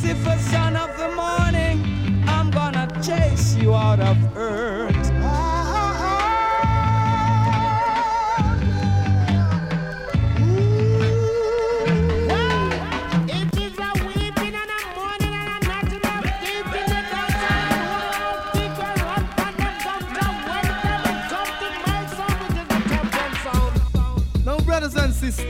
Lucifer, 0.00 0.38
son 0.38 0.76
of 0.76 0.96
the 0.96 1.08
morning, 1.08 2.22
I'm 2.28 2.52
gonna 2.52 2.86
chase 3.02 3.56
you 3.56 3.74
out 3.74 3.98
of 3.98 4.16
earth. 4.36 4.94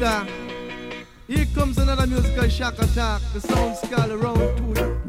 Now, 0.01 0.38
another 1.89 2.07
musical 2.07 2.48
shock 2.50 2.79
attack. 2.79 3.23
The 3.32 3.41
sound 3.41 3.77
skull 3.77 4.12
around 4.12 4.37
to 4.59 4.62
you. 4.79 5.00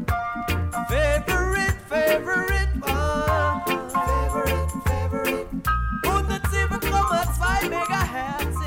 Favorite, 0.88 1.76
favorite 1.90 2.72
one. 2.80 3.60
Favorite, 3.90 4.70
favorite. 4.86 5.46
107,2 6.04 7.68
Megahertz. 7.68 8.60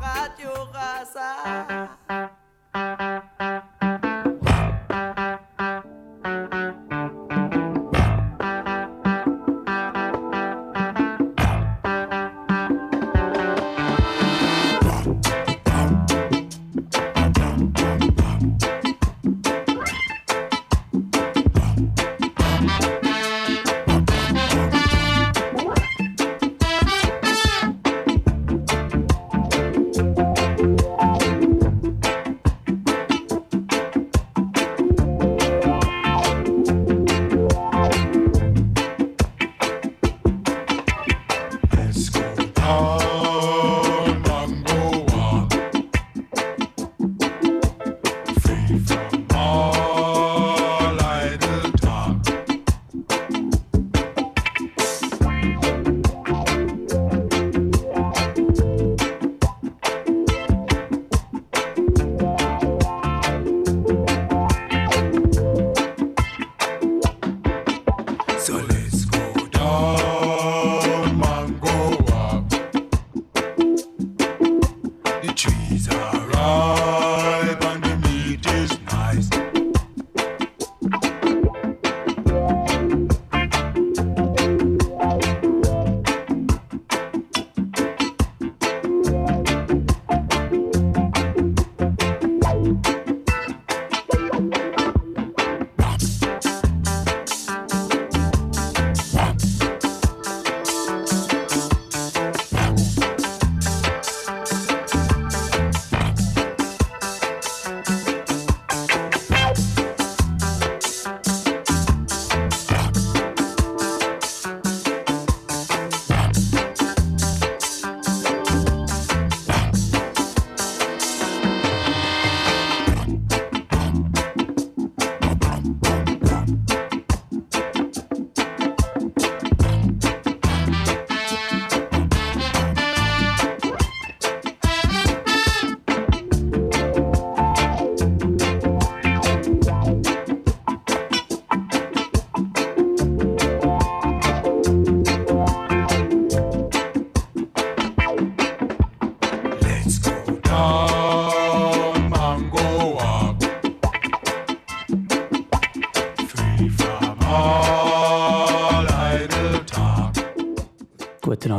Radio 0.00 0.68
Rasa. 0.74 1.97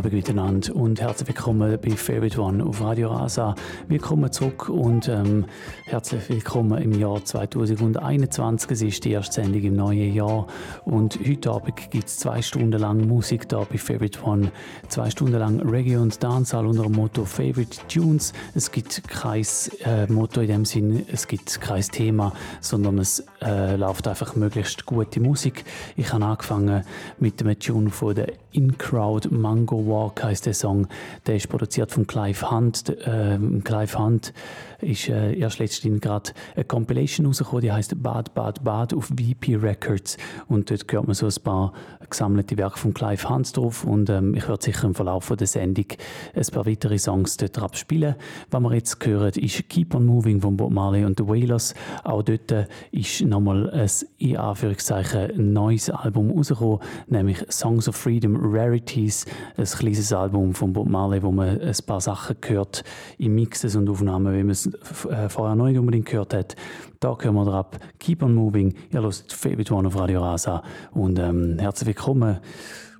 Abend 0.09 0.27
miteinander 0.27 0.75
und 0.75 0.99
herzlich 1.01 1.27
willkommen 1.27 1.77
bei 1.79 1.91
Favorite 1.91 2.41
One 2.41 2.63
auf 2.65 2.81
Radio 2.81 3.09
Rasa. 3.11 3.53
Willkommen 3.89 4.31
zurück 4.31 4.67
und 4.67 5.07
ähm, 5.07 5.45
herzlich 5.91 6.29
willkommen 6.29 6.79
im 6.83 6.99
Jahr 6.99 7.25
2021. 7.25 8.69
Es 8.69 8.81
ist 8.83 9.05
die 9.05 9.11
erste 9.11 9.41
Sendung 9.41 9.63
im 9.63 9.75
neuen 9.75 10.13
Jahr 10.13 10.45
und 10.85 11.17
heute 11.27 11.49
Abend 11.49 11.89
gibt 11.89 12.07
es 12.07 12.17
zwei 12.17 12.43
Stunden 12.43 12.79
lang 12.79 13.07
Musik 13.07 13.49
da 13.49 13.63
bei 13.63 13.79
Favorite 13.79 14.23
One. 14.23 14.51
Zwei 14.87 15.09
Stunden 15.09 15.39
lang 15.39 15.59
Reggae 15.61 15.97
und 15.97 16.21
Dancehall 16.23 16.67
unter 16.67 16.83
dem 16.83 16.91
Motto 16.91 17.25
Favorite 17.25 17.79
Tunes. 17.87 18.33
Es 18.53 18.71
gibt 18.71 19.07
kein 19.07 19.43
äh, 19.83 20.05
Motto 20.07 20.41
in 20.41 20.47
dem 20.49 20.65
Sinn, 20.65 21.05
es 21.11 21.27
gibt 21.27 21.59
kein 21.59 21.81
Thema, 21.81 22.33
sondern 22.61 22.99
es 22.99 23.25
äh, 23.41 23.75
läuft 23.75 24.07
einfach 24.07 24.35
möglichst 24.35 24.85
gute 24.85 25.19
Musik. 25.19 25.65
Ich 25.95 26.13
habe 26.13 26.23
angefangen 26.23 26.83
mit 27.17 27.41
dem 27.41 27.57
Tune 27.57 27.89
von 27.89 28.13
der 28.13 28.33
In 28.51 28.77
Crowd 28.77 29.29
Mango 29.29 29.87
Walk 29.87 30.23
heißt 30.23 30.45
der 30.45 30.53
Song. 30.53 30.87
Der 31.25 31.35
ist 31.35 31.49
produziert 31.49 31.91
von 31.91 32.05
Clive 32.05 32.51
Hunt. 32.51 32.95
Ähm, 33.05 33.63
Clive 33.63 33.97
Hunt 33.97 34.33
ist 34.81 35.09
äh, 35.09 35.33
erst 35.33 35.59
letztens 35.83 36.01
gerade 36.01 36.31
eine 36.55 36.65
Compilation 36.65 37.25
rausgekommen, 37.25 37.61
die 37.61 37.71
heißt 37.71 38.01
Bad 38.01 38.33
Bad 38.33 38.63
Bad 38.63 38.93
auf 38.93 39.05
VP 39.07 39.55
Records 39.55 40.17
und 40.47 40.69
dort 40.69 40.91
hört 40.91 41.07
man 41.07 41.13
so 41.13 41.25
ein 41.27 41.43
paar 41.43 41.73
gesammelte 42.09 42.57
Werke 42.57 42.77
von 42.77 42.93
Clive 42.93 43.29
Hunt 43.29 43.55
drauf 43.55 43.83
und 43.83 44.09
ähm, 44.09 44.35
ich 44.35 44.47
werde 44.47 44.63
sicher 44.63 44.85
im 44.85 44.95
Verlauf 44.95 45.31
der 45.37 45.47
Sendung 45.47 45.85
ein 46.33 46.45
paar 46.51 46.65
weitere 46.65 46.97
Songs 46.97 47.37
dort 47.37 47.59
abspielen. 47.59 48.15
Was 48.49 48.61
wir 48.61 48.73
jetzt 48.73 49.05
hören, 49.05 49.31
ist 49.35 49.69
Keep 49.69 49.95
on 49.95 50.05
Moving 50.05 50.41
von 50.41 50.57
Bob 50.57 50.71
Marley 50.71 51.05
und 51.05 51.17
The 51.17 51.27
Wailers. 51.27 51.75
Auch 52.03 52.23
dort 52.23 52.51
äh, 52.51 52.65
ist 52.91 53.21
nochmal 53.21 53.69
ein 53.69 53.89
in 54.17 54.37
Anführungszeichen 54.37 55.53
neues 55.53 55.89
Album 55.89 56.31
rausgekommen, 56.31 56.79
nämlich 57.07 57.39
Songs 57.49 57.87
of 57.87 57.95
Freedom 57.95 58.37
Rarities, 58.41 59.25
ein 59.57 59.65
kleines 59.65 60.11
Album 60.11 60.53
von 60.53 60.73
Bob 60.73 60.89
Marley, 60.89 61.21
wo 61.21 61.31
man 61.31 61.61
ein 61.61 61.75
paar 61.85 62.01
Sachen 62.01 62.37
hört 62.45 62.83
in 63.17 63.35
Mixes 63.35 63.75
und 63.75 63.89
Aufnahmen, 63.89 64.33
wie 64.33 64.43
man 64.43 64.51
es 64.51 64.67
äh, 65.05 65.29
vorher 65.29 65.55
noch 65.55 65.68
nicht 65.69 65.79
unbedingt 65.79 66.07
gehört 66.07 66.33
hat. 66.33 66.55
Da 66.99 67.17
hören 67.19 67.35
wir 67.35 67.45
drauf. 67.45 67.67
Keep 67.99 68.23
on 68.23 68.33
moving. 68.33 68.73
Ihr 68.91 69.01
hört 69.01 69.31
Favorite 69.31 69.73
One 69.73 69.87
auf 69.87 69.97
Radio 69.97 70.21
Rasa. 70.21 70.63
Und 70.91 71.19
ähm, 71.19 71.57
herzlich 71.59 71.87
willkommen 71.87 72.39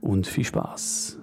und 0.02 0.28
viel 0.28 0.46
Spaß. 0.46 1.18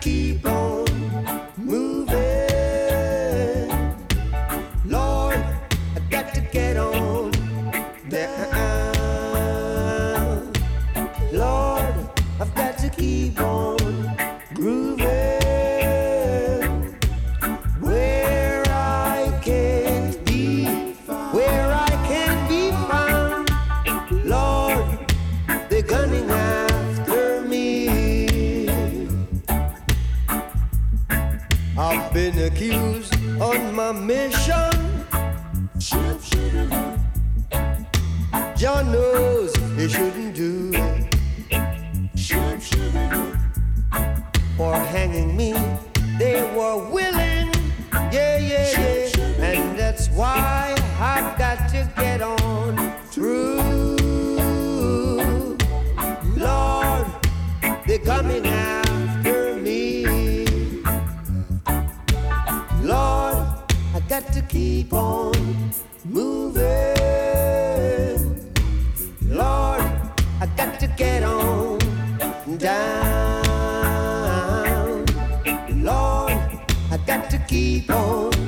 Keep 0.00 0.46
on 0.46 0.89
John 38.60 38.92
knows 38.92 39.56
he 39.74 39.88
shouldn't 39.88 40.34
do 40.34 40.70
it. 40.74 41.14
For 44.54 44.74
hanging 44.74 45.34
me, 45.34 45.54
they 46.18 46.42
were 46.54 46.76
willing. 46.90 47.54
Yeah, 48.12 48.36
yeah, 48.36 48.68
yeah. 48.76 49.42
And 49.42 49.78
that's 49.78 50.08
why 50.08 50.76
I've 51.00 51.38
got 51.38 51.70
to 51.70 51.90
get 51.96 52.20
on 52.20 52.76
through. 53.06 53.96
Lord, 56.36 57.06
they're 57.86 57.98
coming 58.00 58.46
after 58.46 59.56
me. 59.56 60.04
Lord, 62.82 63.38
I 63.94 64.00
got 64.06 64.30
to 64.34 64.42
keep 64.42 64.92
on 64.92 65.39
down. 72.60 73.46
Lord, 75.82 76.32
I 76.90 76.98
got 77.06 77.30
to 77.30 77.38
keep 77.48 77.90
on 77.90 78.39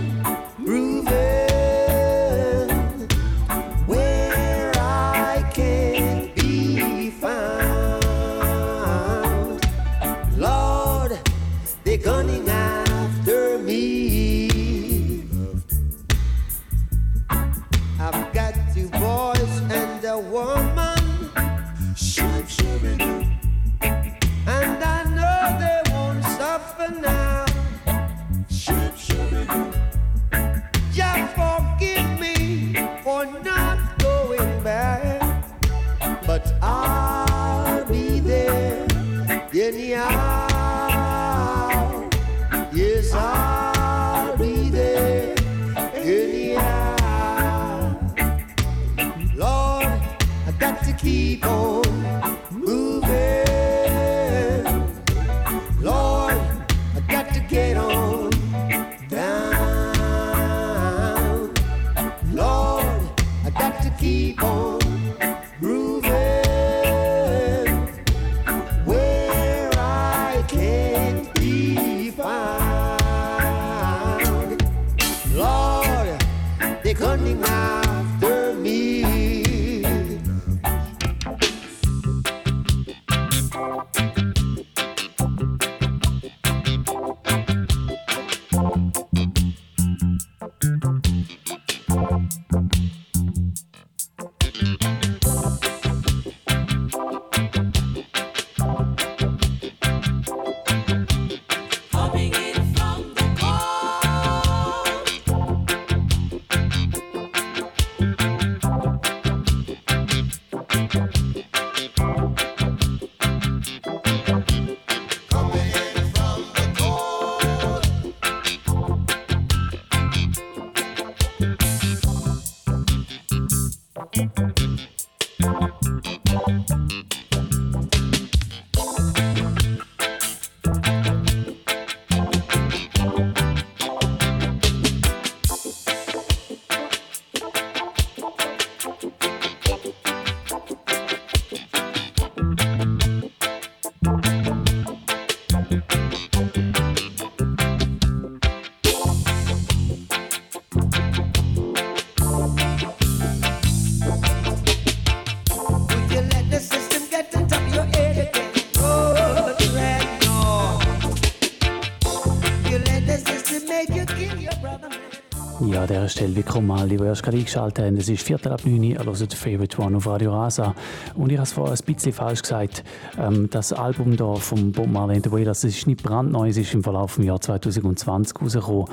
dieser 166.02 166.08
Stelle 166.08 166.34
willkommen 166.34 166.72
alle, 166.72 166.88
die 166.88 167.04
erst 167.04 167.22
gerade 167.22 167.36
eingeschaltet 167.36 167.84
haben. 167.84 167.96
Es 167.96 168.08
ist 168.08 168.24
Viertel 168.24 168.50
ab 168.50 168.62
9 168.64 168.76
Uhr, 168.76 168.84
ihr 168.84 169.04
hört 169.04 169.34
Favorite 169.34 169.80
One 169.80 169.96
auf 169.98 170.06
Radio 170.08 170.32
Rasa. 170.32 170.74
Und 171.14 171.30
ich 171.30 171.36
habe 171.36 171.44
es 171.44 171.52
vorher 171.52 171.76
ein 171.78 171.94
bisschen 171.94 172.12
falsch 172.12 172.42
gesagt. 172.42 172.82
Ähm, 173.16 173.48
das 173.50 173.72
Album 173.72 174.16
da 174.16 174.34
von 174.34 174.72
Bob 174.72 174.88
Marley 174.88 175.16
and 175.16 175.24
the 175.24 175.30
Wailers, 175.30 175.60
das 175.60 175.76
ist 175.76 175.86
nicht 175.86 176.02
brandneu, 176.02 176.48
es 176.48 176.56
ist 176.56 176.74
im 176.74 176.82
Verlauf 176.82 177.14
des 177.14 177.26
Jahres 177.26 177.42
2020 177.42 178.42
rausgekommen. 178.42 178.86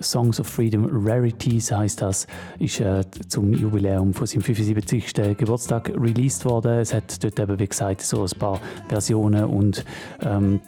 Songs 0.00 0.40
of 0.40 0.48
Freedom 0.48 0.88
Rarities 0.90 1.70
heisst 1.70 2.02
das, 2.02 2.26
ist 2.58 2.80
äh, 2.80 3.04
zum 3.28 3.52
Jubiläum 3.52 4.12
von 4.12 4.26
seinem 4.26 4.42
75. 4.42 5.12
Geburtstag 5.36 5.92
released 5.96 6.44
worden. 6.44 6.80
Es 6.80 6.92
hat 6.92 7.22
dort 7.22 7.38
eben, 7.38 7.58
wie 7.60 7.68
gesagt, 7.68 8.00
so 8.00 8.24
ein 8.24 8.38
paar 8.38 8.60
Versionen 8.88 9.44
und 9.44 9.84
ähm, 10.22 10.60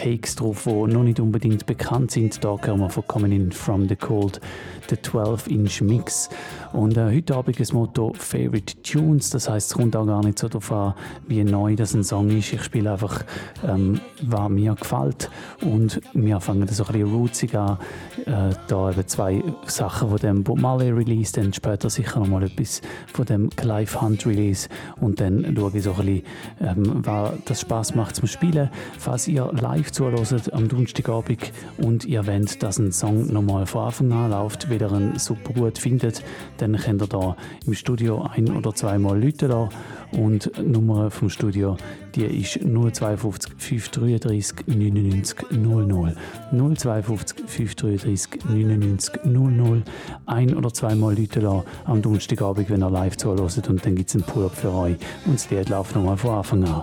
Takes 0.00 0.34
drauf, 0.34 0.64
die 0.64 0.70
noch 0.94 1.02
nicht 1.02 1.20
unbedingt 1.20 1.66
bekannt 1.66 2.12
sind. 2.12 2.42
Da 2.42 2.56
hören 2.62 2.80
wir 2.80 2.88
von 2.88 3.06
Coming 3.06 3.32
In 3.32 3.52
From 3.52 3.86
The 3.86 3.96
Cold, 3.96 4.40
der 4.88 5.02
12-Inch 5.02 5.82
Mix. 5.82 6.30
Und 6.72 6.96
äh, 6.96 7.14
heute 7.14 7.36
Abend 7.36 7.60
das 7.60 7.74
Motto 7.74 8.14
Favorite 8.14 8.80
Tunes, 8.82 9.28
das 9.28 9.50
heißt 9.50 9.70
es 9.70 9.76
kommt 9.76 9.94
auch 9.96 10.06
gar 10.06 10.24
nicht 10.24 10.38
so 10.38 10.48
darauf 10.48 10.72
an, 10.72 10.94
wie 11.28 11.44
neu 11.44 11.76
das 11.76 11.92
ein 11.92 12.02
Song 12.02 12.30
ist. 12.30 12.50
Ich 12.50 12.62
spiele 12.62 12.92
einfach, 12.92 13.24
ähm, 13.62 14.00
was 14.22 14.48
mir 14.48 14.74
gefällt. 14.74 15.30
Und 15.60 16.00
wir 16.14 16.40
fangen 16.40 16.66
das 16.66 16.78
so 16.78 16.86
ein 16.86 16.92
bisschen 16.92 17.12
rootsig 17.12 17.54
an. 17.54 17.76
Äh, 18.24 18.54
da 18.68 18.90
eben 18.90 19.06
zwei 19.06 19.44
Sachen 19.66 20.08
von 20.08 20.18
dem 20.18 20.42
Bob 20.44 20.60
Marley 20.60 20.92
Release, 20.92 21.34
dann 21.34 21.52
später 21.52 21.90
sicher 21.90 22.20
noch 22.20 22.26
mal 22.26 22.42
etwas 22.42 22.80
von 23.12 23.26
dem 23.26 23.50
Clive 23.50 24.00
Hunt 24.00 24.24
Release. 24.24 24.66
Und 24.98 25.20
dann 25.20 25.54
schaue 25.54 25.72
ich 25.74 25.82
so 25.82 25.90
ein 25.90 25.96
bisschen, 26.06 26.22
ähm, 26.62 27.00
was 27.04 27.32
das 27.44 27.60
Spaß 27.60 27.94
macht 27.96 28.16
zum 28.16 28.28
Spielen. 28.28 28.70
Falls 28.98 29.28
ihr 29.28 29.50
live 29.52 29.89
zuhört 29.92 30.52
am 30.52 30.68
Donnerstagabend 30.68 31.52
und 31.78 32.04
ihr 32.04 32.26
wollt, 32.26 32.62
dass 32.62 32.78
ein 32.78 32.92
Song 32.92 33.32
nochmal 33.32 33.66
von 33.66 33.86
Anfang 33.86 34.12
an 34.12 34.30
läuft, 34.30 34.70
wieder 34.70 34.90
ihn 34.92 35.18
super 35.18 35.52
gut 35.52 35.78
findet, 35.78 36.22
dann 36.58 36.76
könnt 36.76 37.02
ihr 37.02 37.06
da 37.06 37.36
im 37.66 37.74
Studio 37.74 38.22
ein- 38.22 38.56
oder 38.56 38.74
zweimal 38.74 39.22
Leute 39.22 39.48
da 39.48 39.68
und 40.12 40.50
die 40.56 40.62
Nummer 40.62 41.10
vom 41.10 41.30
Studio, 41.30 41.76
die 42.14 42.24
ist 42.24 42.60
052 42.60 43.52
533 43.56 44.66
99 44.66 45.50
00. 45.50 46.14
052 46.52 47.38
533 47.46 48.44
99 48.48 49.24
00. 49.24 49.82
Ein- 50.26 50.54
oder 50.54 50.72
zweimal 50.72 51.16
Leute 51.16 51.40
da 51.40 51.64
am 51.84 52.02
Donnerstagabend, 52.02 52.70
wenn 52.70 52.82
ihr 52.82 52.90
live 52.90 53.16
zuhört 53.16 53.68
und 53.68 53.84
dann 53.84 53.94
gibt 53.94 54.08
es 54.08 54.14
einen 54.14 54.24
Pull-up 54.24 54.54
für 54.54 54.72
euch 54.72 54.96
und 55.26 55.34
das 55.34 55.50
Lied 55.50 55.68
läuft 55.68 55.94
nochmal 55.94 56.16
von 56.16 56.30
Anfang 56.30 56.64
an. 56.64 56.82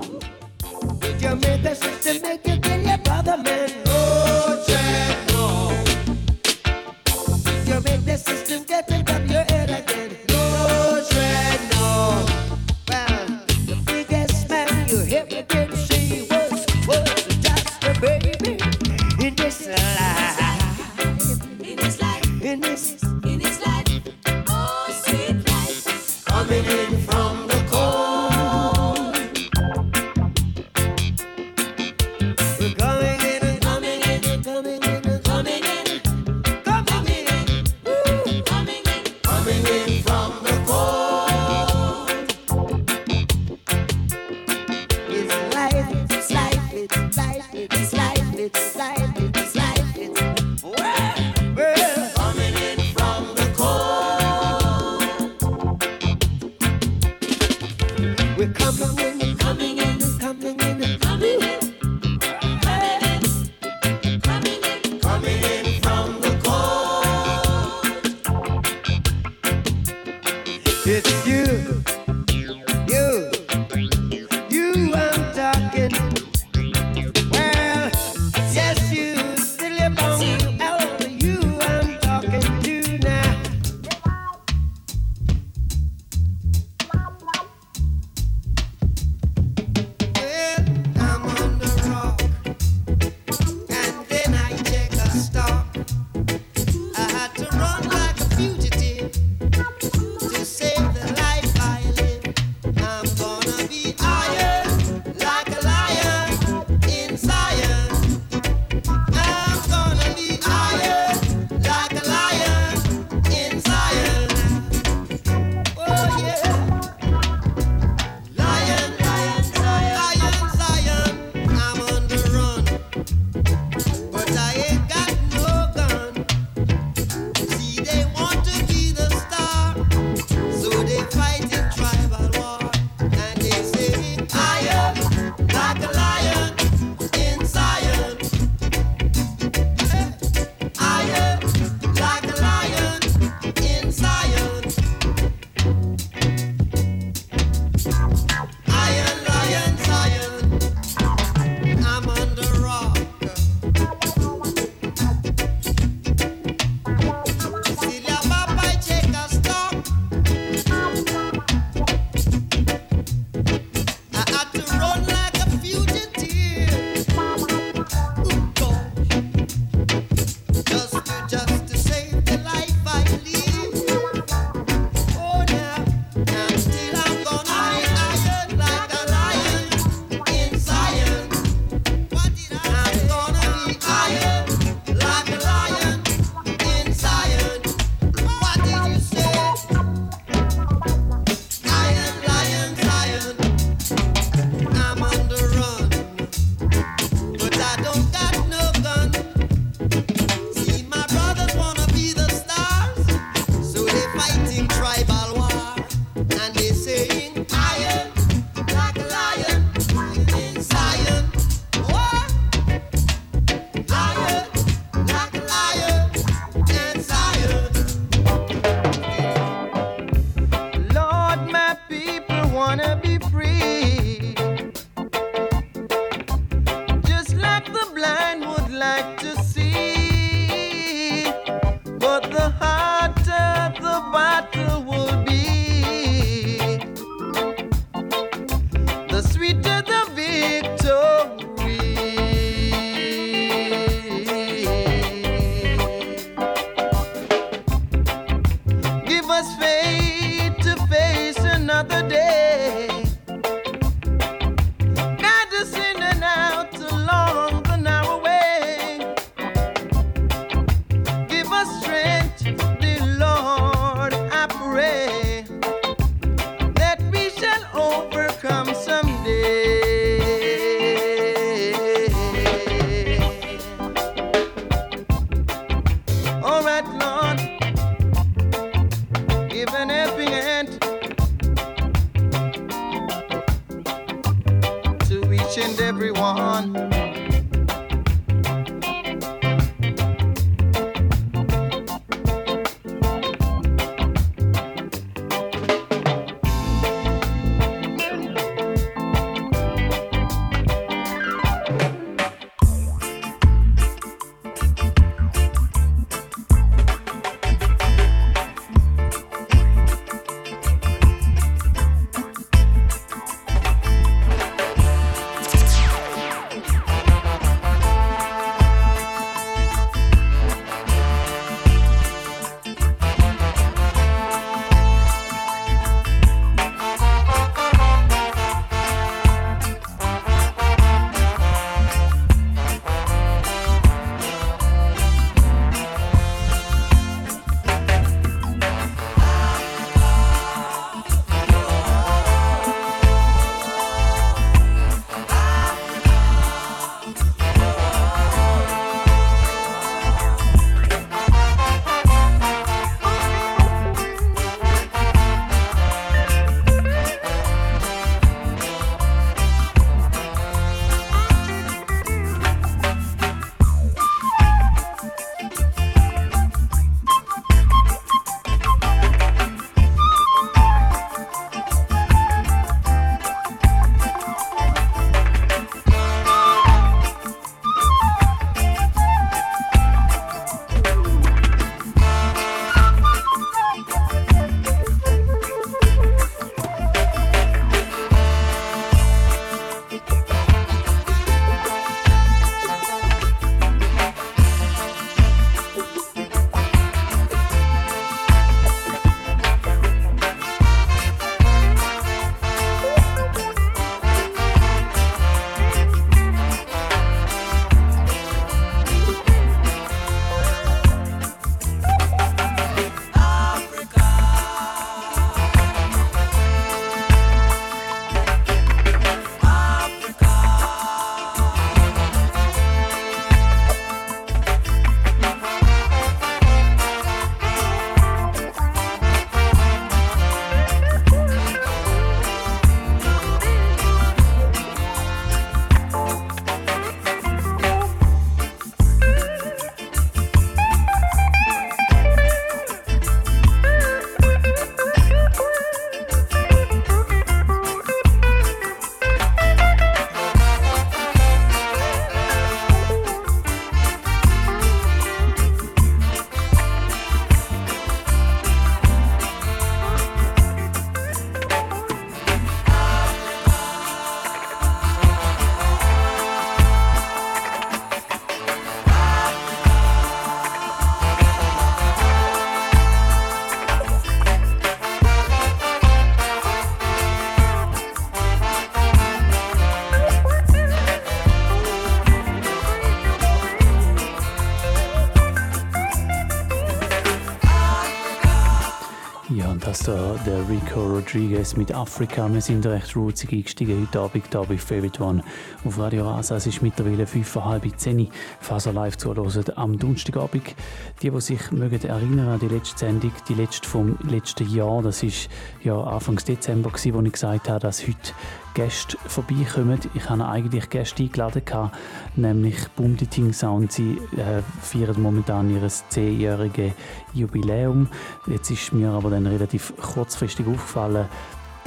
Rodriguez 490.80 491.56
mit 491.56 491.74
Afrika. 491.74 492.32
Wir 492.32 492.42
sind 492.42 492.66
recht 492.66 492.96
rootsig 492.96 493.34
eingestiegen 493.34 493.82
heute 493.82 494.00
Abend 494.00 494.26
hier 494.32 494.42
bei 494.42 494.58
Favorite 494.58 495.04
One 495.04 495.24
auf 495.66 495.80
Radio 495.80 496.10
Rasa. 496.10 496.36
Es 496.36 496.48
ist 496.48 496.62
mittlerweile 496.62 497.08
fünf 497.08 497.28
vor 497.28 497.46
halb 497.46 497.66
zehn. 497.78 498.10
Faser 498.40 498.74
live 498.74 498.98
zuhören 498.98 499.44
am 499.56 499.78
Donnerstagabend. 499.80 500.56
Die, 501.02 501.10
die 501.10 501.22
sich 501.22 501.52
mögen 501.52 501.82
erinnern 501.82 502.28
an 502.28 502.40
die 502.40 502.48
letzte 502.48 502.80
Sendung, 502.80 503.12
die 503.28 503.34
letzte 503.34 503.68
vom 503.68 503.98
letzten 504.08 504.50
Jahr, 504.54 504.82
das 504.82 505.04
ist 505.04 505.30
ja 505.64 505.80
Anfang 505.80 506.18
Dezember 506.18 506.72
wo 506.72 507.02
ich 507.02 507.12
gesagt 507.12 507.50
habe, 507.50 507.60
dass 507.60 507.88
heute 507.88 508.14
Gäste 508.58 508.98
vorbeikommen. 509.06 509.80
Ich 509.94 510.10
habe 510.10 510.26
eigentlich 510.26 510.68
Gäste 510.72 511.04
eingeladen, 511.04 511.70
nämlich 512.16 512.68
Bumditing 512.70 513.32
Sound. 513.32 513.72
Sie 513.72 514.02
äh, 514.18 514.42
feiern 514.64 515.00
momentan 515.00 515.52
ihr 515.52 515.62
10-jähriges 515.62 516.72
Jubiläum. 517.14 517.88
Jetzt 518.26 518.50
ist 518.50 518.74
mir 518.74 518.90
aber 518.90 519.12
dann 519.12 519.28
relativ 519.28 519.74
kurzfristig 519.80 520.48
aufgefallen, 520.48 521.06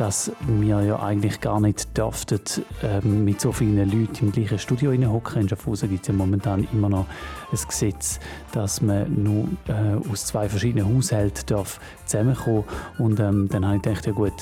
dass 0.00 0.32
wir 0.46 0.82
ja 0.82 0.98
eigentlich 0.98 1.42
gar 1.42 1.60
nicht 1.60 1.94
dürften 1.98 2.40
äh, 2.82 3.06
mit 3.06 3.38
so 3.38 3.52
vielen 3.52 3.76
Leuten 3.90 4.26
im 4.26 4.32
gleichen 4.32 4.58
Studio 4.58 4.92
hocken. 5.12 5.42
In 5.42 5.48
Schaffhausen 5.50 5.90
gibt 5.90 6.02
es 6.02 6.08
ja 6.08 6.14
momentan 6.14 6.66
immer 6.72 6.88
noch 6.88 7.04
ein 7.52 7.58
Gesetz, 7.68 8.18
dass 8.52 8.80
man 8.80 9.22
nur 9.22 9.48
äh, 9.68 10.10
aus 10.10 10.24
zwei 10.24 10.48
verschiedenen 10.48 10.96
Haushalten 10.96 11.44
darf 11.46 11.80
zusammenkommen 12.06 12.64
Und 12.96 13.20
ähm, 13.20 13.48
dann 13.50 13.66
habe 13.66 13.76
ich 13.76 13.82
gedacht, 13.82 14.06
ja 14.06 14.12
gut, 14.12 14.32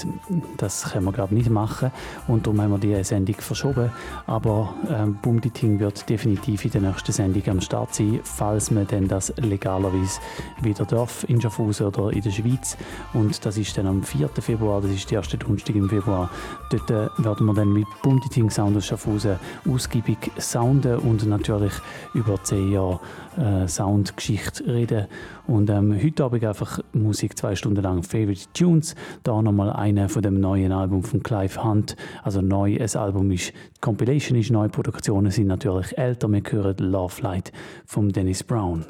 das 0.59 0.93
können 0.93 1.05
wir 1.07 1.13
glaube 1.13 1.35
nicht 1.35 1.51
machen. 1.51 1.91
Und 2.29 2.47
darum 2.47 2.61
haben 2.61 2.71
wir 2.71 2.79
die 2.79 3.03
Sendung 3.03 3.37
verschoben. 3.37 3.91
Aber 4.27 4.75
ähm, 4.89 5.19
Bumditing 5.21 5.81
wird 5.81 6.09
definitiv 6.09 6.67
in 6.67 6.71
der 6.71 6.83
nächsten 6.83 7.11
Sendung 7.11 7.43
am 7.49 7.61
Start 7.61 7.95
sein, 7.95 8.21
falls 8.23 8.71
man 8.71 8.87
denn 8.87 9.09
das 9.09 9.33
legalerweise 9.37 10.21
wieder 10.63 10.85
darf 10.85 11.25
in 11.29 11.41
Schaffhausen 11.41 11.87
oder 11.87 12.13
in 12.13 12.23
der 12.23 12.31
Schweiz. 12.31 12.77
Und 13.13 13.45
das 13.45 13.57
ist 13.57 13.77
dann 13.77 13.89
am 13.89 14.05
4. 14.05 14.29
Februar, 14.41 14.81
das 14.81 14.93
ist 14.93 15.11
der 15.11 15.19
erste 15.19 15.37
Donnerstag 15.49 15.77
im 15.77 15.89
Februar. 15.89 16.31
Dort 16.71 16.91
äh, 16.91 17.09
werden 17.25 17.47
wir 17.47 17.55
dann 17.55 17.73
mit 17.73 17.87
Bumditing 18.03 18.51
Sound 18.51 18.77
aus 18.77 18.87
Schaffhausen 18.87 19.37
ausgiebig 19.67 20.31
sounden 20.37 20.99
und 20.99 21.27
natürlich 21.27 21.73
über 22.15 22.43
zehn 22.43 22.73
Jahre 22.73 23.01
äh, 23.37 23.67
Soundgeschichte 23.67 24.67
reden. 24.67 25.07
Und 25.47 25.71
ähm, 25.71 25.99
heute 26.03 26.25
Abend 26.25 26.45
einfach 26.45 26.81
Musik, 26.93 27.39
zwei 27.39 27.57
Stunden 27.57 27.83
lang 27.83 28.03
Favorite 28.03 28.47
Tunes. 28.53 28.95
Da 29.23 29.41
nochmal 29.41 29.71
eine 29.71 30.09
von 30.09 30.23
dem 30.23 30.39
neuen 30.41 30.73
Album 30.73 31.03
von 31.03 31.23
Clive 31.23 31.65
Hunt. 31.65 31.97
Also 32.23 32.43
neu, 32.43 32.79
ein 32.79 32.97
Album 32.97 33.31
ist, 33.31 33.49
die 33.49 33.81
Compilation 33.81 34.39
ist 34.39 34.51
neu, 34.51 34.69
Produktionen 34.69 35.31
sind 35.31 35.47
natürlich 35.47 35.97
älter. 35.97 36.29
Wir 36.29 36.43
hören 36.51 36.77
Love 36.79 37.23
Light 37.23 37.53
von 37.87 38.11
Dennis 38.11 38.45
Brown. 38.45 38.85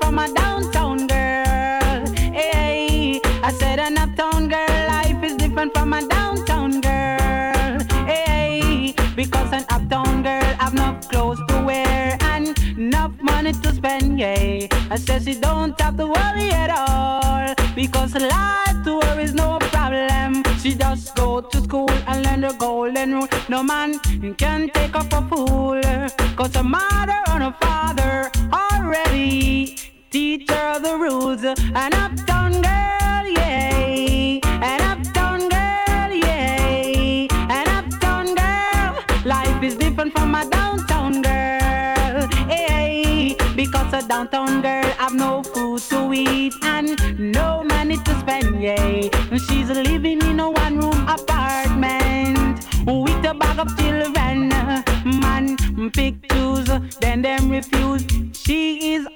From 0.00 0.18
a 0.18 0.32
downtown 0.32 1.06
girl. 1.06 2.06
Hey, 2.32 3.20
I 3.42 3.52
said 3.52 3.78
an 3.78 3.98
uptown 3.98 4.48
girl, 4.48 4.86
life 4.88 5.22
is 5.22 5.36
different 5.36 5.72
from 5.74 5.92
a 5.92 6.06
downtown 6.06 6.80
girl. 6.80 7.78
Hey, 8.06 8.94
because 9.16 9.52
an 9.52 9.64
uptown 9.70 10.22
girl 10.22 10.54
have 10.58 10.72
enough 10.72 11.08
clothes 11.08 11.40
to 11.48 11.62
wear 11.64 12.16
and 12.20 12.58
enough 12.76 13.12
money 13.20 13.52
to 13.52 13.74
spend. 13.74 14.18
Yeah, 14.18 14.66
I 14.90 14.96
said 14.96 15.22
she 15.24 15.34
don't 15.34 15.80
have 15.80 15.96
to 15.96 16.06
worry 16.06 16.50
at 16.50 16.70
all 16.70 17.54
because 17.74 18.14
life 18.14 18.84
to 18.84 19.00
her 19.04 19.20
is 19.20 19.34
no 19.34 19.58
problem. 19.60 20.42
She 20.60 20.74
just 20.74 21.14
go 21.14 21.40
to 21.40 21.60
school 21.62 21.90
and 22.06 22.24
learn 22.24 22.40
the 22.40 22.52
golden 22.58 23.14
rule. 23.14 23.28
No 23.48 23.62
man 23.62 23.98
can 24.36 24.68
take 24.70 24.94
her 24.94 25.04
for 25.10 25.22
fool. 25.28 25.80
Cause 26.36 26.54
her 26.54 26.64
mother 26.64 27.20
and 27.28 27.42
her 27.44 27.54
father 27.60 28.17
teach 30.10 30.50
her 30.50 30.78
the 30.78 30.96
rules. 30.96 31.44
An 31.44 31.92
uptown 31.94 32.52
girl, 32.52 33.26
yeah. 33.26 34.40
An 34.62 34.80
uptown 34.80 35.40
girl, 35.48 36.10
yeah. 36.12 37.26
An 37.50 37.68
uptown 37.68 38.34
girl. 38.34 39.04
Life 39.24 39.62
is 39.62 39.76
different 39.76 40.12
from 40.12 40.34
a 40.34 40.48
downtown 40.48 41.22
girl. 41.22 42.28
Hey, 42.48 43.36
because 43.54 43.92
a 43.92 44.06
downtown 44.06 44.62
girl 44.62 44.84
have 44.98 45.14
no 45.14 45.42
food 45.42 45.80
to 45.90 46.12
eat 46.12 46.54
and 46.62 46.98
no 47.18 47.62
money 47.64 47.96
to 47.96 48.20
spend, 48.20 48.62
yeah. 48.62 49.08
She's 49.48 49.68
living 49.68 50.22
in 50.22 50.40
a 50.40 50.50
one 50.50 50.78
room 50.78 51.08
apartment 51.08 52.66
with 52.86 53.24
a 53.26 53.34
bag 53.34 53.58
of 53.58 53.76
children. 53.78 54.48
Man, 55.04 55.56
pick 55.92 56.28
choose, 56.30 56.70
then 57.00 57.22
them 57.22 57.50
refuse. 57.50 58.04
She 58.32 58.94
is 58.94 59.06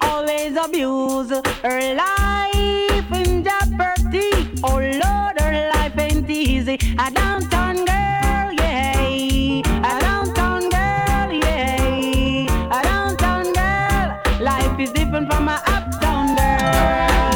abused. 0.57 1.33
Her 1.63 1.95
life 1.95 3.11
in 3.11 3.43
jeopardy. 3.43 4.31
Oh 4.63 4.77
Lord, 4.77 5.39
her 5.39 5.69
life 5.75 5.97
ain't 5.97 6.29
easy. 6.29 6.75
A 6.99 7.11
downtown 7.11 7.75
girl, 7.85 8.51
yeah. 8.53 9.61
A 9.89 9.99
downtown 10.01 10.61
girl, 10.69 11.31
yeah. 11.31 12.77
A 12.77 12.83
downtown 12.83 13.53
girl. 13.53 14.19
Life 14.41 14.79
is 14.79 14.91
different 14.91 15.31
from 15.31 15.47
a 15.47 15.61
uptown 15.67 16.35
girl. 16.35 17.33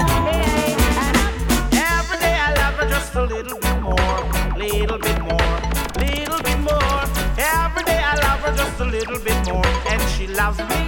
Up- 1.05 1.33
Every 1.73 2.17
day 2.19 2.35
I 2.47 2.53
love 2.61 2.73
her 2.75 2.89
just 2.89 3.15
a 3.15 3.23
little 3.23 3.59
bit 3.59 3.81
more, 3.81 4.19
little 4.57 4.99
bit 4.99 5.19
more, 5.21 5.55
little 5.97 6.41
bit 6.43 6.59
more. 6.59 7.01
Every 7.37 7.83
day 7.83 8.01
I 8.11 8.15
love 8.25 8.39
her 8.45 8.55
just 8.55 8.79
a 8.79 8.85
little 8.85 9.19
bit 9.19 9.47
more, 9.47 9.65
and 9.89 10.01
she 10.11 10.27
loves 10.27 10.59
me 10.59 10.86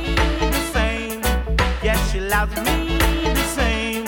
loves 2.39 2.56
me 2.62 2.97
the 3.34 3.43
same. 3.60 4.06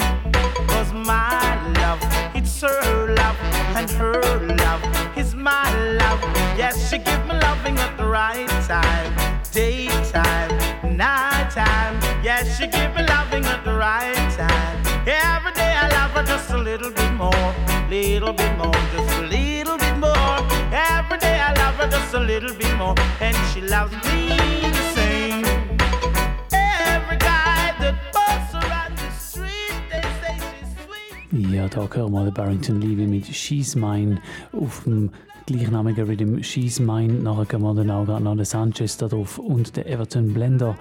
My 0.94 1.42
love, 1.82 2.00
it's 2.34 2.62
her 2.62 3.14
love, 3.16 3.38
and 3.76 3.90
her 3.92 4.22
love 4.64 4.84
is 5.18 5.36
my 5.36 5.68
love. 6.00 6.22
Yes, 6.62 6.90
she 6.90 6.98
gives 6.98 7.26
me 7.28 7.34
loving 7.48 7.78
at 7.78 7.98
the 7.98 8.06
right 8.06 8.48
time, 8.72 9.12
daytime, 9.52 10.52
nighttime. 10.96 11.96
Yes, 12.24 12.58
she 12.58 12.68
gives 12.68 12.96
me 12.96 13.04
loving 13.16 13.46
at 13.46 13.66
the 13.66 13.74
right 13.74 14.30
time. 14.42 14.78
Every 15.08 15.54
day 15.62 15.74
I 15.84 15.88
love 15.98 16.12
her 16.12 16.24
just 16.24 16.52
a 16.52 16.58
little 16.58 16.92
bit 16.92 17.12
more, 17.14 17.48
little 17.90 18.34
bit 18.34 18.54
more, 18.58 18.80
just 18.94 19.18
a 19.18 19.26
little 19.36 19.78
bit 19.78 19.98
more. 19.98 20.38
Every 20.72 21.18
day 21.26 21.38
I 21.48 21.54
love 21.62 21.76
her 21.82 21.90
just 21.90 22.14
a 22.14 22.20
little 22.20 22.54
bit 22.54 22.74
more, 22.78 22.96
and 23.20 23.36
she 23.52 23.60
loves 23.60 23.94
me 24.06 24.38
the 24.72 24.84
same. 24.94 25.01
Ja, 31.34 31.70
da 31.70 31.88
hören 31.90 32.12
wir 32.12 32.26
den 32.26 32.34
Barrington 32.34 32.82
Levy 32.82 33.08
mit 33.08 33.26
She's 33.26 33.74
Mine 33.74 34.20
auf 34.52 34.84
dem 34.84 35.12
gleichnamigen 35.46 36.06
Rhythm 36.06 36.44
She's 36.44 36.78
Mine. 36.78 37.14
Nachher 37.14 37.46
gehen 37.46 37.62
wir 37.62 37.74
dann 37.74 37.90
auch 37.90 38.06
gerade 38.06 38.22
noch 38.22 38.36
den 38.36 38.44
Sanchez 38.44 38.98
da 38.98 39.08
drauf 39.08 39.40
und 39.40 39.78
den 39.78 39.86
Everton 39.86 40.34
Blender. 40.34 40.76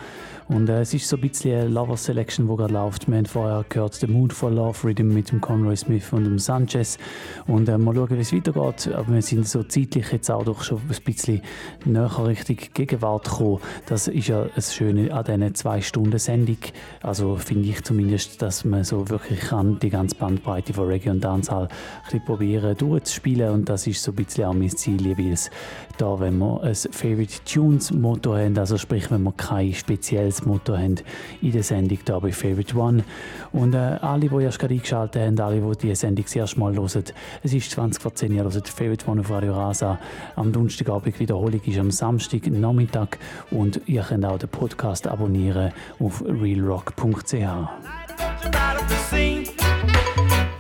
Und 0.51 0.69
äh, 0.69 0.81
es 0.81 0.93
ist 0.93 1.09
so 1.09 1.17
ein 1.17 1.23
bisschen 1.23 1.61
eine 1.61 1.69
Lover 1.69 1.97
Selection, 1.97 2.49
die 2.49 2.57
gerade 2.57 2.75
läuft. 2.75 3.09
Wir 3.09 3.19
haben 3.19 3.27
vorher 3.27 3.65
gehört 3.69 4.03
den 4.03 4.13
Mood 4.13 4.33
for 4.33 4.51
Love 4.51 4.83
Rhythm 4.83 5.15
mit 5.15 5.31
dem 5.31 5.41
Conroy 5.41 5.77
Smith 5.77 6.13
und 6.13 6.25
dem 6.25 6.41
Sanchez. 6.41 6.99
Und 7.47 7.69
äh, 7.69 7.79
mal 7.79 7.95
schauen, 7.95 8.11
wie 8.11 8.21
es 8.21 8.33
weitergeht. 8.33 8.93
Aber 8.93 9.15
wir 9.15 9.23
sind 9.23 9.47
so 9.47 9.63
zeitlich 9.63 10.11
jetzt 10.11 10.29
auch 10.29 10.43
doch 10.43 10.65
schon 10.65 10.79
ein 10.79 11.05
bisschen 11.05 11.41
näher 11.85 12.27
Richtung 12.27 12.57
Gegenwart 12.75 13.31
gekommen. 13.31 13.61
Das 13.87 14.09
ist 14.09 14.27
ja 14.27 14.47
das 14.53 14.75
Schöne 14.75 15.15
an 15.15 15.25
diesen 15.25 15.55
zwei 15.55 15.81
Stunden 15.81 16.19
Sendung. 16.19 16.59
Also 17.01 17.37
finde 17.37 17.69
ich 17.69 17.85
zumindest, 17.85 18.43
dass 18.43 18.65
man 18.65 18.83
so 18.83 19.09
wirklich 19.09 19.39
kann 19.39 19.79
die 19.79 19.91
ganze 19.91 20.17
Bandbreite 20.17 20.75
von 20.75 20.89
Reggae 20.89 21.11
und 21.11 21.23
Dancehall 21.23 21.69
ein 22.11 22.25
probieren 22.25 22.77
durchzuspielen. 22.77 23.51
Und 23.51 23.69
das 23.69 23.87
ist 23.87 24.03
so 24.03 24.11
ein 24.11 24.17
bisschen 24.17 24.47
auch 24.47 24.55
mein 24.55 24.71
Ziel 24.71 25.01
jeweils. 25.01 25.49
Da, 25.97 26.19
wenn 26.19 26.39
wir 26.39 26.61
ein 26.65 26.75
Favorite 26.75 27.45
Tunes 27.45 27.93
Motto 27.93 28.35
haben, 28.35 28.59
also 28.59 28.79
sprich, 28.79 29.13
wenn 29.13 29.23
wir 29.23 29.33
kein 29.33 29.73
spezielles 29.73 30.40
Motto 30.47 30.77
haben 30.77 30.97
in 31.43 31.53
der 31.53 31.63
Sendung 31.63 31.99
da 32.05 32.19
bei 32.19 32.33
Favorite 32.33 32.77
One. 32.77 33.05
Und 33.53 33.75
äh, 33.75 33.79
alle, 33.79 34.29
die 34.29 34.43
erst 34.43 34.59
gerade 34.59 34.75
eingeschaltet 34.75 35.23
haben, 35.23 35.41
alle, 35.41 35.61
die 35.61 35.79
diese 35.79 35.97
Sendung 35.97 36.25
das 36.25 36.37
erste 36.37 36.61
Mal 36.61 36.75
hören, 36.75 37.05
es 37.43 37.53
ist 37.53 37.71
20 37.71 38.03
vor 38.03 38.15
10 38.15 38.33
Uhr, 38.39 38.51
Favorite 38.51 39.09
One 39.09 39.21
auf 39.21 39.31
Radio 39.31 39.55
Rasa. 39.55 39.99
Am 40.37 40.53
Donnerstagabend 40.53 41.19
Wiederholung 41.19 41.61
ist 41.65 41.79
am 41.79 41.91
Samstag 41.91 42.47
Nachmittag 42.47 43.19
und 43.51 43.81
ihr 43.87 44.03
könnt 44.03 44.25
auch 44.25 44.39
den 44.39 44.49
Podcast 44.49 45.07
abonnieren 45.07 45.73
auf 45.99 46.23
realrock.ch. 46.27 47.35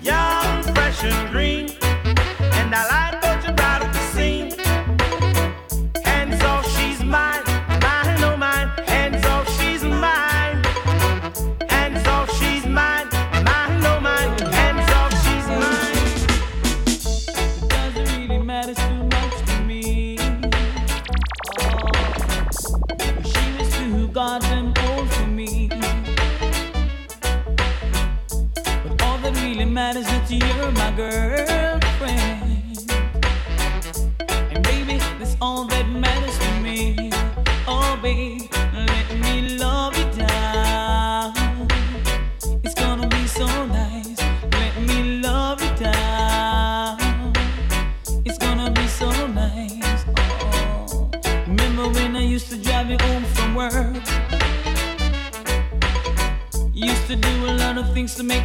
Young, 0.02 0.62
fresh 0.74 1.04
and 1.04 1.30
green, 1.30 1.66
and 2.40 2.74
I 2.74 2.86
like 2.90 3.09
matters 29.80 30.06
is 30.06 30.28
that 30.28 30.30
you're 30.30 30.72
my 30.72 30.90
girlfriend. 30.94 31.69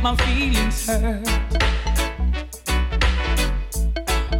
My 0.06 0.16
feelings 0.18 0.86
hurt. 0.86 1.28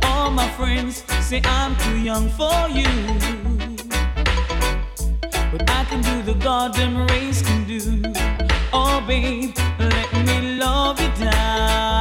All 0.04 0.30
my 0.30 0.48
friends 0.50 1.04
say 1.28 1.42
I'm 1.44 1.76
too 1.78 1.98
young 1.98 2.30
for 2.38 2.70
you. 2.70 2.92
But 5.52 5.68
I 5.68 5.84
can 5.90 6.04
do 6.04 6.22
the 6.22 6.38
goddamn 6.40 7.08
race 7.08 7.42
can 7.42 7.64
do. 7.64 7.82
Oh, 8.72 9.04
babe, 9.08 9.58
let 9.80 10.14
me 10.28 10.60
love 10.60 11.02
you 11.02 11.10
down. 11.26 11.95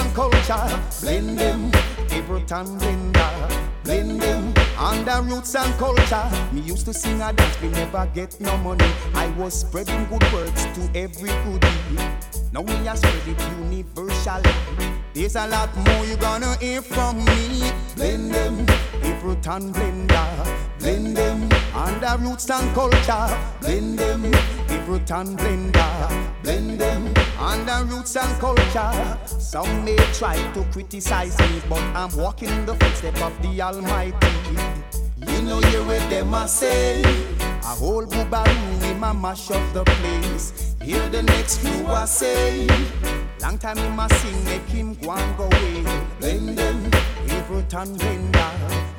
And 0.00 0.14
culture. 0.14 0.80
Blend 1.00 1.38
them, 1.38 1.70
Everton 2.10 2.66
blender. 2.78 3.66
Blend 3.84 4.20
them 4.20 4.54
under 4.78 5.22
roots 5.22 5.54
and 5.54 5.72
culture. 5.78 6.30
Me 6.52 6.60
used 6.60 6.86
to 6.86 6.94
sing 6.94 7.20
a 7.20 7.32
dance, 7.32 7.60
we 7.60 7.68
never 7.68 8.08
get 8.14 8.40
no 8.40 8.56
money. 8.58 8.90
I 9.14 9.26
was 9.38 9.60
spreading 9.60 10.04
good 10.06 10.24
words 10.32 10.64
to 10.76 10.90
every 10.94 11.30
goodie. 11.44 11.98
Now 12.52 12.62
we 12.62 12.88
are 12.88 12.96
spread 12.96 13.28
it 13.28 13.40
universally. 13.58 14.52
There's 15.12 15.36
a 15.36 15.46
lot 15.46 15.74
more 15.76 16.04
you're 16.06 16.16
gonna 16.16 16.56
hear 16.56 16.82
from 16.82 17.24
me. 17.24 17.70
Blend 17.96 18.32
them, 18.32 18.66
Everton 19.02 19.72
blender. 19.72 20.78
Blend 20.78 21.16
them 21.16 21.48
under 21.74 22.16
roots 22.22 22.48
and 22.50 22.74
culture. 22.74 23.28
Blend 23.60 23.98
them, 23.98 24.24
Everton 24.68 25.36
blender. 25.36 26.42
Blend 26.42 26.78
them 26.80 27.09
under 27.40 27.84
roots 27.84 28.16
and 28.16 28.40
culture. 28.40 29.18
Some 29.26 29.84
may 29.84 29.96
try 30.12 30.36
to 30.52 30.64
criticize 30.72 31.38
me, 31.38 31.62
but 31.68 31.82
I'm 31.96 32.14
walking 32.16 32.50
in 32.50 32.66
the 32.66 32.74
footsteps 32.74 33.22
of 33.22 33.42
the 33.42 33.60
Almighty. 33.62 34.28
You 35.26 35.42
know, 35.42 35.60
hear 35.60 35.82
what 35.82 36.10
them 36.10 36.34
a 36.34 36.46
say. 36.46 37.02
A 37.40 37.74
whole 37.80 38.06
boobaroo 38.06 38.90
in 38.90 39.00
my 39.00 39.12
mash 39.12 39.50
up 39.50 39.72
the 39.72 39.84
place. 39.84 40.74
Hear 40.82 41.08
the 41.08 41.22
next 41.22 41.58
few 41.58 41.86
I 41.86 42.04
say. 42.04 42.66
Long 43.40 43.58
time 43.58 43.78
he 43.78 43.88
must 43.90 44.14
sing, 44.20 44.44
make 44.44 44.68
him 44.68 44.94
go 44.94 45.12
and 45.12 45.36
go 45.36 45.44
away. 45.44 45.82
Blend 46.20 46.58
them, 46.58 46.90
blender. 47.28 48.50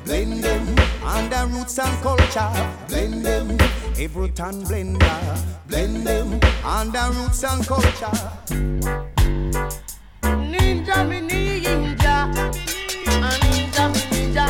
Blend 0.04 0.44
them, 0.44 0.76
under 1.04 1.46
roots 1.46 1.78
and 1.78 2.02
culture. 2.02 2.50
Blend 2.88 3.24
them, 3.24 3.56
Everton 3.98 4.62
blender. 4.64 5.38
Blend 5.68 6.06
them, 6.06 6.40
under 6.64 7.10
roots 7.12 7.44
and 7.44 7.66
culture. 7.66 8.18
Ninja 10.22 11.08
me 11.08 11.20
ninja, 11.20 12.16
a 13.06 13.30
ninja 13.42 13.84
me 13.92 14.00
ninja, 14.10 14.46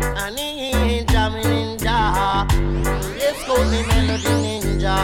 a 0.00 0.30
ninja 0.30 1.22
me 1.32 1.42
ninja. 1.42 1.96
Let's 3.18 3.44
go 3.46 3.56
the 3.64 3.82
melody 3.88 4.34
ninja, 4.44 4.96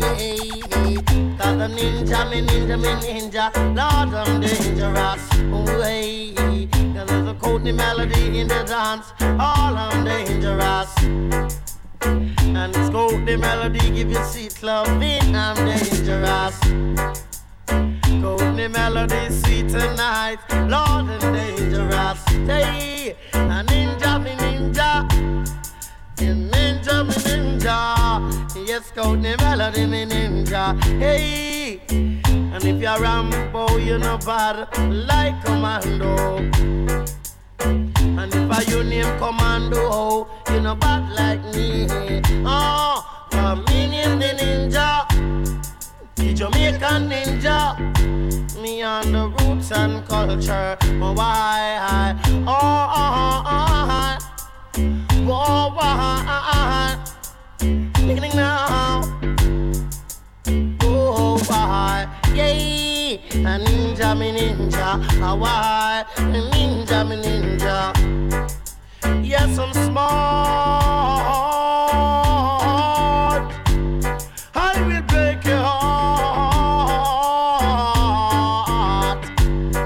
yeah. 0.00 1.00
Cause 1.38 1.56
the 1.58 1.66
ninja 1.76 2.30
me 2.30 2.38
ninja 2.42 2.76
me 2.80 2.92
ninja, 3.04 3.44
Lord 3.76 4.14
I'm 4.14 4.40
dangerous, 4.40 5.24
way. 5.78 6.34
Cause 6.94 7.08
there's 7.08 7.28
a 7.28 7.34
code 7.34 7.64
melody 7.74 8.40
in 8.40 8.48
the 8.48 8.64
dance, 8.64 9.12
all 9.20 9.76
I'm 9.76 10.04
dangerous. 10.04 10.90
And 12.56 12.74
it's 12.76 12.90
code 12.90 13.26
the 13.26 13.36
melody, 13.36 13.78
give 13.90 14.10
you 14.10 14.24
sweet 14.24 14.62
loving, 14.62 15.34
I'm 15.34 15.56
dangerous. 15.64 16.58
Courtney 18.20 18.68
melody 18.68 19.30
sweet 19.30 19.68
tonight, 19.68 20.38
Lord 20.68 21.08
and 21.08 21.34
dangerous. 21.34 22.22
Hey, 22.46 23.16
a 23.32 23.64
ninja, 23.64 24.22
me 24.22 24.32
ninja, 24.42 25.08
ninja, 26.16 27.06
me 27.06 27.14
ninja. 27.14 28.66
Yes, 28.66 28.90
Courtney 28.90 29.36
melody, 29.36 29.86
me 29.86 30.04
ninja. 30.04 30.82
Hey, 30.98 31.80
and 31.88 32.64
if 32.64 32.80
you're 32.80 33.00
Rambo, 33.00 33.50
oh, 33.54 33.76
you're 33.78 33.98
no 33.98 34.18
bad 34.18 34.68
like 34.90 35.42
Commando. 35.44 36.50
And 38.20 38.34
if 38.34 38.50
I 38.50 38.60
you 38.70 38.84
name 38.84 39.18
Commando, 39.18 40.28
you 40.52 40.60
know 40.60 40.74
bad 40.74 41.10
like 41.14 41.42
me. 41.54 41.86
Oh, 42.44 43.26
I'm 43.32 43.66
in 43.68 44.18
the 44.18 44.26
ninja. 44.38 45.08
The 46.16 46.34
Jamaican 46.34 47.08
ninja, 47.08 47.78
me 48.60 48.82
on 48.82 49.10
the 49.10 49.28
roots 49.28 49.72
and 49.72 50.06
culture. 50.06 50.76
Oh, 51.00 51.14
why? 51.14 52.14
Oh, 52.46 52.52
oh, 53.00 53.42
oh, 53.46 54.18
oh, 55.26 55.72
why? 55.74 56.98
Beginning 58.06 58.36
now. 58.36 59.00
Oh, 60.82 61.38
why? 61.46 62.06
A 63.10 63.58
ninja, 63.58 64.14
me 64.16 64.30
ninja. 64.30 65.00
Ah, 65.20 65.34
why? 65.34 66.04
Ninja, 66.18 67.02
me 67.08 67.16
ninja. 67.16 67.92
Yes, 69.24 69.58
I'm 69.58 69.72
smart. 69.72 70.06
I 74.54 74.80
will 74.86 75.02
break 75.08 75.44
your 75.44 75.58
heart. 75.58 75.90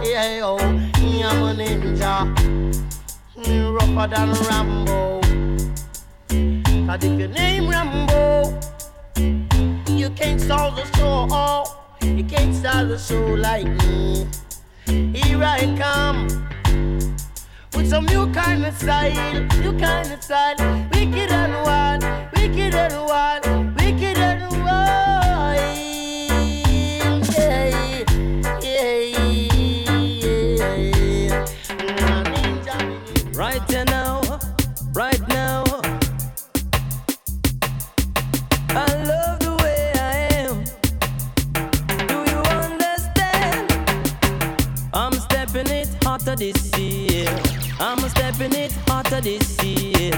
Yeah, 0.05 0.41
oh, 0.45 0.59
I'm 0.59 1.43
a 1.43 1.55
ninja. 1.57 2.27
Me 3.39 3.61
rougher 3.61 4.07
than 4.15 4.33
Rambo. 4.49 5.21
Cause 6.87 7.05
if 7.05 7.19
your 7.19 7.29
name 7.29 7.71
Rambo, 7.71 8.61
you 9.89 10.11
can't 10.11 10.39
solve 10.43 10.77
the 10.77 10.85
show. 10.99 11.65
You 12.05 12.25
can't 12.25 12.55
start 12.55 12.91
a 12.91 12.99
show 12.99 13.25
like 13.35 13.67
me. 13.67 14.27
Here 14.87 15.43
I 15.43 15.61
come 15.79 16.29
with 17.75 17.89
some 17.89 18.05
new 18.07 18.31
kind 18.33 18.65
of 18.67 18.75
style, 18.77 19.41
new 19.63 19.79
kind 19.79 20.13
of 20.13 20.23
style. 20.23 20.57
Wicked 20.93 21.31
and 21.31 21.53
wild, 21.65 22.03
wicked 22.37 22.75
and 22.75 22.95
wild, 23.07 23.45
this 49.25 49.65
year. 49.65 50.13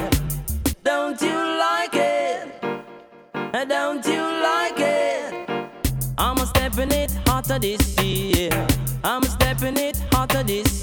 Don't 0.82 1.20
you 1.22 1.36
like 1.36 1.94
it? 1.94 2.48
Don't 3.68 4.04
you 4.04 4.20
like 4.20 4.80
it? 4.80 5.48
I'm 6.18 6.36
stepping 6.44 6.90
it 6.90 7.12
hotter 7.24 7.61
this 7.61 7.96
year. 8.02 8.50
I'm 9.04 9.22
stepping 9.22 9.76
it 9.76 9.96
hotter 10.12 10.42
this 10.42 10.76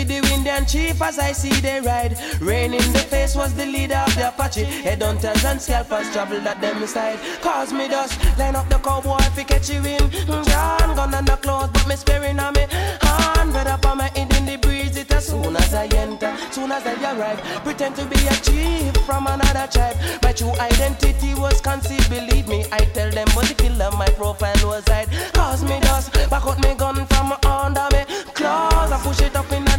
With 0.00 0.08
the 0.08 0.32
Indian 0.32 0.64
chief 0.64 1.02
as 1.02 1.18
I 1.18 1.32
see 1.32 1.52
they 1.60 1.78
ride. 1.78 2.16
Rain 2.40 2.72
in 2.72 2.92
the 2.94 3.00
face 3.00 3.36
was 3.36 3.52
the 3.52 3.66
leader 3.66 3.96
of 4.06 4.14
the 4.14 4.28
Apache. 4.28 4.64
Headhunters 4.64 5.44
and 5.44 5.60
scalpers 5.60 6.10
traveled 6.10 6.46
at 6.46 6.58
them 6.58 6.86
side. 6.86 7.18
Cause 7.42 7.70
me 7.70 7.86
dust, 7.86 8.18
line 8.38 8.56
up 8.56 8.66
the 8.70 8.78
cowboy 8.78 9.18
if 9.20 9.36
he 9.36 9.44
catch 9.44 9.68
you 9.68 9.84
in. 9.84 10.00
John 10.48 10.96
gun 10.96 11.12
on 11.12 11.26
the 11.26 11.36
clothes, 11.42 11.68
but 11.74 11.86
me 11.86 11.96
sparing 11.96 12.40
on 12.40 12.54
me. 12.54 12.64
Hand 13.02 13.52
red 13.52 13.66
up 13.66 13.84
on 13.84 13.98
my 13.98 14.08
head 14.16 14.34
in 14.38 14.46
the 14.46 14.56
breeze. 14.56 14.96
It 14.96 15.12
as 15.12 15.26
soon 15.26 15.54
as 15.54 15.74
I 15.74 15.84
enter, 15.88 16.34
soon 16.50 16.72
as 16.72 16.86
I 16.86 16.94
arrive. 17.12 17.38
Pretend 17.62 17.96
to 17.96 18.06
be 18.06 18.26
a 18.26 18.34
chief 18.40 18.96
from 19.04 19.26
another 19.26 19.68
tribe. 19.70 19.96
My 20.22 20.32
true 20.32 20.54
identity 20.60 21.34
was 21.34 21.60
concealed, 21.60 22.08
believe 22.08 22.48
me. 22.48 22.64
I 22.72 22.86
tell 22.96 23.10
them 23.10 23.28
what 23.34 23.48
the 23.48 23.54
killer, 23.54 23.90
my 23.98 24.08
profile 24.16 24.56
was 24.64 24.88
hide. 24.88 25.08
Cause 25.34 25.62
me 25.62 25.78
dust, 25.80 26.14
back 26.30 26.46
out 26.46 26.58
me 26.62 26.74
gun 26.74 27.04
from 27.04 27.34
under 27.44 27.86
me 27.92 28.04
claws. 28.40 28.92
I 28.92 28.98
push 29.04 29.20
it 29.20 29.36
up 29.36 29.52
in 29.52 29.69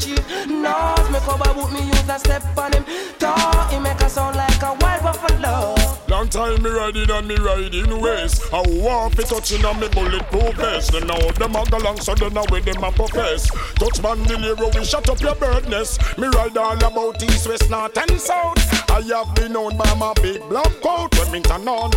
the 0.00 0.06
chief 0.06 0.46
nose. 0.46 1.10
Me 1.10 1.18
cover 1.20 1.54
boot 1.54 1.72
me 1.72 1.86
use 1.86 2.08
a 2.08 2.18
step 2.18 2.58
on 2.58 2.72
him. 2.72 2.84
Toe, 3.18 3.68
he 3.70 3.78
make 3.78 4.00
a 4.00 4.08
sound 4.08 4.36
like 4.36 4.62
a 4.62 4.74
wild 4.80 5.02
buffalo. 5.02 5.74
Long 6.08 6.28
time 6.28 6.62
me 6.62 6.70
riding 6.70 7.10
and 7.10 7.28
me 7.28 7.36
riding 7.36 8.00
waist. 8.00 8.42
I 8.52 8.62
want 8.66 9.14
fi 9.16 9.22
touching 9.22 9.64
on 9.64 9.80
me 9.80 9.88
bulletproof 9.88 10.54
vest. 10.56 10.92
Then 10.92 11.06
now 11.06 11.30
them 11.32 11.56
a 11.56 11.64
go 11.70 11.78
long 11.78 12.00
so 12.00 12.14
then 12.14 12.34
with 12.50 12.64
them 12.64 12.82
a 12.82 12.90
profess. 12.92 13.50
Touch 13.74 14.02
bandolero 14.02 14.70
we 14.74 14.84
shut 14.84 15.08
up 15.08 15.20
your 15.20 15.34
birdness. 15.34 15.98
Me 16.18 16.28
ride 16.28 16.56
all 16.56 16.76
about 16.76 17.22
east, 17.22 17.48
west, 17.48 17.70
north 17.70 17.96
and 17.96 18.20
south. 18.20 18.79
I 18.90 19.02
have 19.02 19.34
been 19.34 19.52
known 19.52 19.76
by 19.76 19.94
my 19.94 20.12
big 20.20 20.46
black 20.48 20.70
coat. 20.82 21.10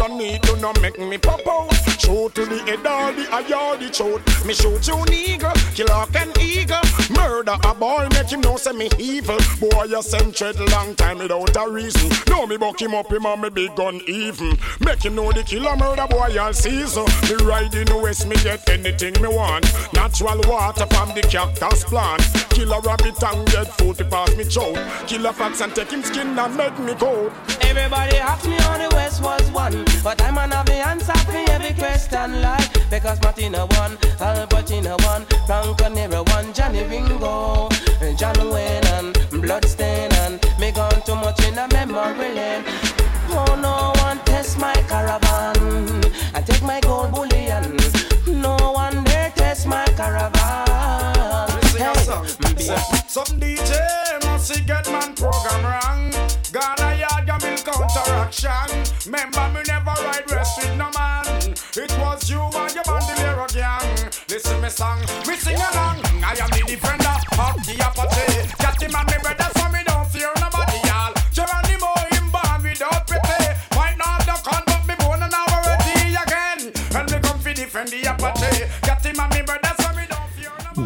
Not 0.04 0.12
need 0.12 0.44
to 0.44 0.56
know 0.58 0.74
make 0.82 1.00
me 1.00 1.18
pop 1.18 1.46
out. 1.48 1.74
Shoot 2.00 2.36
to 2.36 2.46
the 2.46 2.60
head 2.60 2.80
or 2.80 3.14
the 3.14 3.28
eye 3.32 3.72
or 3.72 3.78
the 3.78 3.90
throat. 3.90 4.22
Me 4.46 4.54
shoot 4.54 4.88
you 4.88 4.96
nigga, 5.08 5.54
kill 5.76 5.88
hawk 5.88 6.16
and 6.16 6.38
eagle. 6.38 6.78
Murder 7.16 7.56
a 7.64 7.74
boy, 7.74 8.08
make 8.12 8.30
him 8.30 8.42
know 8.42 8.58
say 8.58 8.74
me 8.74 8.90
evil. 9.00 9.38
Boy, 9.60 9.86
you 9.86 10.02
send 10.02 10.36
tread 10.36 10.60
long 10.72 10.96
time 10.96 11.20
without 11.20 11.56
a 11.56 11.70
reason. 11.70 12.10
Know 12.28 12.46
me 12.46 12.58
buck 12.58 12.82
him 12.82 12.94
up, 12.94 13.12
him 13.12 13.26
and 13.26 13.42
me 13.42 13.50
big 13.50 13.76
gun 13.76 14.02
even. 14.08 14.58
Make 14.82 15.04
him 15.04 15.16
know 15.16 15.32
the 15.32 15.44
killer 15.44 15.76
murder 15.78 16.08
boy 16.10 16.38
all 16.40 16.54
season. 16.54 17.06
Me 17.30 17.36
ride 17.44 17.74
in 17.74 17.86
the 17.86 17.98
west, 17.98 18.28
me 18.28 18.36
get 18.38 18.68
anything 18.70 19.14
me 19.22 19.30
want. 19.30 19.66
Natural 19.94 20.40
water 20.48 20.86
from 20.88 21.10
the 21.16 21.22
cactus 21.22 21.84
plant. 21.86 22.22
Kill 22.50 22.72
a 22.74 22.80
rabbit 22.82 23.24
and 23.24 23.48
get 23.48 23.68
food 23.78 23.98
to 23.98 24.06
pass 24.06 24.36
me 24.36 24.44
choke. 24.46 24.78
Kill 25.08 25.26
a 25.26 25.34
fox 25.34 25.62
and 25.62 25.74
take 25.74 25.92
him 25.92 26.04
skin 26.04 26.38
and 26.38 26.58
make 26.58 26.78
Everybody 26.86 28.18
asked 28.18 28.46
me 28.46 28.58
on 28.58 28.80
the 28.80 28.90
west 28.94 29.24
was 29.24 29.50
one, 29.52 29.86
but 30.04 30.22
I'm 30.22 30.38
an 30.38 30.52
have 30.52 30.66
the 30.66 30.74
answer 30.74 31.18
for 31.20 31.52
every 31.52 31.74
question 31.76 32.42
like 32.42 32.90
because 32.90 33.22
Martina 33.22 33.66
one, 33.68 33.98
Al 34.20 34.46
Pacino 34.48 35.00
one, 35.06 35.26
Franco 35.48 35.88
Nero 35.88 36.24
one, 36.24 36.52
Johnny 36.54 36.84
Ringo, 36.84 37.70
John 38.18 38.50
Wayne 38.52 38.86
and 38.98 39.14
Bloodstain 39.32 40.12
and 40.12 40.42
me 40.60 40.72
gone 40.72 41.02
too 41.06 41.16
much 41.16 41.42
in 41.48 41.58
a 41.58 41.68
memory 41.70 42.34
lane. 42.34 42.64
Oh 43.30 43.56
no 43.62 43.94
one 44.04 44.20
test 44.26 44.60
my 44.60 44.74
caravan, 44.90 46.04
I 46.36 46.42
take 46.42 46.64
my 46.64 46.82
gold 46.82 47.14
bullion. 47.14 47.78
No 48.28 48.58
one 48.74 49.06
dare 49.06 49.32
test 49.36 49.68
my 49.68 49.86
caravan. 49.96 50.73
Hey, 52.14 52.78
Some 53.08 53.40
DJ 53.42 53.74
must 54.26 54.54
get 54.68 54.86
man 54.92 55.16
program 55.16 55.66
wrong. 55.66 56.12
Ghana 56.54 56.96
yard 57.02 57.28
ya 57.28 57.38
build 57.40 57.66
counteraction. 57.66 58.70
Remember 59.06 59.50
me 59.50 59.62
never 59.68 59.98
ride 60.06 60.30
rest 60.30 60.62
with 60.62 60.78
no 60.78 60.92
man. 60.94 61.26
It 61.76 61.92
was 61.98 62.30
you 62.30 62.40
and 62.40 62.74
your 62.76 62.84
bandolero 62.86 63.48
gang. 63.50 64.12
Listen 64.30 64.62
me 64.62 64.70
song, 64.70 65.00
me 65.28 65.36
sing 65.38 65.56
along. 65.58 66.06
I 66.22 66.38
am 66.38 66.50
the 66.54 66.62
defender 66.68 67.18
of 67.34 67.58
the 67.66 67.74
Apache. 67.82 68.54
Got 68.62 68.82
him 68.82 68.94
and 68.94 69.08
me 69.10 69.18
brother 69.24 69.50
so 69.58 69.66
me 69.74 69.82
don't 69.84 70.08
fear 70.14 70.30
nobody 70.38 70.78
y'all. 70.86 71.14
Geronimo 71.34 71.90
him 72.14 72.30
born 72.30 72.62
without 72.62 73.08
pity. 73.10 73.42
Might 73.76 73.98
not 73.98 74.22
duck 74.26 74.46
on 74.54 74.62
but 74.68 74.86
me 74.86 74.94
born 75.02 75.24
and 75.24 75.34
already 75.34 76.14
again. 76.14 76.70
And 76.94 77.10
me 77.12 77.18
come 77.26 77.40
fi 77.40 77.54
defend 77.54 77.90
the 77.90 78.06
Apache. 78.06 78.70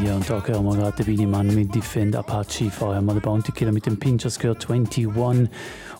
Ja, 0.03 0.15
und 0.15 0.29
da 0.29 0.43
hören 0.45 0.65
wir 0.65 0.75
gerade 0.75 1.03
den 1.03 1.05
Biniman 1.05 1.53
mit 1.53 1.73
Defend 1.73 2.15
Apache. 2.15 2.69
Vorher 2.69 2.97
haben 2.97 3.05
wir 3.07 3.13
den 3.13 3.21
Bounty 3.21 3.51
Killer 3.51 3.71
mit 3.71 3.85
dem 3.85 3.97
Pinchers 3.97 4.37
gehört, 4.37 4.69
21. 4.69 5.07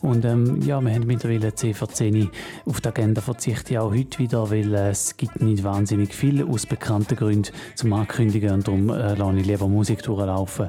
Und 0.02 0.26
ähm, 0.26 0.62
ja, 0.62 0.80
wir 0.80 0.94
haben 0.94 1.08
mittlerweile 1.08 1.50
CV10 1.50 2.30
auf 2.66 2.82
die 2.82 2.88
Agenda 2.88 3.22
verzichte 3.22 3.74
ich 3.74 3.80
auch 3.80 3.92
heute 3.92 4.20
wieder, 4.20 4.52
weil 4.52 4.74
äh, 4.74 4.90
es 4.90 5.18
gibt 5.18 5.42
nicht 5.42 5.64
wahnsinnig 5.64 6.14
viel 6.14 6.46
aus 6.46 6.66
bekannten 6.66 7.16
Gründen 7.16 7.52
zum 7.76 7.94
Ankündigen 7.94 8.52
und 8.52 8.68
darum 8.68 8.90
äh, 8.90 9.16
lasse 9.16 9.38
ich 9.38 9.48
lieber 9.48 9.68
Musik 9.68 10.04
durchlaufen. 10.04 10.68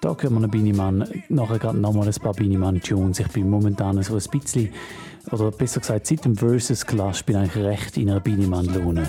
Da 0.00 0.08
hören 0.08 0.34
wir 0.34 0.36
einen 0.38 0.50
Biniman, 0.50 1.08
nachher 1.28 1.58
gerade 1.58 1.78
nochmal 1.78 2.08
ein 2.08 2.14
paar 2.14 2.34
Biniman-Tunes. 2.34 3.20
Ich 3.20 3.28
bin 3.28 3.50
momentan 3.50 4.02
so 4.02 4.14
ein 4.14 4.22
bisschen, 4.30 4.72
oder 5.30 5.50
besser 5.50 5.80
gesagt, 5.80 6.06
seit 6.06 6.24
dem 6.24 6.36
Versus 6.36 6.84
Clash 6.84 7.24
bin 7.24 7.42
ich 7.44 7.56
recht 7.56 7.96
in 7.96 8.10
einer 8.10 8.20
Biniman-Laune. 8.20 9.08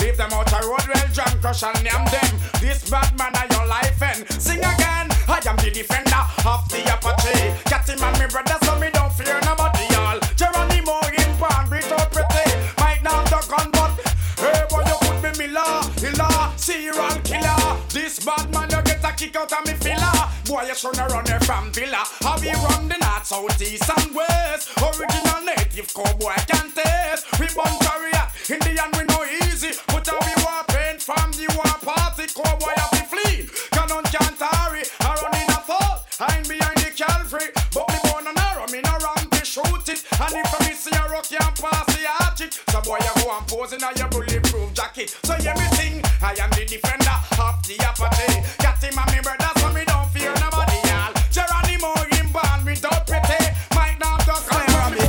Leave 0.00 0.16
them 0.16 0.32
out 0.32 0.46
the 0.46 0.60
road, 0.66 0.86
well, 0.88 1.08
John 1.12 1.40
Crush 1.40 1.62
and 1.62 1.82
name 1.84 2.06
them. 2.10 2.32
This 2.60 2.88
bad 2.90 3.16
man 3.18 3.34
are 3.36 3.46
your 3.50 3.66
life 3.66 4.02
and 4.02 4.26
sing 4.40 4.58
again. 4.58 5.08
I 5.28 5.40
am 5.46 5.56
the 5.56 5.70
defender 5.70 6.22
of 6.46 6.68
the 6.68 6.82
Apache. 6.92 7.68
Him 7.88 8.02
and 8.02 8.18
me 8.18 8.26
brother, 8.26 8.58
so 8.64 8.78
me 8.78 8.90
don't 8.92 9.10
fear 9.14 9.40
nobody, 9.48 9.80
y'all. 9.88 10.20
Geronimo 10.36 11.00
in 11.16 11.32
Palm 11.40 11.70
Beach, 11.70 11.88
out 11.88 12.12
pretty. 12.12 12.44
Might 12.76 13.02
not 13.02 13.24
the 13.24 13.40
gun, 13.48 13.70
but 13.72 13.96
hey, 14.36 14.60
boy, 14.68 14.84
you 14.84 14.96
put 15.00 15.22
me 15.24 15.48
Miller, 15.48 15.80
Hiller, 15.96 16.52
serial 16.56 17.08
killer. 17.24 17.80
This 17.88 18.22
bad 18.22 18.52
man, 18.52 18.68
you 18.68 18.82
get 18.84 19.02
a 19.02 19.12
kick 19.16 19.36
out 19.36 19.50
of 19.50 19.64
me 19.64 19.72
filler. 19.72 20.20
Boy, 20.44 20.68
you 20.68 20.74
shouldn't 20.74 21.10
run 21.10 21.24
here 21.24 21.40
from 21.40 21.72
Villa. 21.72 22.04
How 22.20 22.38
we 22.38 22.52
run 22.52 22.88
the 22.88 22.98
north, 23.00 23.24
south, 23.24 23.62
east, 23.62 23.88
and 23.88 24.14
west. 24.14 24.68
Original 24.76 25.40
native 25.48 25.88
cowboy 25.94 26.36
can 26.46 26.68
taste. 26.76 27.24
We 27.40 27.48
born 27.56 27.72
career, 27.80 28.24
Indian 28.52 28.92
we 28.92 29.04
no 29.08 29.24
easy. 29.48 29.72
How 30.08 30.16
we 30.24 30.32
war 30.40 30.64
paint 30.68 31.02
from 31.02 31.28
the 31.36 31.44
war 31.52 31.76
party. 31.84 32.24
Cowboy 32.32 32.72
have 32.80 32.96
to 32.96 33.04
flee. 33.12 33.44
Canon 33.76 34.04
can't 34.08 34.40
hurry. 34.40 34.88
I 35.04 35.12
run 35.20 35.36
in 35.36 35.52
a 35.52 35.60
fault. 35.60 36.08
I 36.16 36.32
ain't 36.32 36.48
behind 36.48 36.80
the 36.80 36.88
calvary. 36.96 37.52
But 37.76 37.92
me 37.92 37.98
born 38.08 38.24
an 38.24 38.38
arrow, 38.40 38.64
me 38.72 38.80
no 38.80 38.96
run 39.04 39.28
to 39.28 39.44
shoot 39.44 39.84
it. 39.92 40.00
And 40.16 40.32
if 40.32 40.48
I 40.48 40.58
miss 40.64 40.88
a 40.88 40.96
rock, 41.12 41.28
can't 41.28 41.52
pass 41.60 41.84
the 41.92 42.08
arch 42.24 42.40
it. 42.40 42.56
So 42.72 42.80
boy, 42.80 42.96
you 43.04 43.12
go 43.20 43.36
and 43.36 43.44
pose 43.46 43.76
in 43.76 43.84
your 43.84 44.08
bulletproof 44.08 44.72
jacket. 44.72 45.12
So 45.28 45.34
hear 45.36 45.52
me 45.60 45.68
sing, 45.76 46.00
I 46.24 46.32
am 46.40 46.50
the 46.56 46.64
defender 46.64 47.16
of 47.36 47.60
the 47.68 47.76
apathy. 47.84 48.40
Got 48.64 48.80
him 48.80 48.96
and 48.96 49.12
me 49.12 49.20
brother, 49.20 49.52
so 49.60 49.68
me 49.76 49.84
don't 49.84 50.08
fear 50.08 50.32
nobody, 50.40 50.80
y'all. 50.88 51.12
Geronimo 51.28 51.92
him 52.16 52.32
born 52.32 52.64
without 52.64 53.04
pity. 53.04 53.44
Might 53.76 54.00
not 54.00 54.24
just 54.24 54.48
clear 54.48 54.88
me. 54.88 55.04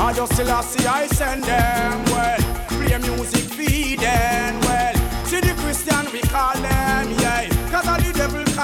I 0.00 0.16
just 0.16 0.32
still 0.32 0.62
see 0.64 0.86
I 0.86 1.06
send 1.12 1.44
them 1.44 2.09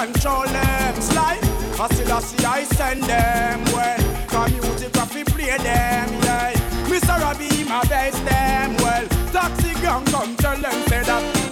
control 0.04 0.44
them. 0.44 1.00
Slide. 1.00 1.40
I 1.80 1.88
still 1.88 2.46
I 2.46 2.64
send 2.64 3.02
them 3.04 3.64
well. 3.72 4.26
Cause 4.28 4.52
music 4.52 4.94
fi 4.94 5.24
play 5.24 5.56
them, 5.56 6.08
yeah. 6.24 6.52
Mr. 6.90 7.18
Robbie 7.20 7.64
my 7.64 7.82
best 7.84 8.22
them 8.24 8.76
well. 8.76 9.06
Taxi 9.32 9.72
gang 9.80 10.04
come 10.06 10.36
tell 10.36 10.58
them 10.58 10.78
say 10.88 11.02
that. 11.02 11.46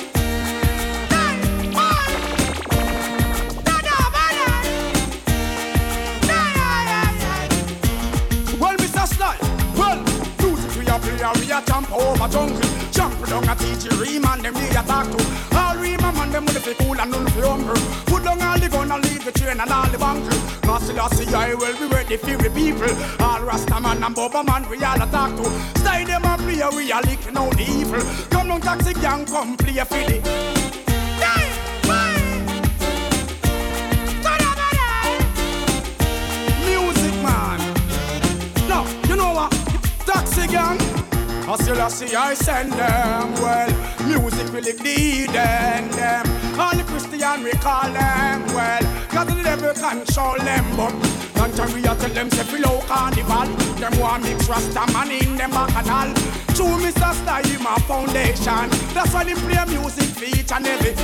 Play 11.03 11.17
we 11.41 11.51
a 11.51 11.63
jump 11.67 11.93
over 11.93 12.29
jungle. 12.29 12.61
Jump 12.93 13.27
down 13.27 13.49
a 13.49 13.55
teach 13.57 13.85
you 13.85 13.97
ream 14.01 14.25
and 14.25 14.43
them 14.45 14.55
we 14.55 14.69
a 14.69 14.83
talk 14.85 15.11
to. 15.11 15.54
Ream 15.85 16.01
a 16.01 16.13
man 16.13 16.31
them 16.33 16.47
with 16.47 16.65
the 16.65 16.75
cool 16.83 16.99
and 16.99 17.11
none 17.11 17.27
fi 17.27 17.41
humble. 17.43 17.75
Put 18.07 18.25
down 18.25 18.41
all 18.41 18.59
the 18.59 18.71
gun 18.71 18.91
and 18.91 19.05
leave 19.05 19.23
the 19.23 19.33
train 19.33 19.61
and 19.61 19.71
all 19.71 19.87
the 19.91 19.99
bunker. 19.99 20.33
Still 20.81 21.37
I 21.37 21.53
will 21.53 21.77
be 21.77 21.87
ready 21.95 22.17
for 22.17 22.37
the 22.39 22.49
people. 22.49 22.89
All 23.23 23.43
Rasta 23.43 23.79
man 23.79 24.03
and 24.03 24.17
Bubba 24.17 24.47
man 24.47 24.67
we 24.71 24.83
all 24.83 25.03
a 25.03 25.07
talk 25.11 25.37
to. 25.37 25.45
Stay 25.81 26.05
them 26.05 26.25
a 26.25 26.39
play 26.39 26.63
we 26.75 26.91
a 26.91 27.01
licking 27.03 27.37
out 27.37 27.55
the 27.55 27.65
evil. 27.65 28.01
Come 28.31 28.49
down 28.49 28.61
taxi 28.63 28.95
gang 28.95 29.27
come 29.27 29.59
play 29.59 29.77
a 29.77 29.85
filly. 29.85 30.54
I 41.55 41.89
still 41.89 42.17
I 42.17 42.35
send 42.35 42.73
them 42.73 43.33
well. 43.35 43.71
Music 44.09 44.53
will 44.53 44.65
lead 44.83 45.29
them. 45.31 46.27
All 46.59 46.75
the 46.75 46.83
Christian 46.83 47.45
we 47.45 47.53
call 47.53 47.93
them 47.93 48.45
well. 48.47 48.83
God 49.13 49.29
the 49.29 49.41
devil 49.41 49.73
control 49.73 50.37
them 50.39 50.65
but 50.77 50.93
Country 51.35 51.75
we 51.75 51.87
a 51.87 51.95
tell 51.95 52.11
them 52.11 52.29
say 52.31 52.57
below 52.57 52.81
carnival 52.89 53.47
Them 53.77 53.97
want 54.01 54.25
mix 54.25 54.49
Rasta 54.49 54.93
man 54.93 55.13
in 55.13 55.37
them 55.37 55.51
bacchanal 55.51 56.13
True 56.57 56.77
Mr. 56.83 57.15
Style 57.15 57.45
a 57.45 57.81
foundation 57.83 58.69
That's 58.93 59.15
why 59.15 59.23
they 59.23 59.35
play 59.35 59.65
music 59.67 60.09
for 60.11 60.25
each 60.25 60.51
and 60.51 60.67
every 60.67 60.95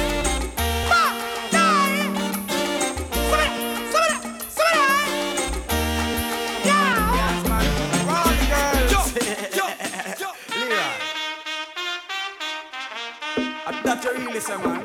That 13.70 14.02
you 14.02 14.26
really 14.26 14.40
say, 14.40 14.56
man. 14.56 14.82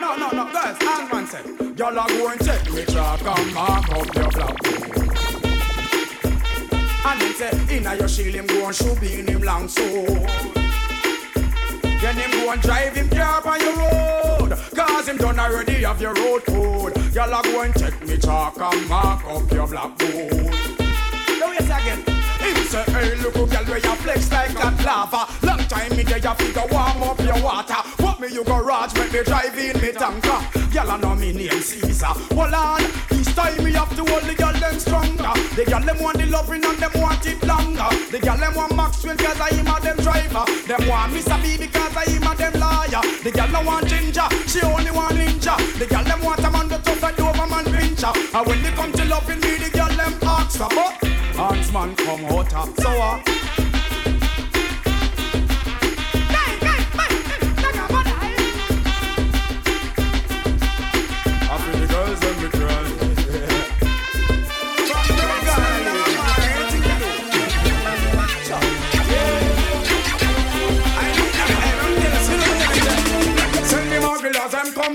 No, 0.00 0.16
no, 0.16 0.30
no, 0.30 0.52
guys. 0.52 0.76
Y'all 1.78 1.96
are 1.96 2.08
going 2.08 2.38
take 2.40 2.72
me 2.72 2.84
truck 2.84 3.22
and 3.22 3.54
mark 3.54 3.88
up 3.88 4.14
your 4.16 4.30
block. 4.30 4.66
And 7.04 7.20
then 7.20 7.34
say, 7.34 7.76
inna 7.76 7.94
your 7.94 8.08
shield 8.08 8.34
him 8.34 8.46
go 8.48 8.66
and 8.66 8.74
shoot 8.74 9.02
in 9.02 9.28
him 9.28 9.42
long 9.42 9.68
so. 9.68 10.61
Then 12.02 12.16
him 12.16 12.30
go 12.32 12.50
and 12.50 12.60
drive 12.60 12.96
him 12.96 13.08
car 13.10 13.46
on 13.46 13.60
your 13.60 13.76
road. 13.76 14.58
Cause 14.74 15.06
him 15.06 15.18
done 15.18 15.38
already 15.38 15.84
have 15.84 16.00
your 16.00 16.12
road 16.14 16.44
code. 16.44 17.14
Y'all 17.14 17.32
are 17.32 17.44
going 17.44 17.72
to 17.74 17.78
take 17.78 18.08
me 18.08 18.18
chalk 18.18 18.58
and 18.58 18.88
mark 18.88 19.24
up 19.24 19.48
your 19.52 19.68
blackboard. 19.68 20.32
Now 21.38 21.52
yes 21.52 21.70
again. 21.70 22.02
Him 22.40 22.56
say, 22.66 22.82
hey, 22.90 23.14
look 23.22 23.36
who 23.36 23.46
girl 23.46 23.64
where 23.66 23.78
you 23.78 23.94
flex 24.02 24.32
like 24.32 24.50
a 24.50 24.84
lava. 24.84 25.28
Long 25.46 25.58
time 25.68 25.96
me 25.96 26.02
there 26.02 26.18
you 26.18 26.34
figure 26.34 26.64
warm 26.72 27.02
up 27.04 27.20
your 27.20 27.40
water. 27.40 28.01
Me 28.22 28.28
you 28.28 28.44
raj 28.44 28.94
make 28.94 29.12
me 29.12 29.24
drive 29.24 29.58
in 29.58 29.80
me 29.82 29.90
tanker. 29.90 30.38
Girl 30.72 30.90
I 30.92 30.96
know 31.00 31.16
me 31.16 31.32
name 31.32 31.60
Caesar. 31.60 32.06
Hold 32.06 32.54
on, 32.54 32.80
this 33.08 33.34
time 33.34 33.64
me 33.64 33.72
have 33.72 33.90
to 33.96 34.04
hold 34.04 34.22
the 34.22 34.34
girl 34.36 34.52
them 34.52 34.78
stronger. 34.78 35.34
The 35.56 35.64
girl 35.66 35.80
them 35.80 35.98
want 35.98 36.18
the 36.18 36.26
loving 36.26 36.64
and 36.64 36.78
them 36.78 36.92
want 37.02 37.26
it 37.26 37.42
longer. 37.42 37.90
The 38.12 38.20
girl 38.20 38.36
them 38.36 38.54
want 38.54 38.76
Maxwell 38.76 39.16
cause 39.16 39.40
I 39.40 39.48
am 39.58 39.66
a 39.66 39.74
them 39.80 39.96
driver. 39.96 40.44
Them 40.68 40.86
want 40.86 41.12
Mr. 41.12 41.34
B 41.42 41.66
because 41.66 41.96
I 41.96 42.04
am 42.14 42.22
a 42.22 42.36
them 42.36 42.60
liar. 42.60 43.02
The 43.24 43.32
girl 43.34 43.50
don't 43.50 43.66
want 43.66 43.88
ginger, 43.88 44.28
she 44.46 44.62
only 44.62 44.92
want 44.92 45.16
ninja. 45.16 45.58
The 45.80 45.86
girl 45.86 46.04
them 46.04 46.22
want 46.22 46.44
a 46.44 46.50
man 46.52 46.68
that 46.68 46.84
tough 46.84 47.02
like 47.02 47.16
Doberman 47.16 47.74
pincher. 47.74 48.12
And 48.38 48.46
when 48.46 48.62
they 48.62 48.70
come 48.70 48.92
to 48.92 49.04
loving 49.04 49.40
me, 49.40 49.56
the 49.58 49.70
girl 49.74 49.90
them 49.98 50.14
ask 50.22 50.58
for 50.58 50.68
but 50.70 51.72
man 51.72 51.96
come 51.96 52.24
of 52.26 52.78
so 52.78 52.90
uh, 53.02 53.81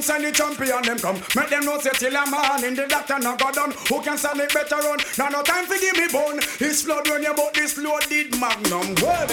send 0.07 0.23
the 0.23 0.31
champion 0.31 0.81
them 0.87 0.97
come. 0.97 1.19
Make 1.35 1.51
them 1.51 1.65
know 1.67 1.77
say 1.83 1.91
till 1.99 2.15
a 2.15 2.23
man 2.31 2.63
in 2.63 2.75
the 2.79 2.87
doctor 2.87 3.19
no 3.19 3.35
go 3.35 3.51
done. 3.51 3.75
Who 3.91 3.99
can 3.99 4.17
stand 4.17 4.39
it 4.39 4.53
better 4.55 4.79
run? 4.79 4.99
Now 5.19 5.27
no 5.27 5.43
time 5.43 5.67
for 5.67 5.75
give 5.75 5.99
me 5.99 6.07
bone. 6.07 6.39
It's 6.63 6.87
flood 6.87 7.03
when 7.11 7.27
you 7.27 7.35
bought 7.35 7.53
this 7.53 7.75
loaded 7.75 8.31
magnum. 8.39 8.95
Well, 9.03 9.27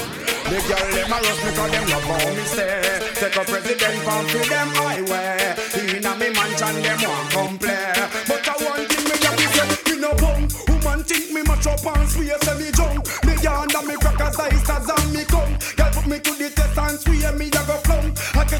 the 0.50 0.58
girl 0.66 0.86
them 0.90 1.14
a 1.14 1.18
rush 1.22 1.40
because 1.46 1.70
them 1.70 1.86
love 1.94 2.08
how 2.10 2.26
me 2.26 2.44
stay. 2.50 2.82
Take 3.22 3.38
a 3.38 3.44
president 3.46 3.98
from 4.02 4.26
to 4.26 4.38
them 4.50 4.70
highway. 4.74 5.54
In 5.78 6.02
a 6.02 6.12
me 6.18 6.28
mansion 6.34 6.76
them 6.82 6.98
want 7.06 7.30
come 7.30 7.54
play. 7.54 7.94
But 8.26 8.42
I 8.42 8.54
one 8.66 8.84
thing 8.90 9.04
me 9.06 9.14
to 9.14 9.46
say, 9.54 9.68
me 9.86 9.94
no 10.02 10.10
bum. 10.18 10.42
Woman 10.66 11.00
think 11.06 11.30
me 11.30 11.46
mash 11.46 11.70
up 11.70 11.86
and 11.86 12.08
swear 12.10 12.38
say 12.42 12.56
me 12.58 12.68
junk. 12.74 12.98
Me 13.22 13.34
yonder 13.38 13.82
me 13.86 13.94
crackers 13.94 14.42
ice 14.42 14.70
as 14.74 14.90
and 14.90 15.06
me 15.14 15.22
come. 15.30 15.54
Girl 15.78 15.90
put 15.94 16.06
me 16.10 16.18
to 16.18 16.32
the 16.34 16.50
test 16.50 16.78
and 16.82 16.98
swear 16.98 17.30
me 17.38 17.46
a 17.46 17.62
go 17.62 17.78
flunk. 17.86 17.93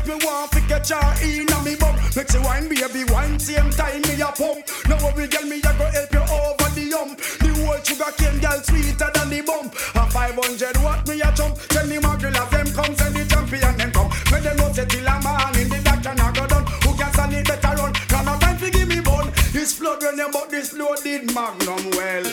I 0.05 0.07
get 0.07 0.19
me 0.21 0.27
one 0.27 0.49
fi 0.49 0.61
catch 0.69 0.91
her 0.91 1.25
in 1.25 1.49
a 1.49 1.63
me 1.65 1.77
bum. 1.77 1.97
Make 2.15 2.31
she 2.31 2.39
wine 2.39 2.69
baby 2.69 3.05
wine 3.11 3.39
same 3.39 3.71
time 3.71 4.03
me 4.03 4.21
a 4.21 4.29
pump. 4.37 4.61
Now 4.89 5.01
worry 5.01 5.27
girl 5.29 5.47
me 5.49 5.59
a 5.59 5.73
go 5.81 5.87
help 5.89 6.13
you 6.13 6.21
over 6.21 6.71
the 6.77 6.85
hump. 6.93 7.17
The 7.41 7.49
whole 7.65 7.81
sugar 7.81 8.13
cane 8.19 8.39
girl 8.41 8.61
sweeter 8.61 9.11
than 9.15 9.31
the 9.31 9.41
bump. 9.41 9.73
A 9.97 10.05
500 10.11 10.77
watt 10.85 11.09
me 11.09 11.21
a 11.23 11.33
jump. 11.33 11.57
Tell 11.73 11.87
me 11.87 11.99
my 11.99 12.17
girl 12.21 12.37
them 12.37 12.69
come 12.77 12.95
send 12.97 13.17
the 13.17 13.25
champion 13.25 13.77
them 13.79 13.93
come. 13.93 14.11
When 14.29 14.43
them 14.43 14.57
know 14.57 14.73
say 14.73 14.85
till 14.85 15.07
a 15.09 15.17
man 15.25 15.57
in 15.57 15.69
the 15.73 15.81
doctor 15.81 16.15
now 16.15 16.33
go 16.33 16.47
done. 16.47 16.67
Who 16.85 16.93
can 16.97 17.13
stand 17.13 17.33
it 17.33 17.47
better 17.49 17.75
run? 17.81 17.93
Can 17.95 18.25
no 18.27 18.37
time 18.39 18.59
fi 18.59 18.71
give 18.71 18.89
me 18.89 19.01
bun. 19.01 19.33
This 19.53 19.73
flood 19.73 20.03
when 20.03 20.19
you 20.19 20.29
bought 20.29 20.51
this 20.51 20.75
loaded 20.75 21.33
magnum 21.33 21.81
well. 21.97 22.27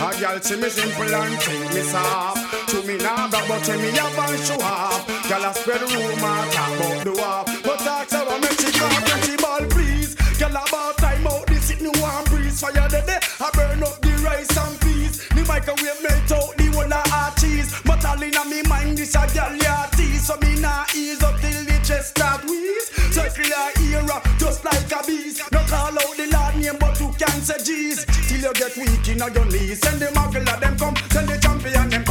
A 0.00 0.08
girl 0.16 0.40
see 0.40 0.56
me 0.56 0.68
simple 0.70 1.14
and 1.14 1.36
think 1.42 1.74
me 1.74 1.82
soft. 1.82 2.47
To 2.68 2.82
me 2.82 2.98
now 2.98 3.30
brag 3.30 3.48
but 3.48 3.66
when 3.66 3.80
me 3.80 3.90
have 3.96 4.18
and 4.18 4.44
show 4.44 4.60
off. 4.60 5.06
Girl 5.26 5.44
a 5.44 5.54
spread 5.54 5.80
rumor 5.80 6.44
talk 6.52 6.76
about 6.76 7.04
the 7.04 7.12
war. 7.16 7.44
But 7.64 7.78
talk 7.80 8.10
so 8.10 8.28
I 8.28 8.38
make 8.40 8.60
she 8.60 8.70
come 8.76 8.92
get 9.08 9.24
she 9.24 9.36
ball 9.36 9.64
please. 9.72 10.14
Girl 10.36 10.50
about 10.50 10.98
time 10.98 11.26
out 11.26 11.46
this 11.46 11.70
it 11.70 11.80
no 11.80 11.90
one 11.96 12.24
breeze. 12.24 12.60
Fire 12.60 12.88
the 12.92 13.00
day 13.08 13.20
I 13.40 13.48
burn 13.54 13.82
up 13.82 13.96
the 14.02 14.12
rice 14.20 14.52
and 14.52 14.78
peas. 14.82 15.26
The 15.28 15.44
microwave 15.48 16.02
melt 16.04 16.32
out 16.32 16.56
the 16.58 16.66
whole 16.76 16.92
of 16.92 17.12
our 17.12 17.32
cheese. 17.40 17.72
But 17.86 18.04
all 18.04 18.20
inna 18.20 18.44
me 18.44 18.60
mind 18.68 18.98
this 18.98 19.14
a 19.14 19.24
girl 19.32 19.56
ya 19.56 19.86
tease. 19.96 20.26
So 20.26 20.36
me 20.36 20.60
nah 20.60 20.84
ease 20.94 21.22
up 21.22 21.40
till 21.40 21.64
the 21.64 21.80
chest 21.80 22.20
start 22.20 22.44
wheeze. 22.44 22.92
Circle 23.16 23.48
her 23.48 23.72
era 23.80 24.20
just 24.36 24.62
like 24.64 24.92
a 24.92 25.00
beast. 25.06 25.40
No 25.52 25.64
call 25.72 25.96
out 25.96 26.16
the 26.20 26.28
Lord 26.36 26.56
name 26.60 26.76
but 26.78 27.00
you 27.00 27.08
can 27.16 27.40
say 27.40 27.56
G's. 27.64 28.04
Till 28.28 28.44
you 28.44 28.52
get 28.52 28.76
weak 28.76 29.08
inna 29.08 29.32
your 29.32 29.46
knees. 29.46 29.80
Send 29.80 30.00
the 30.04 30.12
muggle 30.12 30.44
them 30.60 30.76
come, 30.76 30.96
send 31.08 31.28
the 31.28 31.38
champion 31.40 31.88
them. 31.88 31.98
Make 31.98 32.07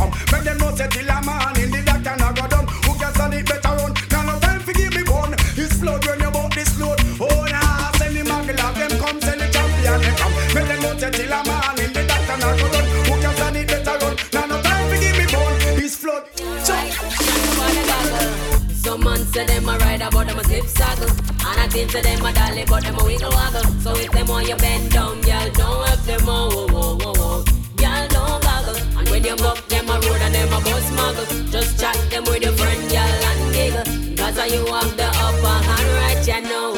them 0.47 0.57
know 0.59 0.75
say 0.75 0.87
till 0.87 1.09
a 1.09 1.21
man 1.27 1.59
in 1.59 1.71
the 1.71 1.81
doctor 1.83 2.15
now 2.15 2.31
go 2.31 2.47
down. 2.47 2.65
Who 2.87 2.95
can 2.95 3.11
stand 3.13 3.33
it 3.33 3.45
better 3.45 3.73
run? 3.75 3.91
Now 4.11 4.23
no 4.23 4.39
time 4.39 4.61
for 4.61 4.71
give 4.71 4.95
me 4.95 5.03
bone. 5.03 5.35
It's 5.59 5.75
flood 5.79 6.05
when 6.07 6.19
you 6.23 6.31
bought 6.31 6.55
this 6.55 6.71
load. 6.79 6.99
Oh 7.19 7.43
nah, 7.51 7.91
send 7.99 8.15
the 8.15 8.23
muggle 8.23 8.55
them 8.55 8.93
come, 9.01 9.19
send 9.19 9.41
the 9.41 9.47
champion 9.51 9.99
them 9.99 10.15
come. 10.15 10.33
Make 10.55 10.67
them 10.71 10.79
know 10.81 10.97
say 10.97 11.11
till 11.11 11.33
a 11.35 11.39
man 11.43 11.79
in 11.83 11.91
the 11.91 12.03
doctor 12.07 12.37
now 12.39 12.55
go 12.55 12.67
down. 12.71 12.85
Who 13.07 13.13
can 13.19 13.33
stand 13.35 13.57
it 13.57 13.67
better 13.67 13.95
run? 13.99 14.15
Now 14.33 14.45
no 14.47 14.61
time 14.63 14.87
for 14.87 14.97
give 15.03 15.17
me 15.19 15.25
bone. 15.27 15.55
It's 15.83 15.95
flood. 15.99 16.23
Some 18.71 19.03
man 19.03 19.19
say 19.33 19.45
them 19.45 19.67
a 19.67 19.77
rider, 19.77 20.07
but 20.11 20.27
them 20.27 20.39
a 20.39 20.43
slip 20.45 20.65
saddle. 20.65 21.11
And 21.43 21.59
I 21.59 21.67
think 21.67 21.91
to 21.91 22.01
them 22.01 22.23
a 22.23 22.31
dolly, 22.31 22.63
but 22.63 22.83
them 22.83 22.95
a 22.99 23.03
wiggle 23.03 23.31
waggle. 23.31 23.67
So 23.83 23.91
if 23.99 24.11
them 24.11 24.27
want 24.27 24.47
you 24.47 24.55
bend 24.55 24.91
down, 24.91 25.19
girl, 25.21 25.49
don't 25.51 25.87
have 25.89 26.05
them 26.05 26.23
oh, 26.29 26.49
oh, 26.51 26.67
oh, 26.71 27.01
oh, 27.03 27.16
when 29.18 29.26
you 29.26 29.36
buck 29.38 29.68
them 29.68 29.89
a 29.89 29.93
road 29.93 30.22
and 30.22 30.36
them 30.36 30.53
a 30.53 30.61
bus 30.61 30.89
muggle, 30.91 31.51
just 31.51 31.80
chat 31.80 31.97
them 32.11 32.24
with 32.26 32.43
your 32.43 32.53
friend, 32.53 32.82
girl, 32.91 33.24
and 33.30 33.53
giggle. 33.53 33.84
Cause 34.15 34.38
you 34.51 34.63
have 34.72 34.95
the 34.95 35.07
upper 35.26 35.57
hand 35.68 35.89
right, 35.97 36.28
you 36.28 36.41
know. 36.49 36.74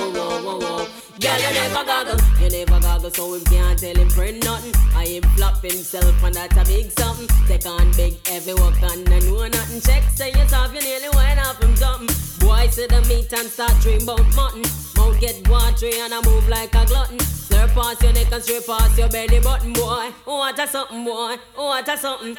Girl, 1.20 1.40
you 1.44 1.54
never 1.54 1.84
goggle, 1.84 2.20
you 2.42 2.50
never 2.50 2.69
goggle, 3.10 3.16
so 3.16 3.34
him 3.34 3.46
can't 3.46 3.80
tell 3.80 3.96
him 3.96 4.10
friend 4.10 4.44
nothing. 4.44 4.74
I 4.96 5.06
him 5.06 5.24
flop 5.36 5.62
himself, 5.62 6.24
and 6.24 6.36
that's 6.36 6.58
a 6.58 6.64
big 6.66 6.92
something. 6.92 7.28
Take 7.48 7.66
on 7.66 7.92
big, 7.94 8.26
heavy 8.28 8.54
work, 8.54 8.82
and 8.82 9.08
I 9.10 9.20
know 9.20 9.48
nothing. 9.48 9.82
Check, 9.82 10.04
say 10.16 10.32
yourself, 10.32 10.74
you 10.74 10.82
nearly 10.82 11.10
went 11.16 11.40
off 11.40 11.62
him 11.62 11.76
something. 11.76 12.08
Boy, 12.40 12.68
see 12.70 12.88
the 12.88 13.02
meat 13.08 13.32
and 13.34 13.50
start 13.50 13.74
dream 13.82 14.02
about 14.04 14.26
mutton. 14.36 14.64
Mouth 14.96 15.20
get 15.20 15.48
watery, 15.48 16.00
and 16.00 16.14
I 16.14 16.22
move 16.22 16.48
like 16.50 16.74
a 16.76 16.86
glutton. 16.86 17.18
Slurp 17.18 17.74
past 17.74 18.04
your 18.04 18.14
neck 18.14 18.32
and 18.32 18.44
straight 18.44 18.66
past 18.66 18.98
your 18.98 19.10
belly 19.10 19.40
button, 19.40 19.74
boy. 19.74 20.12
Oh, 20.28 20.40
what 20.40 20.60
a 20.60 20.68
something, 20.68 21.06
boy. 21.06 21.36
Oh, 21.58 21.68
what 21.68 21.88
a 21.88 21.98
something. 21.98 22.38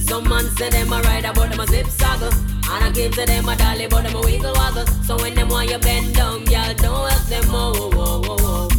Some 0.00 0.28
man 0.28 0.44
say 0.56 0.70
them 0.70 0.92
a 0.92 1.00
rider, 1.02 1.32
but 1.34 1.50
them 1.50 1.60
a 1.60 1.66
slip 1.66 1.86
saddle. 1.86 2.32
And 2.72 2.84
I 2.84 2.90
give 2.92 3.14
to 3.16 3.26
them 3.26 3.48
a 3.48 3.56
dolly, 3.56 3.86
but 3.86 4.04
them 4.04 4.14
a 4.14 4.20
wiggle 4.20 4.54
waggle. 4.54 4.86
So 5.04 5.16
when 5.16 5.34
them 5.34 5.48
want 5.48 5.70
you 5.70 5.78
bend 5.78 6.14
down, 6.14 6.46
y'all 6.46 6.74
don't 6.74 7.10
help 7.10 7.26
them, 7.26 7.44
oh, 7.48 7.72
oh, 7.76 7.90
oh, 7.94 8.22
oh, 8.28 8.36
oh. 8.40 8.71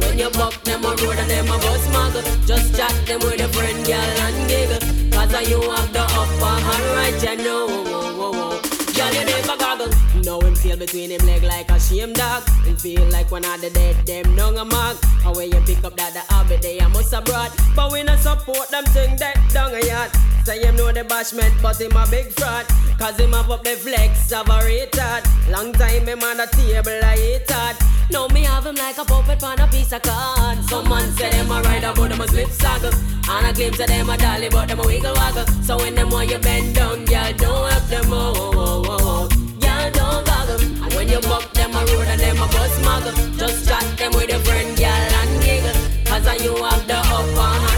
When 0.00 0.18
you 0.18 0.30
buck 0.30 0.54
them 0.64 0.84
a 0.84 0.88
road 0.88 1.16
and 1.16 1.30
them 1.30 1.46
a 1.46 1.58
bus 1.58 1.86
muggle. 1.88 2.24
Just 2.46 2.74
chat 2.76 2.94
them 3.06 3.20
with 3.20 3.40
a 3.40 3.48
friend, 3.48 3.86
y'all, 3.86 3.98
and 3.98 4.48
giggle. 4.48 4.80
Cause 5.12 5.48
you 5.48 5.60
have 5.70 5.92
the 5.92 6.02
upper 6.02 6.54
hand 6.66 6.86
right, 6.96 7.22
you 7.22 7.36
know. 7.44 8.60
Girl, 8.96 9.14
you 9.14 9.24
never 9.24 9.56
goggle. 9.56 9.93
Now 10.24 10.40
him 10.40 10.54
feel 10.54 10.76
between 10.78 11.10
him 11.10 11.26
leg 11.26 11.42
like 11.42 11.70
a 11.70 11.78
shame 11.78 12.14
dog. 12.14 12.48
Him 12.64 12.76
feel 12.76 13.04
like 13.10 13.30
one 13.30 13.44
of 13.44 13.60
the 13.60 13.68
dead, 13.70 14.06
them 14.06 14.34
nung 14.34 14.56
a 14.56 14.64
mark. 14.64 14.96
How 15.22 15.34
when 15.34 15.52
you 15.52 15.60
pick 15.66 15.84
up 15.84 15.96
that 15.96 16.14
the 16.14 16.24
habit 16.32 16.62
they 16.62 16.78
a 16.78 16.88
must 16.88 17.12
abroad. 17.12 17.50
But 17.76 17.92
we 17.92 18.02
not 18.02 18.18
support 18.20 18.70
them 18.70 18.84
thing 18.84 19.16
that 19.16 19.36
down 19.52 19.74
a 19.74 19.84
yard. 19.84 20.10
Say 20.44 20.64
him 20.64 20.76
know 20.76 20.92
the 20.92 21.04
bashment, 21.04 21.60
but 21.60 21.78
him 21.78 21.92
a 21.92 22.06
big 22.10 22.32
fraud. 22.32 22.64
Cause 22.98 23.18
him 23.18 23.32
have 23.32 23.50
up 23.50 23.64
the 23.64 23.76
flex 23.76 24.32
of 24.32 24.48
a 24.48 24.58
retard. 24.64 25.24
Long 25.50 25.72
time 25.72 26.06
him 26.06 26.22
on 26.22 26.38
the 26.38 26.46
table 26.46 27.00
I 27.04 27.16
hate 27.16 27.50
hard. 27.50 27.76
Now 28.10 28.26
me 28.28 28.44
have 28.44 28.64
him 28.64 28.76
like 28.76 28.96
a 28.96 29.04
puppet 29.04 29.42
on 29.42 29.60
a 29.60 29.66
piece 29.68 29.92
of 29.92 30.02
card. 30.02 30.58
Some 30.64 30.88
man 30.88 31.12
say 31.12 31.30
them 31.30 31.50
a 31.50 31.60
rider, 31.60 31.92
but 31.94 32.08
them 32.08 32.20
a 32.20 32.28
slip 32.28 32.48
saggle. 32.48 32.94
And 33.28 33.46
I 33.46 33.52
claim 33.52 33.72
to 33.72 33.86
them 33.86 34.08
a 34.08 34.16
dolly, 34.16 34.48
but 34.48 34.68
them 34.68 34.80
a 34.80 34.86
wiggle 34.86 35.14
waggle. 35.14 35.46
So 35.62 35.76
when 35.76 35.94
them 35.94 36.08
want 36.08 36.30
you 36.30 36.38
bend 36.38 36.74
down, 36.74 37.04
girl, 37.04 37.32
don't 37.34 37.72
help 37.72 37.84
them 37.88 38.12
oh, 38.12 38.32
oh, 38.36 38.52
oh, 38.54 38.84
oh. 38.86 39.28
oh. 39.30 39.33
When 41.04 41.12
you 41.12 41.20
buck 41.28 41.52
them 41.52 41.70
a 41.74 41.84
road 41.84 42.06
and 42.08 42.20
them 42.20 42.36
a 42.36 42.46
bus 42.46 42.78
muggle, 42.80 43.38
just 43.38 43.68
chat 43.68 43.84
them 43.98 44.12
with 44.12 44.30
your 44.30 44.38
friend, 44.40 44.76
girl, 44.76 44.86
and 44.88 45.44
giggle. 45.44 45.80
Cause 46.06 46.42
you 46.42 46.56
have 46.64 46.86
the 46.86 46.96
upper 46.96 47.52
hand 47.64 47.73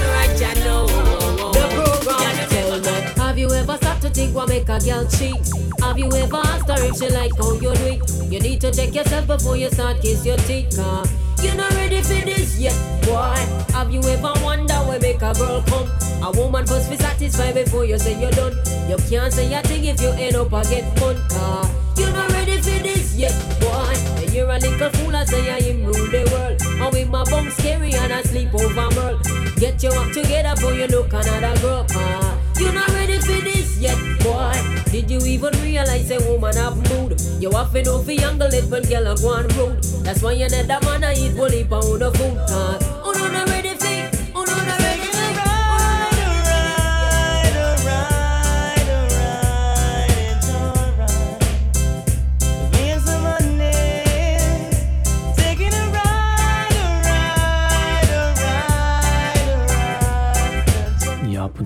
what 4.36 4.50
make 4.50 4.68
a 4.68 4.78
girl 4.78 5.08
cheat? 5.08 5.40
Have 5.80 5.98
you 5.98 6.12
ever 6.12 6.36
asked 6.36 6.68
her 6.68 6.84
if 6.84 6.96
she 6.96 7.08
like 7.08 7.34
how 7.38 7.54
you 7.54 7.72
do 7.74 7.86
it? 7.88 8.30
You 8.30 8.38
need 8.40 8.60
to 8.60 8.70
check 8.70 8.94
yourself 8.94 9.26
before 9.26 9.56
you 9.56 9.70
start 9.70 10.02
kiss 10.02 10.26
your 10.26 10.36
teeth, 10.36 10.76
car. 10.76 11.06
You're 11.42 11.54
not 11.54 11.72
ready 11.72 12.02
for 12.02 12.20
this 12.24 12.58
yet, 12.58 12.76
boy. 13.06 13.40
Have 13.72 13.90
you 13.90 14.00
ever 14.02 14.32
wondered 14.44 14.86
where 14.86 15.00
make 15.00 15.22
a 15.22 15.32
girl 15.32 15.62
come? 15.62 15.88
A 16.22 16.30
woman 16.36 16.66
first 16.66 16.90
be 16.90 16.96
satisfied 16.96 17.54
before 17.54 17.86
you 17.86 17.98
say 17.98 18.20
you're 18.20 18.30
done. 18.32 18.54
You 18.88 18.96
can't 19.08 19.32
say 19.32 19.52
a 19.54 19.62
thing 19.62 19.84
if 19.84 20.00
you 20.02 20.10
end 20.10 20.36
up 20.36 20.52
a 20.52 20.62
get 20.68 20.84
fun, 20.98 21.16
car. 21.30 21.70
You're 21.96 22.12
not 22.12 22.30
ready 22.32 22.58
for 22.58 22.82
this 22.82 23.16
yet, 23.16 23.32
boy. 23.58 23.94
And 24.20 24.34
you're 24.34 24.50
a 24.50 24.58
little 24.58 24.90
fool, 24.90 25.16
I 25.16 25.24
say 25.24 25.50
I 25.50 25.58
am 25.70 25.86
rule 25.86 26.10
the 26.10 26.28
world. 26.30 26.60
And 26.62 26.92
with 26.92 27.08
my 27.08 27.24
bum 27.24 27.50
scary 27.52 27.94
and 27.94 28.12
I 28.12 28.22
sleep 28.22 28.52
over 28.52 28.90
merl. 28.96 29.18
Get 29.56 29.82
your 29.82 29.96
act 29.96 30.12
together 30.12 30.54
before 30.56 30.74
you 30.74 30.86
look 30.88 31.12
another 31.12 31.58
girl, 31.62 31.84
car. 31.84 32.35
You're 32.58 32.72
not 32.72 32.88
ready 32.88 33.18
for 33.18 33.40
this 33.44 33.78
yet, 33.78 33.98
boy. 34.20 34.54
Did 34.90 35.10
you 35.10 35.18
even 35.26 35.52
realize 35.60 36.10
a 36.10 36.18
woman 36.30 36.56
have 36.56 36.76
mood? 36.90 37.20
You 37.38 37.50
have 37.50 37.72
to 37.72 37.82
know 37.82 38.02
for 38.02 38.12
younger 38.12 38.48
little 38.48 38.80
girl 38.80 39.06
a 39.12 39.14
go 39.14 39.28
on 39.28 39.48
road. 39.58 39.82
That's 40.04 40.22
why 40.22 40.32
you 40.32 40.48
need 40.48 40.70
a 40.70 40.80
man 40.80 41.04
a 41.04 41.12
eat 41.12 41.36
bully 41.36 41.64
pound 41.64 42.00
of 42.00 42.16
food, 42.16 42.36
car. 42.48 42.78
Oh 43.04 43.12
no, 43.14 43.28
not 43.28 43.48
ready 43.50 43.75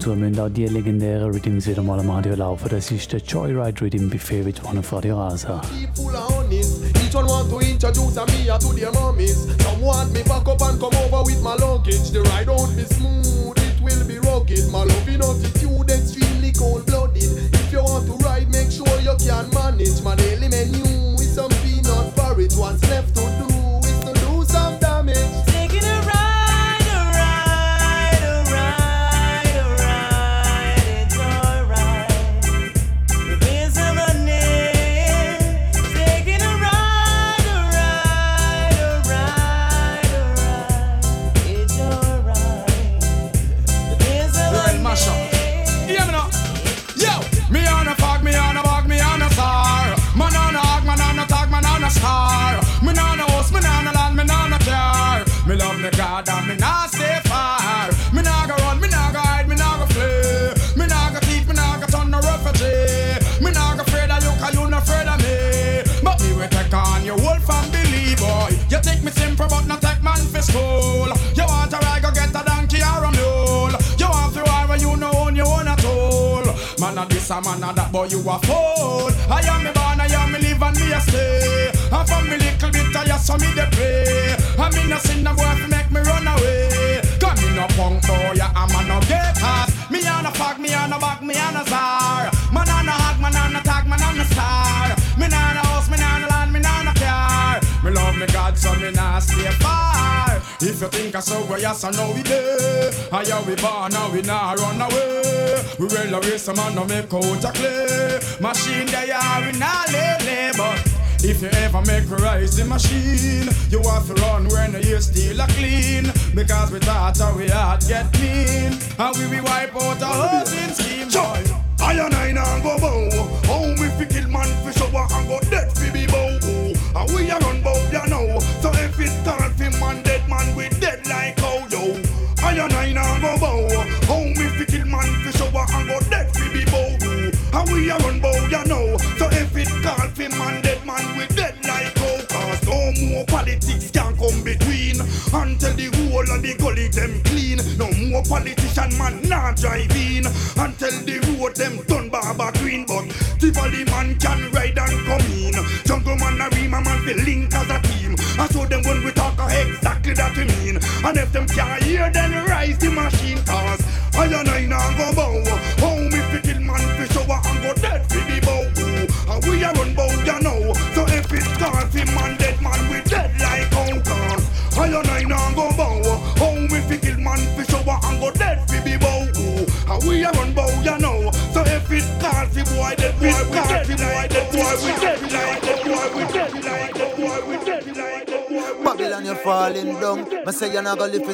und 0.00 0.14
zu 0.14 0.16
müssen 0.16 0.40
auch 0.40 0.48
die 0.48 0.66
legendären 0.66 1.30
Rhythms 1.30 1.66
wieder 1.66 1.82
mal 1.82 1.98
am 2.00 2.10
Radio 2.10 2.34
laufen. 2.34 2.68
Das 2.70 2.90
ist 2.90 3.12
der 3.12 3.20
Joyride 3.20 3.80
Rhythm 3.82 4.08
bei 4.08 4.18
Favorite 4.18 4.62
One 4.64 4.80
auf 4.80 4.92
Radio 4.92 5.18
Rasa. 5.18 5.60
Each 5.74 7.14
one 7.14 7.26
want 7.26 7.50
to 7.50 7.60
introduce 7.60 8.16
me 8.16 8.46
to 8.46 8.72
their 8.74 8.92
mommies. 8.92 9.46
Some 9.62 9.82
want 9.82 10.12
me 10.12 10.22
back 10.22 10.48
up 10.48 10.62
and 10.62 10.80
come 10.80 10.96
over 11.04 11.24
with 11.24 11.42
my 11.42 11.54
luggage. 11.56 12.10
The 12.12 12.22
ride 12.22 12.48
won't 12.48 12.76
be 12.76 12.84
smooth, 12.84 13.58
it 13.58 13.80
will 13.82 14.06
be 14.06 14.18
rugged. 14.18 14.70
My 14.70 14.84
loving 14.84 15.20
attitude 15.20 15.50
extremely 15.50 15.59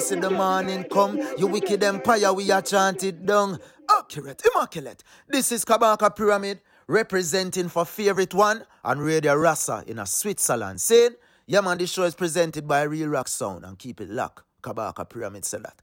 see 0.06 0.14
the 0.14 0.30
morning 0.30 0.84
come. 0.84 1.20
You 1.36 1.48
wicked 1.48 1.82
empire, 1.82 2.32
we 2.32 2.50
are 2.52 2.62
chanted 2.62 3.26
down. 3.26 3.58
Accurate, 3.90 4.40
immaculate. 4.54 5.02
This 5.28 5.50
is 5.50 5.64
Kabaka 5.64 6.14
Pyramid, 6.14 6.60
representing 6.86 7.68
for 7.68 7.84
favorite 7.84 8.32
one 8.32 8.64
and 8.84 9.02
Radio 9.02 9.34
Rasa 9.34 9.82
in 9.86 9.98
a 9.98 10.06
Switzerland. 10.06 10.80
Saying, 10.80 11.16
yeah 11.46 11.60
man, 11.60 11.78
this 11.78 11.90
show 11.92 12.04
is 12.04 12.14
presented 12.14 12.68
by 12.68 12.82
Real 12.82 13.08
Rock 13.08 13.26
Sound 13.26 13.64
and 13.64 13.76
keep 13.76 14.00
it 14.00 14.08
locked. 14.08 14.44
Kabaka 14.62 15.08
Pyramid 15.08 15.44
said 15.44 15.64
that. 15.64 15.82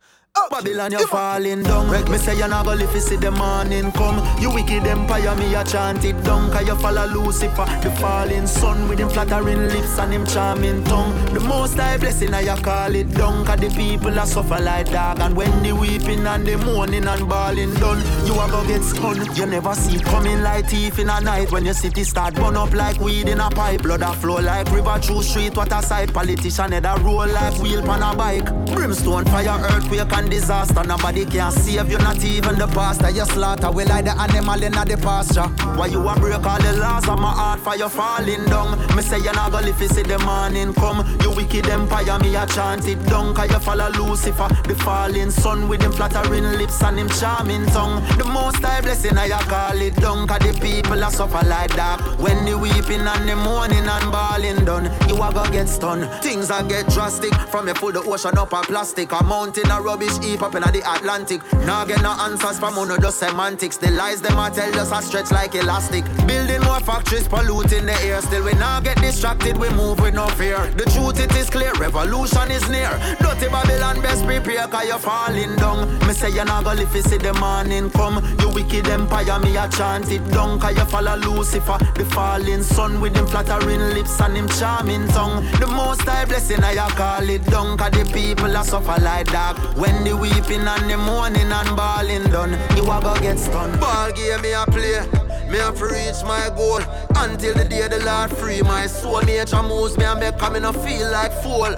Babylon, 0.54 0.92
you're 0.92 1.08
falling 1.08 1.64
down. 1.64 1.90
Me 2.12 2.18
say 2.20 2.38
you're 2.38 2.48
not 2.48 2.66
gonna 2.66 2.86
live 2.86 3.02
see 3.02 3.16
the 3.16 3.32
morning 3.32 3.92
come. 3.92 4.22
You 4.40 4.52
wicked 4.52 4.86
empire, 4.86 5.36
me 5.36 5.56
a 5.56 5.64
chant 5.64 6.06
it 6.06 6.24
down. 6.24 6.52
Cause 6.52 6.68
you 6.68 6.76
follow 6.76 7.08
Lucifer, 7.08 7.66
the 7.82 7.90
falling 8.00 8.46
sun 8.46 8.88
with 8.88 9.00
him 9.00 9.10
flattering 9.10 9.68
lips 9.70 9.98
and 9.98 10.14
him 10.14 10.26
charming 10.28 10.84
tongue. 10.84 11.14
The 11.34 11.40
most 11.40 11.76
high 11.76 11.98
blessing, 11.98 12.36
I 12.36 12.46
call 12.62 12.94
it 12.94 13.12
down. 13.16 13.46
Cause 13.46 13.60
the 13.62 13.70
people 13.70 14.20
are 14.20 14.28
suffer 14.28 14.60
like 14.60 14.92
dog. 14.92 15.20
And 15.22 15.36
when 15.36 15.64
the 15.64 15.72
weeping 15.72 16.28
and 16.28 16.46
the 16.46 16.58
mourning 16.58 17.08
and 17.08 17.28
bawling 17.28 17.74
done, 17.76 18.02
you 18.28 18.34
a 18.34 18.48
go 18.48 18.64
get 18.68 18.84
spun. 18.84 19.36
You 19.36 19.48
never 19.48 19.74
see 19.74 20.00
coming 20.00 20.44
like 20.44 20.70
thief 20.70 21.00
in 21.00 21.10
a 21.10 21.20
night. 21.20 21.52
When 21.52 21.66
your 21.66 21.74
city 21.74 22.04
start 22.04 22.36
burn 22.36 22.58
up 22.58 22.74
like 22.74 23.00
weed 23.00 23.28
in 23.28 23.40
a 23.40 23.50
pipe. 23.50 23.82
Blood 23.82 24.02
a 24.02 24.14
flow 24.14 24.40
like 24.40 24.72
river 24.72 25.00
through 25.00 25.24
street. 25.24 25.56
What 25.56 25.72
a 25.72 25.82
sight. 25.82 26.14
Politician 26.14 26.74
head 26.74 26.86
a 26.86 26.96
roll 27.02 27.28
like 27.28 27.60
wheel 27.60 27.82
pan 27.82 28.04
a 28.04 28.16
bike. 28.16 28.46
Brimstone, 28.68 29.26
fire, 29.26 29.60
earthquake 29.72 30.14
and 30.14 30.23
disaster. 30.30 30.84
Nobody 30.84 31.26
can 31.26 31.52
save 31.52 31.90
you, 31.90 31.98
not 31.98 32.24
even 32.24 32.58
the 32.58 32.68
pastor. 32.68 33.10
You 33.10 33.26
slaughter, 33.26 33.72
we 33.72 33.86
like 33.86 34.06
the 34.06 34.20
animal 34.20 34.62
in 34.62 34.72
the 34.72 34.98
pasture. 35.02 35.48
Why 35.78 35.88
you 35.88 36.08
a 36.08 36.16
break 36.20 36.46
all 36.46 36.62
the 36.62 36.74
laws 36.78 37.08
of 37.08 37.20
my 37.20 37.32
heart 37.32 37.60
for 37.60 37.76
you 37.76 37.90
falling 37.90 38.46
down? 38.46 38.78
Me 38.96 39.02
say 39.02 39.20
you're 39.20 39.34
not 39.34 39.52
gonna 39.52 39.68
live 39.68 39.78
to 39.78 39.90
see 39.90 40.04
the 40.04 40.20
morning 40.20 40.74
come. 40.74 41.06
You 41.22 41.32
wicked 41.32 41.68
empire, 41.68 42.20
me 42.20 42.36
a 42.36 42.46
chant 42.48 42.88
it 42.88 43.04
down. 43.06 43.34
Cause 43.34 43.52
you 43.52 43.60
follow 43.60 43.90
Lucifer, 43.90 44.48
the 44.68 44.76
falling 44.76 45.32
sun 45.32 45.68
with 45.68 45.82
him 45.82 45.92
flattering 45.92 46.44
lips 46.44 46.82
and 46.84 47.00
him 47.00 47.10
charming 47.10 47.66
tongue. 47.68 48.04
The 48.18 48.26
most 48.26 48.64
high 48.64 48.82
blessing, 48.82 49.18
I 49.18 49.30
call 49.30 49.82
it 49.82 49.96
down. 49.96 50.28
Cause 50.28 50.40
the 50.40 50.54
people 50.60 51.04
are 51.04 51.12
suffer 51.12 51.46
like 51.48 51.76
that. 51.76 52.00
When 52.20 52.46
the 52.46 52.58
weeping 52.58 53.02
and 53.02 53.30
the 53.30 53.36
mourning 53.36 53.86
and 53.86 54.12
bawling 54.12 54.66
done, 54.66 54.86
you 55.08 55.16
a 55.22 55.32
go 55.34 55.44
get 55.52 55.68
stunned. 55.68 56.10
Things 56.22 56.50
a 56.50 56.64
get 56.64 56.88
drastic. 56.90 57.34
From 57.50 57.68
you 57.68 57.74
full 57.74 57.92
the 57.92 58.02
ocean 58.02 58.38
up 58.38 58.54
a 58.54 58.62
plastic. 58.62 59.12
A 59.12 59.24
mountain 59.24 59.70
a 59.72 59.82
rubbish 59.82 60.13
heap 60.22 60.42
up 60.42 60.56
in 60.56 60.62
the 60.62 60.84
Atlantic. 60.86 61.42
Now 61.66 61.86
get 61.86 62.02
no 62.02 62.12
answers 62.12 62.60
from 62.60 62.78
uno 62.78 62.98
just 62.98 63.20
semantics. 63.20 63.78
The 63.78 63.92
lies 63.92 64.22
them 64.22 64.40
a 64.40 64.50
tell 64.50 64.78
us 64.80 64.92
a 64.92 65.02
stretch 65.02 65.32
like 65.32 65.56
elastic. 65.56 66.04
Building 66.28 66.62
more 66.62 66.80
factories, 66.80 67.28
polluting 67.28 67.86
the 67.86 67.96
air. 68.04 68.22
Still 68.22 68.44
we 68.46 68.54
now 68.54 68.80
get 68.80 68.98
distracted, 68.98 69.58
we 69.58 69.70
move 69.70 70.00
with 70.00 70.14
no 70.14 70.28
fear. 70.30 70.68
The 70.72 70.86
truth 70.86 71.20
it 71.20 71.36
is 71.36 71.50
clear, 71.50 71.72
revolution 71.74 72.52
is 72.52 72.68
near. 72.70 72.92
Dirty 73.20 73.48
Babylon 73.48 74.02
best 74.02 74.26
prepare 74.26 74.68
cause 74.68 74.88
you're 74.88 75.00
falling 75.00 75.56
down. 75.56 75.88
Me 76.08 76.14
say 76.14 76.30
you're 76.30 76.46
not 76.46 76.64
gonna 76.64 76.82
live 76.82 77.04
see 77.04 77.18
the 77.18 77.34
morning 77.34 77.90
come. 77.92 78.24
You 78.40 78.50
wicked 78.50 78.88
empire, 78.88 79.40
me 79.40 79.56
a 79.58 79.68
chant 79.70 80.12
it 80.12 80.26
down. 80.30 80.60
Cause 80.60 80.76
you 80.78 80.86
follow 80.86 81.16
Lucifer, 81.16 81.78
the 81.96 82.06
falling 82.06 82.64
sun 82.64 83.02
with 83.02 83.16
him 83.16 83.28
flattering 83.28 83.80
lips 83.94 84.20
and 84.22 84.36
him 84.38 84.48
charming 84.48 85.08
tongue. 85.10 85.44
The 85.60 85.68
most 85.68 86.02
high 86.02 86.26
blessing 86.26 86.64
I 86.64 86.76
call 86.90 87.30
it 87.30 87.46
down. 87.46 87.78
Cause 87.78 87.92
the 87.92 88.06
people 88.12 88.56
are 88.56 88.64
suffer 88.64 89.00
like 89.02 89.28
that. 89.32 89.58
When 89.78 90.03
the 90.04 90.16
weeping 90.16 90.68
and 90.68 90.90
the 90.90 90.98
mourning 90.98 91.52
and 91.52 91.76
bawling 91.76 92.24
done, 92.32 92.52
you 92.76 92.84
a 92.84 93.02
go 93.02 93.14
get 93.22 93.40
stunned. 93.40 93.80
Ball 93.80 94.12
game 94.12 94.42
me 94.42 94.54
a 94.54 94.66
play. 94.66 95.02
Me 95.50 95.60
to 95.60 95.86
reach 95.86 96.24
my 96.26 96.50
goal 96.56 96.82
until 97.18 97.54
the 97.54 97.66
day 97.66 97.88
the 97.88 98.04
Lord 98.04 98.32
free 98.32 98.62
my 98.62 98.88
soul. 98.88 99.22
Nature 99.22 99.62
moves 99.62 99.98
me 99.98 100.06
and 100.06 100.20
make 100.20 100.52
me 100.52 100.60
no 100.60 100.72
feel 100.74 101.12
like 101.12 101.32
fool. 101.44 101.74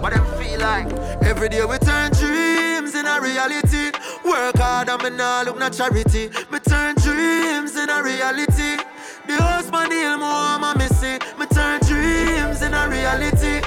What 0.00 0.14
them 0.14 0.24
feel 0.38 0.60
like? 0.60 0.90
Every 1.22 1.48
day 1.48 1.64
we 1.64 1.76
turn 1.78 2.12
dreams 2.12 2.94
in 2.94 3.06
a 3.06 3.20
reality. 3.20 3.90
Work 4.24 4.56
hard 4.56 4.88
and 4.88 5.02
me 5.02 5.10
nah 5.10 5.42
look 5.42 5.58
no 5.58 5.68
charity. 5.68 6.30
Me 6.50 6.58
turn 6.60 6.94
dreams 6.96 7.76
in 7.76 7.90
a 7.90 8.02
reality. 8.02 8.82
The 9.26 9.36
husband 9.42 9.92
heal 9.92 10.16
more, 10.16 10.30
I'm 10.30 10.64
a 10.64 10.74
missy. 10.78 11.18
Me 11.38 11.46
turn 11.52 11.80
dreams 11.80 12.62
in 12.62 12.72
a 12.72 12.88
reality. 12.88 13.60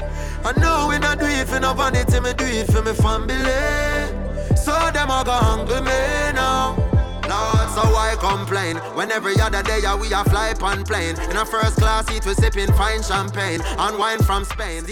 I 0.44 0.54
know 0.60 0.88
we 0.90 1.00
not 1.00 1.20
do 1.20 1.26
it 1.26 1.48
for 1.48 1.60
no 1.60 1.74
vanity, 1.74 2.20
me 2.20 2.34
do 2.34 2.46
it 2.46 2.68
for 2.72 2.82
me 2.82 2.94
family. 2.94 3.36
So 4.56 4.74
them 4.92 5.10
a 5.10 5.24
go 5.24 5.32
hungry 5.32 5.82
me 5.82 6.34
now. 6.34 6.76
Lord, 7.32 7.70
so 7.70 7.82
I 7.96 8.16
complain 8.20 8.76
When 8.98 9.10
every 9.10 9.40
other 9.40 9.64
day 9.64 9.80
yeah, 9.84 9.96
we 9.96 10.12
a 10.12 10.22
fly 10.26 10.54
pan 10.54 10.84
plane 10.84 11.16
In 11.30 11.38
a 11.38 11.46
first 11.46 11.78
class 11.78 12.08
seat 12.08 12.26
we 12.26 12.34
sipping 12.34 12.74
fine 12.74 13.02
champagne 13.02 13.62
And 13.78 13.98
wine 13.98 14.20
from 14.20 14.44
Spain 14.44 14.84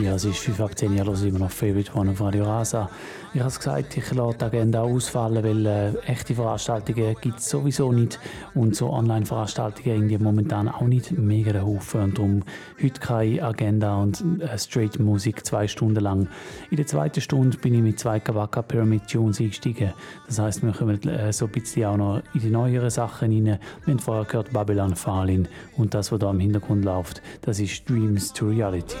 Ja, 0.00 0.14
es 0.14 0.24
ist 0.24 0.38
5 0.38 0.60
ab 0.60 0.78
10 0.78 0.96
Jahre, 0.96 1.12
immer 1.26 1.40
noch 1.40 1.50
Favorite 1.50 1.92
One 1.94 2.12
auf 2.12 2.20
Radio 2.20 2.44
Rasa. 2.44 2.88
Ich 3.34 3.40
habe 3.40 3.48
es 3.48 3.58
gesagt, 3.58 3.96
ich 3.96 4.12
lasse 4.12 4.38
die 4.38 4.44
Agenda 4.44 4.82
ausfallen, 4.82 5.42
weil 5.42 5.66
äh, 5.66 5.98
echte 6.06 6.36
Veranstaltungen 6.36 7.16
gibt 7.20 7.40
es 7.40 7.50
sowieso 7.50 7.90
nicht 7.90 8.20
und 8.54 8.76
so 8.76 8.92
Online-Veranstaltungen 8.92 9.96
irgendwie 9.96 10.18
momentan 10.18 10.68
auch 10.68 10.82
nicht 10.82 11.10
mega 11.10 11.52
der 11.52 11.66
Haufen 11.66 12.02
und 12.02 12.18
darum 12.18 12.42
heute 12.80 13.00
keine 13.00 13.42
Agenda 13.42 13.96
und 13.96 14.40
äh, 14.40 14.56
Straight 14.56 15.00
Musik 15.00 15.44
zwei 15.44 15.66
Stunden 15.66 15.98
lang. 15.98 16.28
In 16.70 16.76
der 16.76 16.86
zweiten 16.86 17.20
Stunde 17.20 17.58
bin 17.58 17.74
ich 17.74 17.82
mit 17.82 17.98
zwei 17.98 18.20
Kabaka 18.20 18.62
Pyramid 18.62 19.08
Tunes 19.08 19.40
eingestiegen. 19.40 19.92
Das 20.28 20.38
heisst, 20.38 20.62
wir 20.62 20.70
kommen 20.70 21.02
äh, 21.02 21.32
so 21.32 21.46
ein 21.46 21.50
bisschen 21.50 21.86
auch 21.86 21.96
noch 21.96 22.22
in 22.34 22.40
die 22.40 22.50
neueren 22.50 22.90
Sachen 22.90 23.32
rein. 23.32 23.58
Wir 23.84 23.94
haben 23.94 23.98
vorher 23.98 24.26
gehört 24.26 24.52
Babylon 24.52 24.94
Falling 24.94 25.48
und 25.76 25.92
das, 25.92 26.12
was 26.12 26.20
da 26.20 26.30
im 26.30 26.38
Hintergrund 26.38 26.84
läuft, 26.84 27.20
das 27.42 27.58
ist 27.58 27.90
Dreams 27.90 28.32
to 28.32 28.46
Reality. 28.46 28.94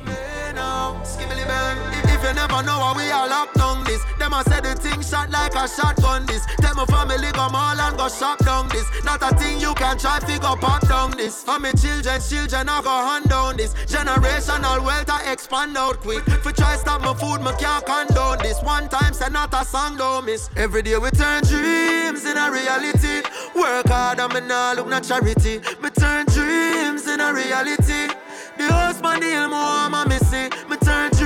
If 2.24 2.30
you 2.30 2.36
never 2.36 2.62
know 2.62 2.80
how 2.80 2.96
we 2.96 3.10
all 3.10 3.28
up 3.28 3.52
down 3.52 3.84
this, 3.84 4.02
them 4.18 4.32
a 4.32 4.42
say 4.44 4.58
the 4.62 4.74
thing 4.74 5.02
shot 5.02 5.28
like 5.28 5.54
a 5.54 5.68
shotgun 5.68 6.24
this. 6.24 6.40
Tell 6.56 6.74
my 6.74 6.86
family 6.86 7.30
go 7.32 7.50
mall 7.50 7.78
and 7.78 7.98
go 7.98 8.08
shop 8.08 8.38
down 8.38 8.66
this. 8.70 8.86
Not 9.04 9.20
a 9.20 9.36
thing 9.36 9.60
you 9.60 9.74
can 9.74 9.98
try 9.98 10.20
figure 10.20 10.56
pop 10.56 10.88
down 10.88 11.10
this. 11.10 11.42
For 11.42 11.58
me 11.58 11.72
children, 11.72 12.18
children 12.22 12.70
I 12.70 12.80
go 12.80 12.96
hand 12.96 13.28
down 13.28 13.58
this. 13.58 13.74
Generational 13.84 14.82
wealth 14.82 15.10
I 15.10 15.30
expand 15.32 15.76
out 15.76 16.00
quick. 16.00 16.24
For 16.40 16.50
try 16.50 16.76
stop 16.76 17.02
my 17.02 17.12
food, 17.12 17.44
me 17.44 17.52
can't 17.60 17.84
condone 17.84 18.38
this. 18.38 18.58
One 18.62 18.88
time 18.88 19.12
say 19.12 19.28
not 19.28 19.52
a 19.52 19.62
song 19.62 19.98
don't 19.98 20.24
miss. 20.24 20.48
Every 20.56 20.80
day 20.80 20.96
we 20.96 21.10
turn 21.10 21.44
dreams 21.44 22.24
in 22.24 22.38
a 22.38 22.50
reality. 22.50 23.20
Work 23.54 23.88
hard 23.88 24.18
and 24.20 24.32
me 24.32 24.40
nah 24.40 24.72
look 24.72 24.88
no 24.88 24.98
charity. 25.00 25.60
Me 25.82 25.90
turn 25.90 26.24
dreams 26.32 27.06
in 27.06 27.20
a 27.20 27.34
reality. 27.34 28.08
The 28.56 28.72
husband 28.72 29.20
deal 29.20 29.48
more, 29.48 29.58
I'm 29.60 29.92
a. 29.92 30.08
Me 30.08 30.76
turn 30.78 31.10
dreams 31.10 31.23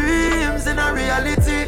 in 0.66 0.78
a 0.78 0.92
reality. 0.92 1.66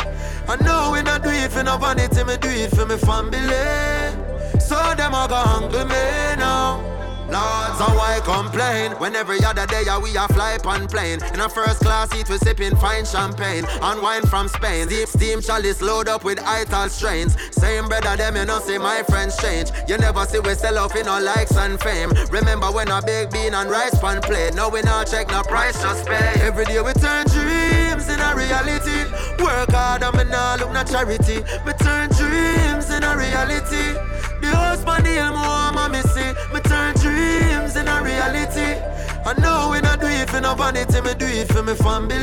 I 0.48 0.56
know 0.64 0.90
we 0.92 1.02
not 1.02 1.22
do 1.22 1.30
it 1.30 1.50
for 1.52 1.62
no 1.62 1.76
vanity, 1.78 2.24
me 2.24 2.36
do 2.36 2.48
it 2.48 2.70
for 2.70 2.86
me 2.86 2.96
family. 2.96 4.60
So 4.60 4.76
them 4.96 5.14
a 5.14 5.26
go 5.28 5.36
hungry 5.36 5.84
me 5.84 6.36
now. 6.36 6.99
Lord, 7.30 7.76
so 7.78 7.86
why 7.94 8.20
complain? 8.24 8.92
When 8.98 9.14
every 9.14 9.42
other 9.44 9.64
day 9.66 9.84
we 10.02 10.16
a 10.16 10.26
fly 10.28 10.58
on 10.64 10.88
plane. 10.88 11.20
In 11.32 11.40
a 11.40 11.48
first 11.48 11.80
class 11.80 12.10
seat 12.10 12.28
we 12.28 12.38
sipping 12.38 12.74
fine 12.76 13.04
champagne. 13.04 13.64
And 13.82 14.02
wine 14.02 14.22
from 14.26 14.48
Spain. 14.48 14.88
Deep 14.88 15.08
steam 15.08 15.40
chalice 15.40 15.80
load 15.80 16.08
up 16.08 16.24
with 16.24 16.40
ital 16.40 16.88
strains. 16.88 17.36
Same 17.52 17.88
brother 17.88 18.16
them 18.16 18.34
you 18.34 18.44
know 18.46 18.58
see 18.58 18.78
my 18.78 19.04
friends 19.04 19.36
change. 19.40 19.70
You 19.86 19.96
never 19.98 20.24
see 20.26 20.40
we 20.40 20.54
sell 20.54 20.78
off 20.78 20.96
in 20.96 21.06
no 21.06 21.20
likes 21.20 21.56
and 21.56 21.80
fame. 21.80 22.10
Remember 22.30 22.66
when 22.72 22.90
I 22.90 23.00
big 23.00 23.30
bean 23.30 23.54
and 23.54 23.70
rice 23.70 23.98
pan 24.00 24.20
plate. 24.22 24.54
Now 24.54 24.68
we 24.68 24.82
not 24.82 25.06
check 25.06 25.28
no 25.28 25.42
price 25.42 25.80
just 25.80 26.06
pay. 26.06 26.40
Every 26.42 26.64
day 26.64 26.82
we 26.82 26.92
turn 26.94 27.26
dreams 27.26 28.08
in 28.08 28.18
a 28.18 28.34
reality. 28.34 29.04
Work 29.42 29.70
hard 29.70 30.02
and 30.02 30.16
me 30.16 30.24
nah 30.24 30.56
look 30.56 30.72
no 30.72 30.82
charity. 30.82 31.44
Me 31.64 31.72
turn 31.78 32.10
dreams 32.10 32.90
in 32.90 33.04
a 33.04 33.16
reality 33.16 34.29
the 34.40 34.48
house 34.48 34.84
on 34.84 35.02
the 35.02 35.10
hill, 35.10 35.32
more 35.32 35.72
mama 35.72 35.88
me 35.90 36.00
see. 36.02 36.32
Me 36.52 36.60
turn 36.60 36.94
dreams 36.96 37.76
into 37.76 38.00
reality. 38.02 38.80
I 39.24 39.34
know 39.38 39.70
we 39.70 39.80
not 39.80 40.00
do 40.00 40.06
it 40.06 40.30
for 40.30 40.40
no 40.40 40.54
vanity, 40.54 41.00
me 41.00 41.14
do 41.14 41.26
it 41.26 41.48
for 41.52 41.62
me 41.62 41.74
family. 41.74 42.20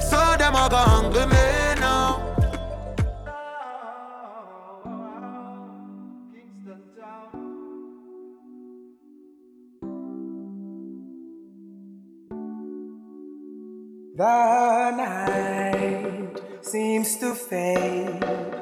So 0.00 0.18
them 0.38 0.56
I 0.56 0.68
go 0.70 0.76
hungry 0.76 1.26
me 1.26 1.80
now. 1.80 2.20
The 14.16 14.90
night 14.92 16.40
seems 16.62 17.16
to 17.16 17.34
fade 17.34 18.53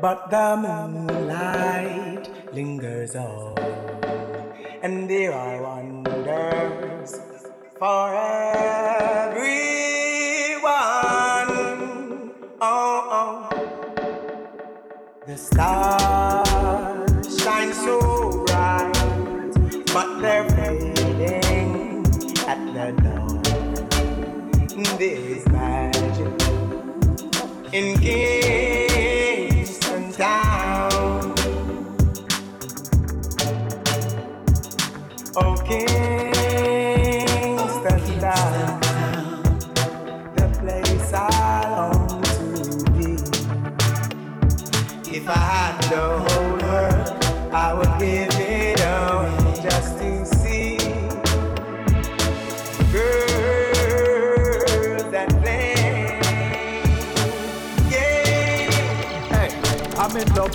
but 0.00 0.30
the 0.30 0.56
moonlight 0.56 2.30
lingers 2.54 3.16
on, 3.16 3.58
and 4.82 5.10
there 5.10 5.32
are 5.32 5.62
wonders 5.62 7.20
for 7.78 8.14
everyone. 8.14 9.48
Oh, 12.60 13.08
oh. 13.20 13.48
the 15.26 15.36
stars 15.36 17.10
shine 17.42 17.72
so 17.72 18.44
bright, 18.46 18.92
but 19.92 20.20
they're 20.20 20.48
fading 20.50 22.06
at 22.46 22.60
the 22.72 22.92
dawn 23.02 23.38
there 24.98 25.14
is 25.14 25.46
magic 25.46 26.26
in 27.72 27.96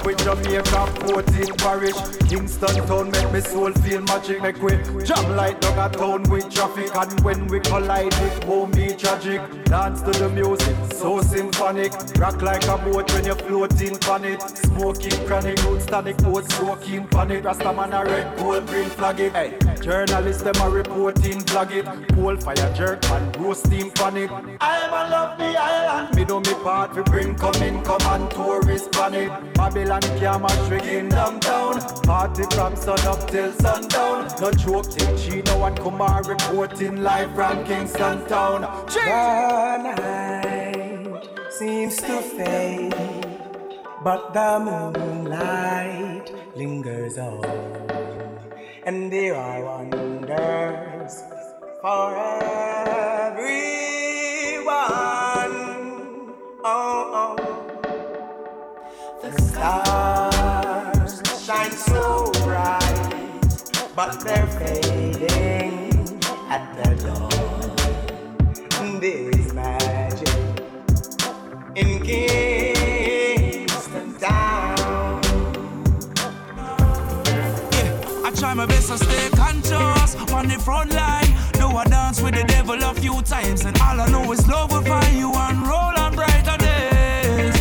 In 0.03 0.09
with 0.09 0.23
Jamaica, 0.23 0.87
14 1.07 1.55
parish. 1.57 1.95
Kingston 2.27 2.87
town 2.87 3.11
make 3.11 3.31
me 3.31 3.39
soul 3.41 3.71
feel 3.71 4.01
magic. 4.01 4.41
Make 4.41 4.61
we 4.61 5.03
jam 5.03 5.35
like 5.35 5.59
dog 5.61 5.93
a 5.93 5.97
town 5.97 6.23
with 6.29 6.53
traffic. 6.53 6.93
And 6.95 7.19
when 7.21 7.47
we 7.47 7.59
collide, 7.59 8.13
it 8.13 8.45
won't 8.45 8.75
be 8.75 8.93
tragic. 8.95 9.41
Dance 9.65 10.01
to 10.01 10.11
the 10.11 10.29
music, 10.29 10.75
so 10.93 11.21
symphonic. 11.21 11.93
Rock 12.17 12.41
like 12.41 12.65
a 12.65 12.77
boat 12.77 13.11
when 13.13 13.25
you're 13.25 13.35
floating 13.35 13.97
on 14.05 14.25
it. 14.25 14.41
Smoking 14.41 15.25
chronic, 15.25 15.63
roots 15.63 15.85
tonic, 15.85 16.17
boat 16.17 16.51
soaking 16.51 17.07
on 17.15 17.31
it. 17.31 17.45
Rasta 17.45 17.71
man 17.73 17.93
a 17.93 18.03
red, 18.03 18.37
gold, 18.37 18.67
green 18.67 18.89
flag 18.89 19.19
it. 19.19 19.31
Hey, 19.33 19.57
journalists 19.83 20.41
them 20.43 20.55
a 20.61 20.69
reporting 20.69 21.41
flag 21.41 21.71
it. 21.71 21.85
Coal 22.13 22.37
fire 22.37 22.73
jerk 22.73 23.03
and 23.11 23.35
roasting 23.37 23.91
on 23.99 24.15
it. 24.17 24.31
I'm 24.61 24.89
a 24.89 25.09
love 25.11 25.37
the 25.37 25.55
island. 25.59 26.15
Me 26.15 26.23
do 26.23 26.39
me 26.39 26.53
part, 26.63 26.95
we 26.95 27.03
bring 27.03 27.35
come 27.35 27.61
in, 27.61 27.83
come 27.83 28.01
and 28.01 28.31
tourist 28.31 28.91
planet. 28.93 29.29
Babylon 29.53 30.01
can't 30.01 30.41
match 30.41 30.69
we 30.69 30.79
kingdom 30.79 31.39
town. 31.41 31.81
Party 32.03 32.43
from 32.55 32.75
sun 32.77 32.99
up 33.01 33.27
till 33.29 33.51
sundown. 33.51 34.27
No 34.39 34.51
joke, 34.51 34.89
take 34.89 35.17
she 35.17 35.41
no 35.41 35.57
one 35.57 35.75
come 35.75 36.01
and 36.01 36.25
reporting 36.27 37.03
live 37.03 37.35
from 37.35 37.65
Kingston 37.65 38.25
town. 38.27 38.61
The 38.87 39.77
night 39.83 41.27
seems 41.51 41.97
to 41.97 42.21
fade, 42.21 42.95
but 44.03 44.33
the 44.33 44.59
moonlight 44.59 46.31
lingers 46.55 47.17
on, 47.17 47.41
and 48.85 49.11
there 49.11 49.35
are 49.35 49.63
wonders 49.63 51.23
for 51.81 52.15
everyone. 52.17 53.53
Oh, 56.65 57.11
oh. 57.21 57.37
The 59.21 59.31
stars 59.41 61.21
shine 61.45 61.71
so 61.71 62.29
bright, 62.43 63.31
but 63.95 64.19
they're 64.19 64.47
fading 64.47 66.19
at 66.49 66.75
the 66.75 66.95
dawn. 67.03 68.99
There 68.99 69.29
is 69.29 69.53
magic 69.53 70.29
in 71.75 72.01
Kingston 72.01 72.62
try 78.53 78.65
my 78.65 78.65
best 78.65 78.89
to 78.89 78.97
stay 78.97 79.29
conscious 79.29 80.15
on 80.31 80.47
the 80.47 80.59
front 80.59 80.93
line. 80.93 81.33
Do 81.53 81.67
I 81.67 81.85
dance 81.85 82.21
with 82.21 82.35
the 82.35 82.43
devil 82.43 82.75
a 82.83 82.93
few 82.93 83.21
times, 83.23 83.65
and 83.65 83.79
all 83.81 83.99
I 83.99 84.07
know 84.07 84.31
is 84.31 84.47
love 84.47 84.71
will 84.71 84.81
find 84.81 85.17
you 85.17 85.33
and 85.33 85.67
roll 85.67 85.95
on 86.03 86.15
brighter 86.15 86.57
days. 86.57 87.55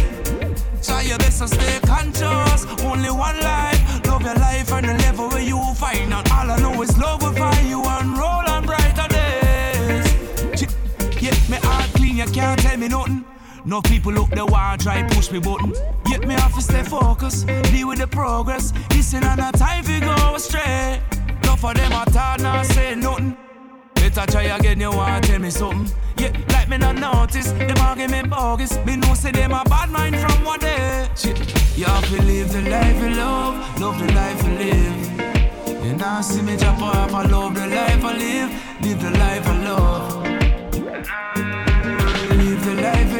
Try 0.86 1.03
your 1.03 1.18
best 1.18 1.40
to 1.40 1.49
stay 1.49 1.80
conscious. 1.86 2.66
Only 2.84 3.11
one 3.11 3.40
life. 3.40 4.07
Love 4.07 4.22
your 4.22 4.34
life 4.34 4.72
and 4.72 4.88
the 4.88 4.95
level 5.05 5.28
where 5.28 5.43
you 5.43 5.61
find 5.74 6.12
out. 6.12 6.30
All 6.30 6.51
I 6.51 6.59
know 6.59 6.82
is 6.82 6.97
love 6.99 7.22
will 7.22 7.32
find 7.32 7.68
you 7.68 7.82
and 7.84 8.18
roll 8.18 8.47
on 8.55 8.66
brighter 8.66 9.09
days. 9.09 10.12
Yeah, 11.22 11.36
me 11.51 11.59
heart 11.62 11.90
clean, 11.95 12.16
you 12.16 12.26
can't 12.26 12.61
tell 12.61 12.76
me 12.76 12.88
nothing. 12.88 13.32
No 13.65 13.81
people 13.81 14.13
look 14.13 14.31
the 14.31 14.45
want 14.45 14.83
try 14.83 15.03
push 15.11 15.31
me 15.31 15.39
button. 15.39 15.73
Yet 16.09 16.27
me 16.27 16.35
have 16.35 16.55
to 16.55 16.63
stay 16.63 16.83
focused, 16.83 17.47
deal 17.47 17.89
with 17.89 17.99
the 17.99 18.07
progress. 18.07 18.73
Listen 18.91 19.23
on 19.25 19.39
a 19.39 19.53
time 19.53 19.85
fi 19.85 20.01
go 20.01 20.35
astray. 20.35 21.01
No 21.45 21.55
for 21.57 21.73
them 21.73 21.93
I 21.93 22.05
talk 22.07 22.41
not 22.41 22.67
say 22.67 22.95
nothing. 22.97 23.37
Better 23.95 24.27
try 24.27 24.43
again, 24.43 24.81
you 24.81 24.91
want 24.91 25.25
tell 25.25 25.39
me 25.39 25.51
something. 25.51 25.89
Yeah, 26.19 26.37
like 26.49 26.69
me 26.69 26.77
not 26.79 26.97
notice, 26.97 27.53
them 27.53 27.77
argue 27.79 28.09
me 28.09 28.23
bogus. 28.23 28.77
Me 28.85 28.97
know 28.97 29.15
say 29.15 29.31
them 29.31 29.53
a 29.53 29.65
bad 29.65 29.91
mind 29.91 30.17
from 30.19 30.45
what 30.45 30.61
they. 30.61 31.09
Shit, 31.17 31.39
you 31.79 31.85
have 31.85 32.05
to 32.09 32.23
live 32.23 32.53
the 32.53 32.63
life 32.63 33.01
you 33.01 33.11
love, 33.11 33.81
love 33.81 33.99
the 33.99 34.13
life 34.13 34.43
you 34.45 34.55
live. 34.59 35.85
You 35.85 35.95
now 35.95 36.21
see 36.21 36.43
me 36.43 36.57
drop 36.57 36.81
off, 36.83 37.15
I 37.15 37.23
love 37.27 37.55
the 37.55 37.67
life 37.69 38.05
I 38.05 38.17
live, 38.17 38.51
live 38.83 39.01
the 39.03 39.11
life 39.11 39.47
I 39.47 39.65
love. 39.65 40.23
Live 42.37 42.65
the 42.65 42.75
life 42.83 43.12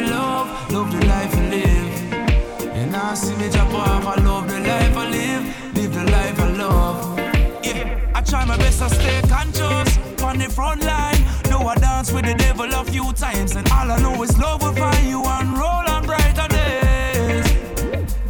front 10.53 10.83
line. 10.85 11.21
Know 11.49 11.67
I 11.67 11.75
dance 11.75 12.11
with 12.11 12.25
the 12.25 12.35
devil 12.35 12.69
a 12.71 12.85
few 12.85 13.11
times, 13.13 13.55
and 13.55 13.67
all 13.71 13.89
I 13.91 13.97
know 14.01 14.21
is 14.23 14.37
love 14.37 14.61
will 14.61 14.73
find 14.73 15.07
you 15.09 15.23
and 15.23 15.57
roll 15.57 15.85
on 15.93 16.05
brighter 16.05 16.47
days. 16.47 17.45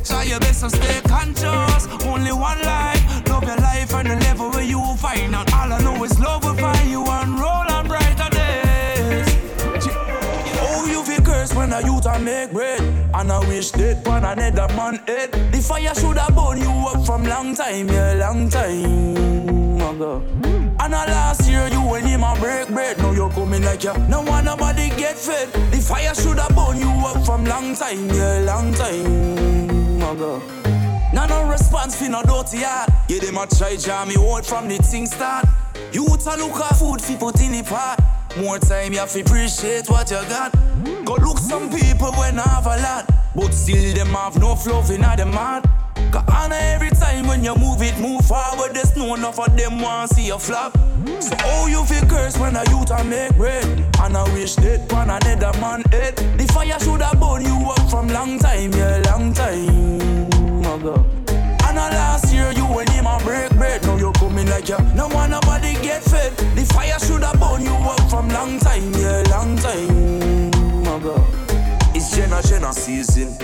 Try 0.07 0.23
your 0.23 0.39
best 0.39 0.61
to 0.61 0.69
stay 0.69 1.01
conscious. 1.01 1.87
Only 2.05 2.31
one 2.31 2.61
life. 2.61 3.03
Love 3.27 3.43
your 3.43 3.57
life 3.57 3.93
and 3.93 4.09
the 4.09 4.15
level 4.27 4.49
where 4.51 4.63
you 4.63 4.81
find 4.97 5.35
out. 5.35 5.51
All 5.53 5.73
I 5.73 5.79
know 5.81 6.03
is 6.03 6.17
love 6.19 6.43
will 6.45 6.55
find 6.55 6.89
you 6.89 7.05
and 7.05 7.39
roll 7.39 7.67
on 7.75 7.87
brighter 7.87 8.29
days. 8.29 9.27
Oh, 10.65 10.87
you 10.89 11.03
feel 11.03 11.21
cursed 11.21 11.55
when 11.55 11.73
a 11.73 11.81
youth 11.83 12.05
a 12.05 12.19
make 12.19 12.51
bread. 12.53 12.81
And 13.13 13.31
I 13.31 13.39
wish 13.47 13.71
that 13.71 14.07
one 14.07 14.23
another 14.23 14.73
man 14.75 14.95
head. 15.07 15.31
The 15.51 15.59
fire 15.59 15.93
should 15.95 16.17
have 16.17 16.35
burn 16.35 16.59
you 16.59 16.71
up 16.87 17.05
from 17.05 17.25
long 17.25 17.53
time, 17.55 17.89
yeah, 17.89 18.13
long 18.13 18.49
time 18.49 19.62
And 19.83 20.93
a 20.93 21.03
last 21.11 21.49
year 21.49 21.67
you 21.67 21.81
and 21.93 22.07
him 22.07 22.23
a 22.23 22.35
break 22.39 22.69
bread. 22.69 22.97
Now 22.99 23.11
you're 23.11 23.29
coming 23.29 23.63
like 23.63 23.83
ya. 23.83 23.93
No 24.07 24.21
one 24.21 24.45
nobody 24.45 24.89
get 24.89 25.17
fed. 25.17 25.49
The 25.71 25.77
fire 25.77 26.15
should 26.15 26.39
have 26.39 26.55
burn 26.55 26.77
you 26.77 26.89
up 27.05 27.25
from 27.25 27.43
long 27.45 27.75
time, 27.75 28.07
yeah, 28.09 28.39
long 28.45 28.73
time 28.73 30.01
ago. 30.01 30.41
Now 31.13 31.25
no 31.27 31.49
response 31.49 31.95
for 31.95 32.09
no 32.09 32.23
dirty 32.23 32.59
heart. 32.63 32.89
Yeah, 33.09 33.19
them 33.19 33.37
a 33.37 33.45
try 33.45 33.75
jam 33.75 34.07
me 34.07 34.15
out 34.15 34.45
from 34.45 34.67
the 34.67 34.77
thing 34.77 35.05
start. 35.05 35.45
Youth 35.91 36.27
a 36.27 36.37
look 36.37 36.59
at 36.59 36.75
food 36.77 37.01
fi 37.01 37.15
put 37.15 37.41
in 37.41 37.51
the 37.51 37.63
pot. 37.63 38.12
More 38.37 38.57
time 38.57 38.93
you 38.93 38.99
have 38.99 39.11
to 39.11 39.21
appreciate 39.21 39.87
what 39.89 40.09
you 40.09 40.17
got. 40.27 40.51
Go 41.05 41.13
look 41.15 41.37
some 41.37 41.69
people 41.69 42.11
when 42.13 42.39
I 42.39 42.49
have 42.49 42.65
a 42.65 42.81
lot, 42.81 43.09
but 43.35 43.53
still 43.53 43.93
them 43.93 44.07
have 44.07 44.39
no 44.39 44.55
fluff 44.55 44.89
in 44.89 45.01
them 45.01 45.33
heart. 45.33 45.65
Cause 46.11 46.51
every 46.51 46.89
time 46.89 47.27
when 47.27 47.43
you 47.43 47.55
move 47.55 47.81
it, 47.83 47.97
move 47.99 48.25
forward. 48.25 48.73
There's 48.73 48.95
no 48.95 49.13
enough 49.13 49.39
of 49.39 49.55
them 49.55 49.79
want 49.79 50.11
see 50.11 50.27
you 50.27 50.39
flop. 50.39 50.75
So 51.19 51.35
how 51.37 51.67
you 51.67 51.85
feel 51.85 52.05
curse 52.07 52.37
when 52.39 52.55
a 52.55 52.63
youth 52.71 52.89
a 52.89 53.03
make 53.03 53.35
bread? 53.35 53.65
And 54.01 54.17
I 54.17 54.23
wish 54.33 54.55
that 54.55 54.91
one 54.91 55.11
another 55.11 55.57
man 55.59 55.83
head. 55.91 56.15
The 56.37 56.51
fire 56.51 56.79
should 56.79 57.01
have 57.01 57.19
burn 57.19 57.45
you 57.45 57.69
up 57.69 57.89
from 57.89 58.07
long 58.07 58.39
time, 58.39 58.71
yeah, 58.73 59.01
long 59.11 59.33
time 59.33 60.25
ago. 60.65 61.05
And 61.65 61.77
a 61.77 61.85
last 61.93 62.33
year 62.33 62.51
you 62.51 62.65
and 62.65 62.89
him 62.89 63.05
a 63.05 63.19
break 63.23 63.52
like 64.49 64.69
ya. 64.69 64.77
No 64.93 65.07
one 65.09 65.31
nobody 65.31 65.73
get 65.81 66.03
fed. 66.03 66.35
The 66.55 66.65
fire 66.73 66.99
should 66.99 67.23
have 67.23 67.39
burn 67.39 67.63
you 67.63 67.73
up 67.73 67.99
from 68.09 68.29
long 68.29 68.59
time, 68.59 68.91
yeah, 68.93 69.23
long 69.29 69.55
time 69.57 70.47
ago. 70.87 71.25
It's 71.95 72.15
Jenna 72.15 72.41
Jenna 72.43 72.73
season. 72.73 73.37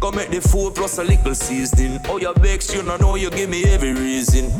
Go 0.00 0.10
make 0.10 0.30
the 0.30 0.40
four 0.40 0.72
plus 0.72 0.98
a 0.98 1.04
little 1.04 1.34
seasoning. 1.34 2.00
Oh, 2.08 2.18
your 2.18 2.34
bakes, 2.34 2.74
you 2.74 2.82
don't 2.82 3.00
know 3.00 3.14
you 3.14 3.30
give 3.30 3.48
me 3.48 3.64
every 3.64 3.92
reason. 3.92 4.50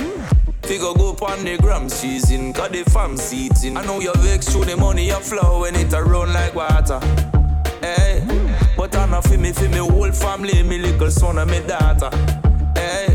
Figure 0.63 0.95
go 0.95 1.17
on 1.27 1.45
the 1.45 1.59
gram 1.59 1.89
season, 1.89 2.53
cause 2.53 2.71
the 2.71 2.85
fam 2.85 3.17
seating. 3.17 3.77
I 3.77 3.85
know 3.85 4.01
you 4.01 4.13
vex 4.19 4.49
through 4.49 4.67
the 4.67 4.77
money 4.77 5.09
you 5.09 5.17
flow 5.17 5.63
when 5.63 5.75
it 5.75 5.93
a 5.93 6.03
run 6.03 6.33
like 6.33 6.55
water. 6.55 7.01
Hey, 7.81 8.23
but 8.77 8.95
I 8.97 9.07
know 9.07 9.21
for 9.21 9.37
me, 9.37 9.53
for 9.53 9.69
me 9.69 9.79
whole 9.79 10.13
family, 10.13 10.63
me 10.63 10.79
little 10.79 11.11
son 11.11 11.39
and 11.39 11.51
me 11.51 11.61
daughter. 11.67 12.11
Hey, 12.77 13.07
them 13.07 13.12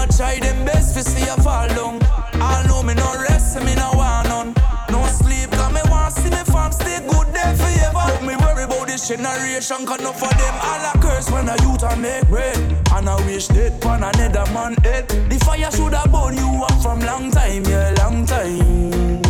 a 0.00 0.06
try 0.16 0.38
them 0.38 0.64
best 0.64 0.94
to 0.96 1.02
see 1.02 1.20
you 1.20 1.36
fall 1.42 1.68
down. 1.68 1.98
I 2.34 2.64
know 2.66 2.82
me 2.82 2.94
no 2.94 3.08
rest, 3.28 3.60
me 3.64 3.74
no 3.74 3.90
want 3.94 4.28
none. 4.28 4.54
No 4.90 5.06
sleep, 5.06 5.50
cause 5.50 5.72
me 5.72 5.80
want 5.90 6.14
see 6.14 6.30
me 6.30 6.42
fam 6.52 6.72
stay 6.72 7.00
good 7.06 7.28
there 7.32 7.54
forever. 7.56 7.92
But 7.92 8.22
me 8.22 8.34
worry 8.36 8.64
about 8.64 8.86
this 8.86 9.08
generation, 9.08 9.86
cause 9.86 10.00
enough 10.00 10.22
of 10.22 10.30
them 10.30 10.56
all 10.68 10.84
a 10.90 10.92
curse 10.98 11.30
when 11.30 11.48
a 11.48 11.56
youth 11.62 11.82
a 11.82 11.96
make 11.96 12.28
bread. 12.28 12.58
And 12.94 13.08
I 13.08 13.16
wish 13.26 13.48
dead 13.48 13.80
pan 13.80 14.02
another 14.02 14.46
man 14.52 14.74
head. 14.84 15.08
The 15.08 15.38
fire 15.44 15.70
should 15.70 15.94
have 15.94 16.10
burn 16.12 16.36
you 16.36 16.64
up 16.64 16.82
from 16.82 17.00
long 17.00 17.30
time, 17.30 17.64
yeah, 17.64 17.94
long 17.98 18.26
time 18.26 19.20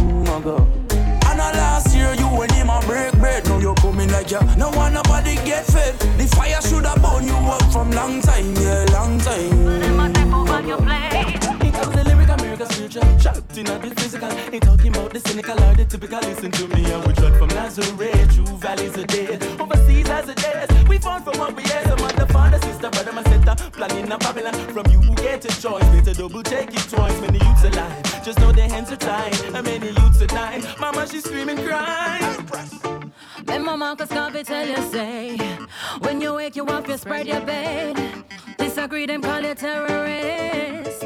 oh 0.42 0.70
last 0.70 0.74
year 0.76 0.89
you 2.70 2.78
when 2.78 2.94
him 2.94 3.08
a 3.08 3.10
break. 3.12 3.20
Bread. 3.20 3.48
Now 3.48 3.58
you're 3.58 3.74
coming 3.74 4.10
like 4.10 4.30
ya, 4.30 4.40
no 4.56 4.70
one 4.70 4.94
nobody 4.94 5.34
get 5.36 5.66
fed. 5.66 5.98
The 6.18 6.26
fire 6.36 6.60
should 6.62 6.84
have 6.84 7.02
burned 7.02 7.26
you 7.26 7.34
up 7.34 7.62
from 7.72 7.90
long 7.90 8.20
time, 8.22 8.54
yeah, 8.56 8.84
long 8.92 9.18
time. 9.18 9.82
It 11.62 11.74
comes 11.74 11.94
the 11.94 12.04
lyric 12.04 12.28
America 12.28 12.66
spiritual 12.72 13.02
Trapped 13.20 13.58
in 13.58 13.66
the 13.66 13.94
physical. 13.96 14.30
Ain't 14.52 14.62
talking 14.62 14.88
about 14.88 15.12
the 15.12 15.20
cynical 15.20 15.62
or 15.62 15.74
the 15.74 15.84
typical 15.84 16.20
Listen 16.20 16.50
to 16.50 16.68
me. 16.68 16.84
And 16.92 17.06
we 17.06 17.12
trot 17.14 17.36
from 17.36 17.48
Nazareth 17.48 18.34
True 18.34 18.56
valleys 18.58 18.96
of 18.96 19.06
death 19.06 19.60
Overseas 19.60 20.08
as 20.08 20.28
a 20.28 20.34
death 20.34 20.88
We 20.88 20.98
found 20.98 21.24
from 21.24 21.38
what 21.38 21.54
we 21.56 21.62
had 21.62 21.86
Some 21.86 22.00
other 22.00 22.26
father, 22.26 22.58
sister, 22.58 22.90
brother, 22.90 23.12
my 23.12 23.22
center 23.24 23.54
Planning 23.72 24.12
a 24.12 24.18
Babylon 24.18 24.54
From 24.72 24.86
you 24.90 25.09
get 25.40 25.56
a 25.56 25.62
choice. 25.62 25.84
Better 25.84 26.14
double 26.14 26.42
check 26.42 26.72
it 26.72 26.88
twice. 26.88 27.20
Many 27.20 27.38
youths 27.38 27.64
alive 27.64 28.24
Just 28.24 28.38
know 28.40 28.52
their 28.52 28.68
hands 28.68 28.92
are 28.92 28.96
tied. 28.96 29.34
And 29.54 29.64
many 29.64 29.88
youths 29.88 30.22
are 30.22 30.26
dying. 30.26 30.64
Mama, 30.78 31.06
she's 31.08 31.24
screaming, 31.24 31.58
crying. 31.58 32.46
Then 33.44 33.64
my 33.64 33.76
Marcus 33.76 34.08
Garvey 34.08 34.42
tell 34.44 34.66
you 34.66 34.82
say. 34.90 35.36
When 36.00 36.20
you 36.20 36.34
wake 36.34 36.56
you 36.56 36.66
up 36.66 36.88
you 36.88 36.96
spread 36.96 37.26
your 37.26 37.40
bed. 37.40 37.96
Disagree 38.58 39.06
them 39.06 39.22
call 39.22 39.40
you 39.40 39.54
terrorist 39.54 41.04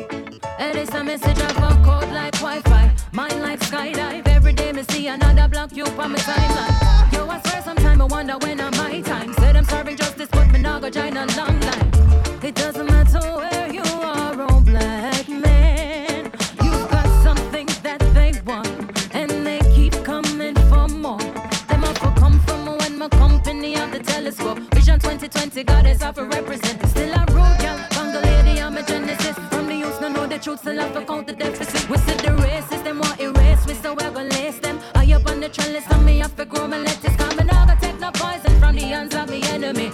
And 0.59 0.77
it's 0.77 0.93
a 0.95 1.05
message 1.05 1.39
of 1.39 1.57
a 1.57 1.71
code 1.85 2.13
like 2.13 2.35
Wi-Fi. 2.35 2.95
Mine 3.13 3.41
like 3.41 3.61
skydive. 3.61 4.27
Every 4.27 4.53
day 4.53 4.73
me 4.73 4.83
see 4.91 5.07
another 5.09 5.49
block 5.49 5.75
you 5.77 5.85
on 5.85 6.13
my 6.13 6.19
timeline. 6.19 7.13
Yo 7.13 7.29
I 7.29 7.41
swear 7.41 7.63
sometime 7.63 8.03
I 8.03 8.05
wonder 8.07 8.37
when 8.39 8.61
I'm 8.61 8.77
my 8.77 9.01
time. 9.01 9.33
Said 9.35 9.57
I'm 9.57 9.65
serving 9.65 9.97
justice 9.97 10.29
but 10.33 10.51
me 10.51 10.61
not 10.61 10.83
go 10.83 10.91
join 10.91 11.17
a 11.17 11.27
long 11.37 11.61
line. 11.61 11.91
It 12.43 12.55
doesn't 12.57 12.87
matter 12.87 13.21
where 13.21 13.64
you 13.75 13.83
are 13.83 14.61
black 14.61 15.29
man 15.29 16.31
You've 16.63 16.89
got 16.91 17.09
something 17.23 17.67
that 17.83 18.01
they 18.15 18.33
want 18.47 18.69
And 19.13 19.31
they 19.47 19.61
keep 19.75 19.95
coming 20.05 20.55
for 20.71 20.89
more 20.89 21.19
them 21.69 21.85
up 21.85 21.97
come 22.17 22.39
from 22.41 22.79
when 22.79 22.99
my 22.99 23.09
company 23.09 23.73
have 23.73 23.91
the 23.91 23.99
telescope. 23.99 24.59
Vision 24.75 25.01
2020, 25.01 25.65
goddess 25.65 26.03
have 26.03 26.15
to 26.15 26.25
represent. 26.25 26.87
Still 26.89 27.13
a 27.15 27.25
road, 27.33 27.59
girl. 27.59 27.79
I'm 28.65 28.77
a 28.77 28.83
genesis. 28.83 29.37
From 29.51 29.67
the 29.67 29.77
youth, 29.77 30.01
no 30.01 30.09
know 30.09 30.27
the 30.27 30.39
truth, 30.39 30.61
still 30.61 30.79
have 30.79 30.93
to 30.95 31.05
count 31.05 31.27
the 31.27 31.33
deficit. 31.33 31.89
We 31.89 31.97
see 31.99 32.17
the 32.17 32.33
racists, 32.43 32.83
them 32.85 32.99
want 32.99 33.21
erase. 33.21 33.67
We 33.67 33.75
still 33.75 33.95
we're 33.95 34.11
gonna 34.11 34.29
lace 34.31 34.59
them. 34.59 34.79
I 34.95 35.13
up 35.13 35.27
on 35.27 35.41
the 35.41 35.49
trellis, 35.49 35.85
and 35.91 36.05
me 36.05 36.19
have 36.19 36.35
to 36.37 36.45
grow 36.45 36.67
my 36.67 36.79
lettuce. 36.79 37.17
Come 37.17 37.39
and 37.39 37.51
I 37.51 37.77
take 37.81 38.01
no 38.01 38.11
poison 38.13 38.59
from 38.59 38.75
the 38.77 38.83
hands 38.83 39.15
of 39.15 39.29
the 39.29 39.43
enemy. 39.55 39.93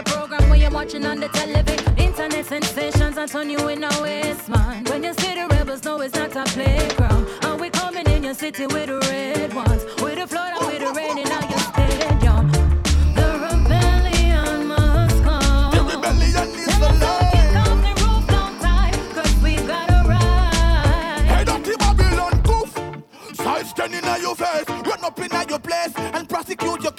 The 0.00 0.10
program 0.12 0.48
when 0.48 0.60
you're 0.60 0.70
watching 0.70 1.04
on 1.04 1.20
the 1.20 1.28
television. 1.28 1.98
Internet 1.98 2.46
sensations, 2.46 3.18
I 3.18 3.26
turn 3.26 3.50
you 3.50 3.68
in 3.68 3.84
a 3.84 3.90
waste, 4.00 4.48
man. 4.48 4.84
When 4.84 5.04
you 5.04 5.12
see 5.12 5.34
the 5.34 5.46
rebels, 5.50 5.84
know 5.84 6.00
it's 6.00 6.14
not 6.14 6.34
a 6.34 6.44
playground. 6.44 7.26
And 7.42 7.60
we 7.60 7.68
coming 7.68 8.06
in 8.06 8.24
your 8.24 8.32
city 8.32 8.66
with 8.66 8.86
the 8.86 8.98
red 9.10 9.52
ones. 9.52 9.84
With 10.00 10.16
the 10.16 10.26
flood 10.26 10.54
and 10.56 10.66
with 10.68 10.80
the 10.80 10.92
rain 10.94 11.18
in 11.18 11.30
all 11.30 11.42
your 11.52 11.58
stadium. 11.68 12.50
The 13.14 13.28
rebellion 13.44 14.68
must 14.68 15.22
come. 15.22 15.70
The 15.74 15.82
rebellion 15.82 16.48
is 16.48 16.78
the 16.80 16.90
Kick 17.32 17.56
off 17.60 17.78
the 17.84 17.92
roof, 18.00 18.24
don't 18.32 18.56
tie, 18.58 18.92
'cause 19.12 19.34
we 19.42 19.56
gotta 19.56 20.00
ride. 20.08 21.26
Hey, 21.28 21.44
dirty 21.44 21.76
Babylon 21.76 22.40
goof. 22.40 22.72
Side 23.34 23.66
standing 23.66 24.02
in 24.02 24.22
your 24.22 24.34
face, 24.34 24.64
run 24.66 25.04
up 25.04 25.18
in 25.20 25.30
at 25.30 25.50
your 25.50 25.58
place 25.58 25.92
and 25.94 25.94
prosecute 25.94 25.98
your 25.98 25.99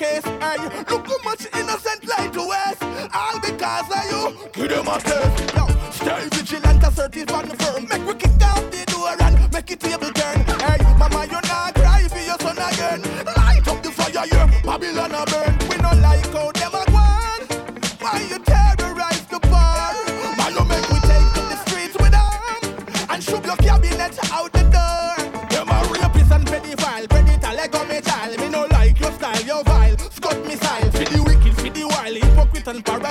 case. 0.02 0.26
Hey, 0.42 0.58
look 0.90 1.06
how 1.06 1.20
much 1.24 1.46
innocent 1.54 2.02
life 2.08 2.32
to 2.32 2.44
waste. 2.52 2.84
All 3.14 3.38
because 3.40 3.90
of 3.98 4.04
you. 4.12 4.50
Give 4.54 4.70
them 4.70 4.88
a 4.88 4.98
taste. 5.00 5.38
Yo, 5.56 5.64
stay 5.92 6.24
vigilant, 6.34 6.84
assertive 6.84 7.30
and 7.30 7.54
firm. 7.62 7.88
Make 7.88 8.06
we 8.08 8.14
kick 8.16 8.42
out 8.42 8.66
the 8.74 8.82
door 8.92 9.16
and 9.26 9.54
make 9.54 9.70
it 9.70 9.80
table 9.80 10.12
turn. 10.20 10.40
Hey, 10.66 10.80
mama, 10.98 11.22
you 11.32 11.40
not 11.52 11.76
cry 11.76 12.08
for 12.14 12.24
your 12.30 12.40
son 12.40 12.58
again. 12.70 13.02
Light 13.38 13.68
up 13.68 13.84
the 13.84 13.92
fire, 13.92 14.26
yeah. 14.34 14.48
Babylon 14.66 15.14
a 15.14 15.24
burn. 15.32 15.54
We 15.70 15.76
no 15.86 15.92
like 16.08 16.28
how 16.34 16.52
them 16.52 16.74
a 16.82 16.84
gone. 16.92 17.44
Why 18.02 18.28
you 18.32 18.40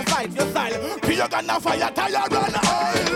parasite. 0.04 0.32
Your 0.34 0.46
style, 0.46 0.98
for 0.98 1.12
your 1.12 1.28
gun 1.28 1.50
a 1.50 1.60
fire, 1.60 1.90
tire 1.94 2.28
and 2.30 3.08
oil. 3.08 3.09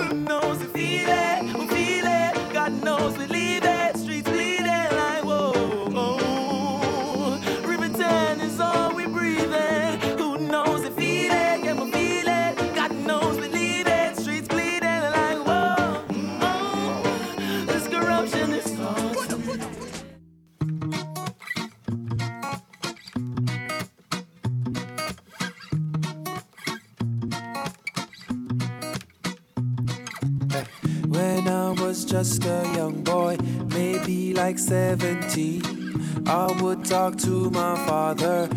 Talk 36.84 37.16
to 37.16 37.50
my 37.50 37.76
father, 37.86 38.48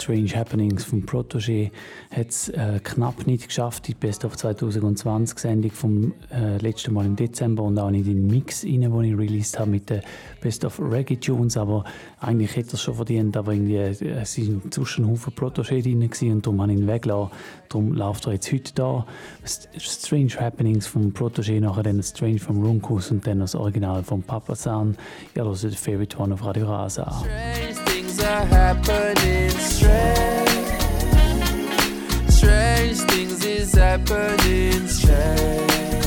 Strange 0.00 0.34
Happenings 0.34 0.84
vom 0.84 1.02
Protégé 1.02 1.70
hat 2.10 2.30
es 2.30 2.48
äh, 2.48 2.80
knapp 2.82 3.26
nicht 3.26 3.46
geschafft 3.46 3.86
die 3.86 3.94
Best 3.94 4.24
of 4.24 4.36
2020 4.36 5.38
Sendung 5.38 5.70
vom 5.70 6.14
äh, 6.32 6.56
letzten 6.58 6.94
Mal 6.94 7.06
im 7.06 7.16
Dezember 7.16 7.62
und 7.62 7.78
auch 7.78 7.90
nicht 7.90 8.06
in 8.06 8.26
den 8.26 8.26
Mix 8.26 8.64
rein, 8.64 8.80
den 8.80 9.04
ich 9.04 9.16
released 9.16 9.58
habe 9.58 9.70
mit 9.70 9.90
den 9.90 10.00
Best 10.40 10.64
of 10.64 10.80
Reggae 10.80 11.16
Tunes, 11.16 11.56
aber 11.56 11.84
eigentlich 12.18 12.56
hätte 12.56 12.76
es 12.76 12.82
schon 12.82 12.94
verdient, 12.94 13.36
aber 13.36 13.52
irgendwie 13.52 13.76
äh, 13.76 14.20
es 14.20 14.34
sind 14.34 14.72
zwischen 14.72 15.06
Haufen 15.06 15.34
Protégé 15.34 15.82
drin 15.82 16.32
und 16.32 16.46
darum 16.46 16.62
habe 16.62 16.72
ich 16.72 16.78
ihn 16.78 16.86
weggelassen. 16.86 17.30
Darum 17.68 17.92
läuft 17.92 18.26
er 18.26 18.32
jetzt 18.32 18.52
heute 18.52 18.74
da. 18.74 19.06
Strange 19.44 20.32
Happenings 20.40 20.86
vom 20.86 21.12
Protégé, 21.12 21.60
nachher 21.60 21.84
dann 21.84 22.02
Strange 22.02 22.38
vom 22.38 22.64
Runkus 22.64 23.10
und 23.10 23.26
dann 23.26 23.40
das 23.40 23.54
Original 23.54 24.02
vom 24.02 24.22
Papa 24.22 24.54
San. 24.56 24.96
Ja, 25.36 25.44
das 25.44 25.62
ist 25.62 25.78
Favorite 25.78 26.18
One 26.18 26.34
auf 26.34 26.44
Radio 26.44 26.66
Rasa. 26.66 27.22
Strange 27.22 27.89
are 28.24 28.44
happening. 28.46 29.50
Strange, 29.50 30.50
strange 32.28 32.98
things 33.10 33.44
is 33.44 33.74
happening. 33.74 34.86
Strange. 34.88 35.99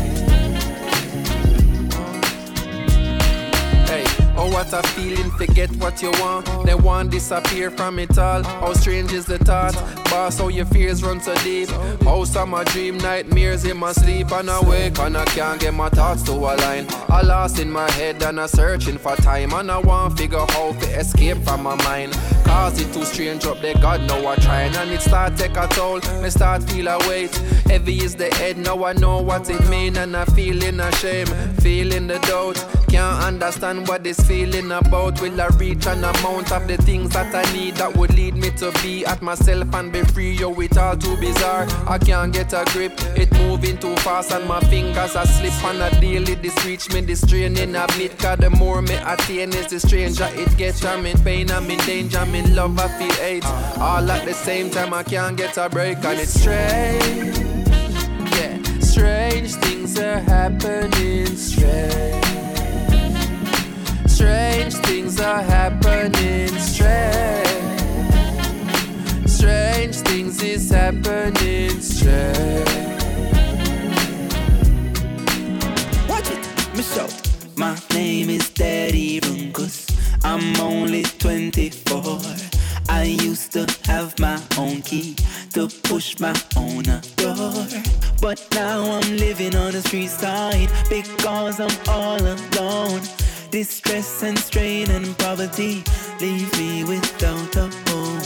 Oh 4.38 4.52
what 4.52 4.72
a 4.74 4.84
feeling, 4.90 5.32
forget 5.32 5.70
what 5.78 6.02
you 6.02 6.12
want. 6.22 6.46
Then 6.66 6.82
one 6.84 7.10
disappear 7.10 7.72
from 7.72 8.00
it 8.00 8.18
all. 8.18 8.44
How 8.44 8.74
strange 8.74 9.12
is 9.12 9.26
the 9.26 9.38
thought? 9.40 9.76
boss, 10.14 10.38
how 10.38 10.48
your 10.48 10.66
fears 10.66 11.04
run 11.04 11.20
so 11.20 11.34
deep. 11.38 11.70
House 12.04 12.36
of 12.36 12.48
my 12.48 12.64
dream, 12.66 12.98
nightmares 13.00 13.66
in 13.66 13.78
my 13.78 13.92
sleep, 13.92 14.32
and 14.32 14.50
I 14.50 14.60
wake 14.64 15.00
and 15.00 15.18
I 15.18 15.26
can't 15.26 15.60
get 15.60 15.74
my 15.74 15.90
thoughts 15.90 16.22
to 16.24 16.34
align. 16.34 16.86
I 17.10 17.22
lost 17.22 17.60
in 17.60 17.72
my 17.72 17.90
head 17.92 18.22
and 18.22 18.40
I 18.40 18.46
searching 18.46 19.00
for 19.00 19.16
time, 19.16 19.54
and 19.54 19.72
I 19.72 19.80
want 19.80 20.18
figure 20.18 20.46
how 20.56 20.74
to 20.74 20.88
escape 21.00 21.40
from 21.44 21.64
my 21.64 21.76
mind. 21.84 22.14
Cause 22.46 22.80
it 22.80 22.94
too 22.94 23.06
strange 23.06 23.46
up 23.46 23.60
there, 23.62 23.74
God 23.76 24.02
know 24.08 24.28
I 24.28 24.36
trying, 24.36 24.76
and 24.76 24.92
it 24.92 25.02
start 25.02 25.36
take 25.36 25.58
a 25.58 25.68
toll. 25.68 26.00
Me 26.22 26.30
start 26.30 26.64
feel 26.70 26.88
a 26.88 27.00
weight, 27.10 27.36
heavy 27.66 27.98
is 27.98 28.16
the 28.16 28.30
head. 28.36 28.58
Now 28.58 28.86
I 28.86 28.94
know 28.94 29.20
what 29.22 29.50
it 29.50 29.68
mean, 29.68 29.98
and 29.98 30.16
I 30.16 30.26
feeling 30.26 30.80
ashamed, 30.80 31.32
feeling 31.62 32.08
the 32.08 32.20
doubt. 32.20 32.64
Can't 32.90 33.24
understand 33.24 33.88
what 33.88 34.04
this 34.04 34.18
feeling 34.24 34.72
about. 34.72 35.22
Will 35.22 35.40
I 35.40 35.48
reach 35.58 35.86
an 35.88 36.04
amount 36.04 36.52
of 36.52 36.68
the 36.68 36.78
things 36.78 37.10
that 37.12 37.34
I 37.34 37.52
need 37.54 37.76
that 37.76 37.96
would 37.96 38.14
lead 38.14 38.36
me 38.36 38.50
to 38.52 38.72
be 38.82 39.06
at 39.06 39.22
myself 39.22 39.74
and 39.74 39.92
be 39.92 40.02
free? 40.04 40.32
Yo, 40.32 40.54
it 40.60 40.78
all 40.78 40.98
too 40.98 41.16
bizarre. 41.18 41.68
I 41.88 41.98
can't 41.98 42.34
get 42.34 42.54
a 42.54 42.64
grip. 42.68 42.94
It 43.16 43.32
moving 43.34 43.78
too 43.78 43.96
fast 43.98 44.32
and 44.32 44.48
my 44.48 44.60
fingers 44.62 45.16
are 45.16 45.26
slip 45.26 45.64
on 45.64 45.82
a 45.82 45.90
daily. 46.00 46.36
This 46.36 46.66
reach 46.66 46.92
me, 46.94 47.02
this 47.02 47.26
training 47.26 47.76
a 47.76 47.88
bit. 47.98 48.18
Cause 48.18 48.40
the 48.40 48.50
more 48.50 48.82
me 48.82 48.96
attain 48.96 49.54
is 49.54 49.68
the 49.68 49.80
stranger 49.80 50.30
it 50.34 50.56
gets. 50.58 50.84
I'm 50.84 51.06
in 51.06 51.18
pain, 51.24 51.52
I'm 51.52 51.70
in 51.70 51.80
danger, 51.80 52.20
I'm 52.20 52.34
in 52.36 52.56
love, 52.56 52.80
I 52.80 52.88
feel 52.98 53.14
hate. 53.14 53.46
All 53.80 54.10
at 54.10 54.26
the 54.26 54.34
same 54.34 54.70
time, 54.70 54.94
I 54.94 55.04
can't 55.04 55.38
get 55.38 55.58
a 55.58 55.70
break 55.70 55.98
and 56.04 56.20
it's 56.20 56.40
strange. 56.40 57.38
Yeah, 58.36 58.62
strange 58.80 59.54
things 59.56 60.00
are 60.00 60.20
happening. 60.20 61.28
Strange. 61.28 62.33
Strange 64.24 64.76
things 64.76 65.20
are 65.20 65.42
happening. 65.42 66.48
Strange. 66.58 67.46
Strange 69.28 69.96
things 69.98 70.42
is 70.42 70.70
happening. 70.70 71.82
Strange. 71.82 72.70
Watch 76.08 76.32
it, 76.32 76.48
me 76.74 76.84
shout. 76.84 77.14
My 77.58 77.78
name 77.92 78.30
is 78.30 78.50
Daddy 78.52 79.20
Runkus. 79.20 79.92
I'm 80.24 80.56
only 80.62 81.04
24. 81.04 82.22
I 82.88 83.04
used 83.04 83.52
to 83.52 83.68
have 83.84 84.18
my 84.20 84.42
own 84.58 84.84
key 84.84 85.18
to 85.52 85.68
push 85.68 86.18
my 86.22 86.34
own 86.56 86.84
door. 87.18 87.68
But 88.22 88.48
now 88.54 88.90
I'm 88.90 89.18
living 89.18 89.54
on 89.54 89.74
the 89.74 89.82
street 89.82 90.12
side 90.12 90.70
because 90.88 91.60
I'm 91.60 91.78
all 91.90 92.22
alone. 92.22 93.02
Distress 93.54 94.24
and 94.24 94.40
strain 94.40 94.90
and 94.90 95.16
poverty 95.20 95.84
leave 96.20 96.52
me 96.58 96.84
without 96.86 97.56
a 97.56 97.70
home. 97.88 98.20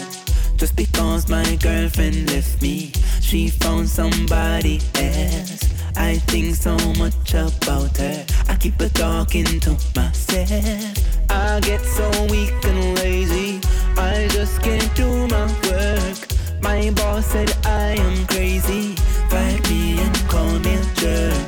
Just 0.56 0.78
because 0.78 1.28
my 1.28 1.58
girlfriend 1.58 2.32
left 2.32 2.62
me, 2.62 2.94
she 3.20 3.49
found 3.49 3.90
somebody 3.90 4.80
else. 4.95 5.68
I 5.98 6.16
think 6.30 6.56
so 6.56 6.78
much 6.98 7.34
about 7.34 7.98
her. 7.98 8.26
I 8.48 8.56
keep 8.56 8.80
a 8.80 8.88
talking 8.88 9.60
to 9.60 9.72
myself. 9.98 10.95
I 11.30 11.60
get 11.60 11.82
so 11.82 12.10
weak 12.32 12.54
and 12.64 12.98
lazy. 12.99 13.60
I 13.98 14.30
just 14.32 14.62
can't 14.62 14.95
do 14.95 15.28
my 15.28 15.48
work. 15.68 16.20
My 16.62 16.90
boss 16.91 17.26
said 17.26 17.52
I 17.66 17.98
am 17.99 18.26
crazy. 18.28 18.95
Fight 19.28 19.70
me 19.70 19.99
and 19.99 20.16
call 20.30 20.58
me 20.60 20.76
a 20.76 20.86
jerk. 20.95 21.48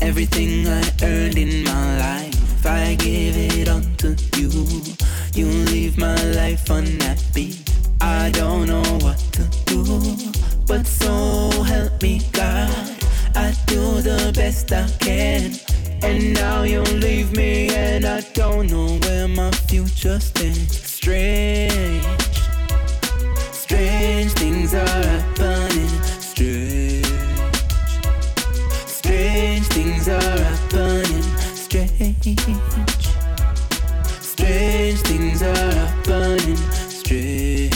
Everything 0.00 0.66
I 0.66 0.82
earned 1.02 1.36
in 1.36 1.64
my 1.64 1.98
life, 1.98 2.37
I 2.66 2.94
give 2.96 3.36
it 3.36 3.68
up 3.68 3.84
to 3.98 4.16
you. 4.36 4.50
You 5.34 5.46
leave 5.70 5.98
my 5.98 6.20
life 6.32 6.70
unhappy. 6.70 7.54
I 8.00 8.30
don't 8.30 8.66
know 8.66 8.82
what 9.00 9.18
to 9.32 9.44
do, 9.66 9.84
but 10.66 10.86
so 10.86 11.50
help 11.62 12.02
me 12.02 12.20
God. 12.32 12.70
I 13.34 13.54
do 13.66 14.00
the 14.00 14.32
best 14.34 14.72
I 14.72 14.88
can. 14.98 15.52
And 16.02 16.34
now 16.34 16.62
you 16.62 16.82
leave 16.82 17.36
me, 17.36 17.68
and 17.70 18.04
I 18.04 18.20
don't 18.34 18.70
know 18.70 18.98
where 19.02 19.28
my 19.28 19.50
future 19.50 20.20
stands. 20.20 20.80
Strange, 20.80 22.04
strange 23.52 24.32
things 24.32 24.74
are 24.74 24.86
happening. 24.86 25.88
Strange, 26.20 27.06
strange 28.86 29.66
things 29.66 30.08
are 30.08 30.20
happening. 30.20 30.57
Strange, 34.20 35.00
things 35.00 35.42
are 35.42 35.56
happening. 35.56 36.56
Strange, 36.56 37.74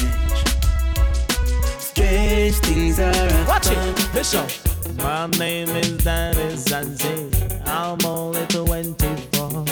strange 1.79 2.57
things 2.57 3.01
are 3.01 3.15
happening. 3.15 3.47
Watch 3.47 3.71
it, 3.71 4.13
Bishop. 4.13 4.51
My 4.99 5.27
name 5.39 5.71
is 5.71 5.97
Danny 6.05 6.55
Zanzi. 6.57 7.33
I'm 7.67 8.05
only 8.05 8.45
24. 8.49 9.65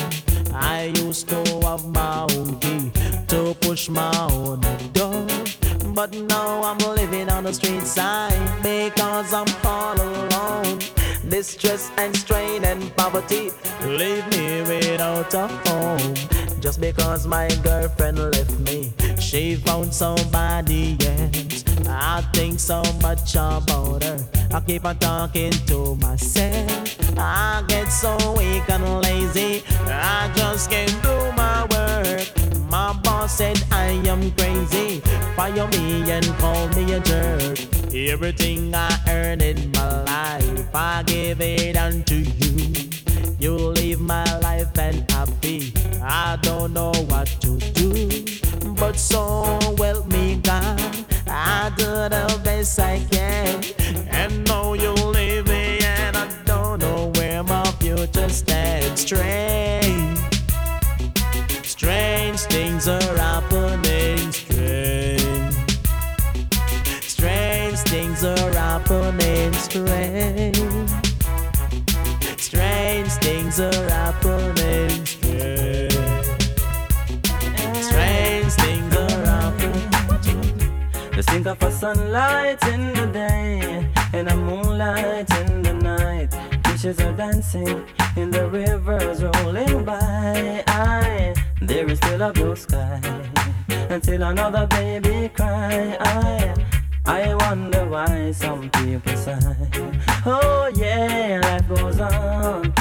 I 0.55 0.85
used 0.97 1.29
to 1.29 1.45
have 1.63 1.85
my 1.87 2.27
own 2.31 2.59
key 2.61 2.91
to 3.29 3.55
push 3.61 3.91
my 3.91 4.29
own 4.31 4.61
door. 4.95 5.27
But 5.93 6.15
now 6.15 6.63
I'm 6.63 6.79
living 6.79 7.29
on 7.29 7.45
the 7.45 7.53
street 7.53 7.83
side 7.83 8.63
because 8.63 9.35
I'm 9.35 9.47
all 9.63 10.01
alone. 10.01 10.79
Distress 11.31 11.93
and 11.97 12.15
strain 12.17 12.65
and 12.65 12.95
poverty 12.97 13.53
leave 13.85 14.27
me 14.33 14.63
without 14.63 15.33
a 15.33 15.47
home. 15.47 16.15
Just 16.59 16.81
because 16.81 17.25
my 17.25 17.47
girlfriend 17.63 18.19
left 18.19 18.59
me, 18.59 18.93
she 19.21 19.55
found 19.55 19.95
somebody 19.95 20.97
else. 21.01 21.65
I 21.89 22.23
think 22.33 22.59
so 22.59 22.83
much 23.01 23.35
about 23.37 24.03
her. 24.03 24.19
I 24.53 24.61
keep 24.61 24.85
on 24.85 24.99
talking 24.99 25.53
to 25.53 25.95
myself. 25.97 27.17
I 27.17 27.63
get 27.69 27.87
so 27.87 28.17
weak 28.37 28.69
and 28.69 29.01
lazy. 29.01 29.63
I 29.87 30.33
just 30.35 30.69
can't 30.69 31.01
do 31.01 31.33
my 31.37 31.65
work. 31.71 32.40
My 32.71 32.93
boss 33.03 33.39
said 33.39 33.61
I 33.73 33.87
am 34.07 34.31
crazy. 34.33 35.01
Fire 35.35 35.67
me 35.69 36.09
and 36.11 36.27
call 36.39 36.69
me 36.69 36.93
a 36.93 37.01
jerk. 37.01 37.59
Everything 37.93 38.73
I 38.73 38.97
earn 39.09 39.41
in 39.41 39.73
my 39.73 40.03
life, 40.05 40.75
I 40.75 41.03
give 41.03 41.41
it 41.41 41.77
unto 41.77 42.15
you. 42.15 42.91
You 43.41 43.57
leave 43.57 44.01
my 44.01 44.39
life 44.39 44.77
unhappy. 44.79 45.73
I 46.01 46.39
don't 46.43 46.73
know 46.73 46.93
what 47.09 47.27
to 47.41 47.59
do. 47.59 48.25
But 48.75 48.97
so 48.97 49.59
help 49.77 50.07
me 50.07 50.37
God. 50.37 50.81
I 51.27 51.73
do 51.77 51.85
the 51.85 52.41
best 52.45 52.79
I 52.79 53.05
can. 53.11 53.65
And 54.11 54.47
now 54.47 54.75
you 54.75 54.93
leave 54.93 55.47
me 55.49 55.81
and 55.81 56.17
I 56.17 56.29
don't 56.45 56.81
know 56.81 57.11
where 57.17 57.43
my 57.43 57.65
future 57.81 58.29
stands. 58.29 59.01
Strange, 59.01 60.19
strange 61.91 62.41
things 62.43 62.87
are 62.87 63.17
happening. 63.17 64.31
Strange, 64.31 65.55
strange 67.03 67.79
things 67.91 68.25
are 68.25 68.53
happening. 68.53 69.53
Strange, 69.55 70.57
strange 72.39 73.13
things 73.27 73.59
are 73.59 73.91
happening. 73.91 75.05
Strange, 75.05 75.93
strange 77.91 78.53
things 78.63 78.97
are 78.97 79.25
happening. 79.33 79.91
Just 81.13 81.29
think 81.31 81.47
of 81.47 81.61
a 81.61 81.73
sunlight 81.73 82.63
in 82.69 82.95
the 82.95 83.07
day 83.13 83.91
and 84.13 84.29
a 84.29 84.37
moonlight 84.37 85.29
in 85.41 85.63
the 85.63 85.75
night. 85.75 86.31
Fishes 86.67 87.01
are 87.01 87.13
dancing 87.15 87.85
in 88.17 88.31
the 88.31 88.49
rivers 88.49 89.25
rolling 89.25 89.85
by. 89.85 90.63
I, 90.69 91.10
there 91.71 91.89
is 91.89 91.99
still 91.99 92.23
a 92.23 92.33
blue 92.33 92.57
sky 92.57 93.01
until 93.91 94.23
another 94.25 94.67
baby 94.67 95.29
cry. 95.29 95.97
I, 96.01 96.55
I 97.07 97.35
wonder 97.35 97.85
why 97.87 98.33
some 98.33 98.69
people 98.71 99.17
sigh. 99.17 99.69
Oh 100.27 100.69
yeah, 100.75 101.41
life 101.43 101.69
goes 101.69 102.01
on. 102.01 102.75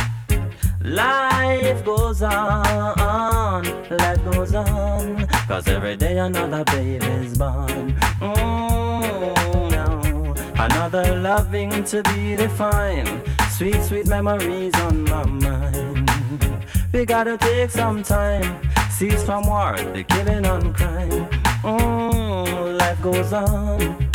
Life 0.81 1.85
goes 1.85 2.23
on, 2.23 3.63
life 3.91 4.23
goes 4.31 4.55
on, 4.55 5.27
cause 5.47 5.67
every 5.67 5.95
day 5.95 6.17
another 6.17 6.63
baby's 6.63 7.37
born. 7.37 7.93
Mm, 8.19 9.71
no. 9.71 10.33
Another 10.57 11.19
loving 11.19 11.83
to 11.83 12.01
be 12.03 12.35
defined, 12.35 13.21
sweet, 13.51 13.79
sweet 13.83 14.07
memories 14.07 14.73
on 14.75 15.03
my 15.03 15.25
mind. 15.25 16.58
We 16.91 17.05
gotta 17.05 17.37
take 17.37 17.69
some 17.69 18.01
time, 18.01 18.61
cease 18.89 19.23
from 19.23 19.47
war, 19.47 19.75
the 19.93 20.03
killing 20.03 20.45
and 20.45 20.75
crime. 20.75 21.27
Mm, 21.63 22.79
life 22.79 23.01
goes 23.01 23.31
on, 23.31 24.09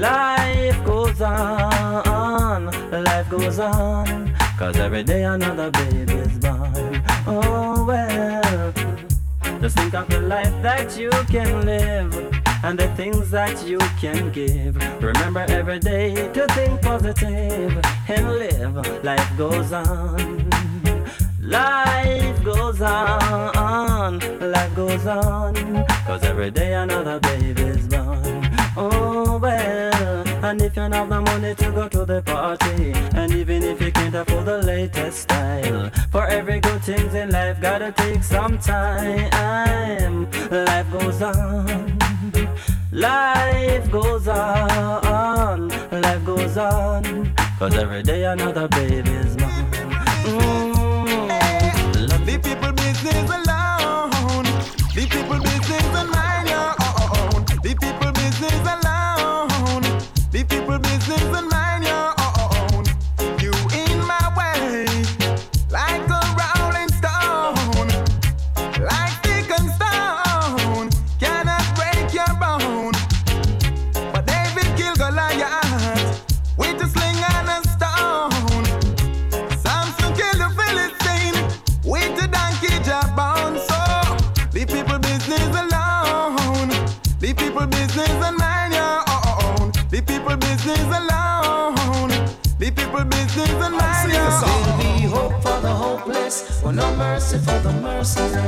life 0.00 0.84
goes 0.84 1.20
on, 1.20 2.66
life 2.90 3.30
goes 3.30 3.58
on. 3.60 4.34
Cause 4.58 4.76
every 4.76 5.04
day 5.04 5.22
another 5.22 5.70
baby's 5.70 6.38
born. 6.38 7.02
Oh 7.26 7.84
well. 7.86 8.72
Just 9.60 9.76
think 9.76 9.94
of 9.94 10.08
the 10.08 10.20
life 10.20 10.54
that 10.62 10.98
you 10.98 11.10
can 11.30 11.64
live. 11.64 12.38
and 12.64 12.78
the 12.78 12.88
things 12.96 13.30
that 13.30 13.64
you 13.66 13.78
can 14.00 14.32
give. 14.32 14.76
Remember 15.02 15.46
every 15.48 15.78
day 15.78 16.14
to 16.32 16.46
think 16.48 16.82
positive 16.82 17.78
and 18.08 18.32
live. 18.32 19.04
Life 19.04 19.30
goes 19.36 19.72
on. 19.72 20.57
Life 21.48 22.44
goes 22.44 22.82
on, 22.82 24.18
life 24.38 24.74
goes 24.74 25.06
on, 25.06 25.54
cause 26.04 26.22
every 26.22 26.50
day 26.50 26.74
another 26.74 27.18
baby's 27.20 27.86
born. 27.86 28.50
Oh 28.76 29.38
well, 29.40 30.28
and 30.44 30.60
if 30.60 30.76
you 30.76 30.82
don't 30.82 30.92
have 30.92 31.08
the 31.08 31.22
money 31.22 31.54
to 31.54 31.70
go 31.72 31.88
to 31.88 32.04
the 32.04 32.20
party, 32.20 32.92
and 33.16 33.32
even 33.32 33.62
if 33.62 33.80
you 33.80 33.90
can't 33.90 34.14
afford 34.14 34.44
the 34.44 34.58
latest 34.58 35.20
style, 35.20 35.90
for 36.12 36.26
every 36.26 36.60
good 36.60 36.82
things 36.82 37.14
in 37.14 37.30
life 37.30 37.58
gotta 37.62 37.92
take 37.92 38.22
some 38.22 38.58
time. 38.58 39.30
Life 40.50 40.92
goes 40.92 41.22
on, 41.22 41.98
life 42.92 43.90
goes 43.90 44.28
on, 44.28 45.68
life 45.92 46.24
goes 46.26 46.58
on, 46.58 47.34
cause 47.58 47.74
every 47.74 48.02
day 48.02 48.24
another 48.24 48.68
baby's 48.68 49.34
born. 49.34 49.72
Mm. 50.28 50.67
The 52.28 52.36
people 52.40 52.72
business 52.72 53.30
alone. 53.30 54.44
The 54.94 55.06
people 55.08 55.40
business 55.40 55.82
and 55.96 56.10
mind 56.10 56.50
own. 56.52 57.42
The 57.62 57.74
people 57.80 58.12
business 58.12 58.60
alone. 58.76 59.82
The 60.30 60.44
people 60.44 60.78
business 60.78 61.22
and 61.22 61.48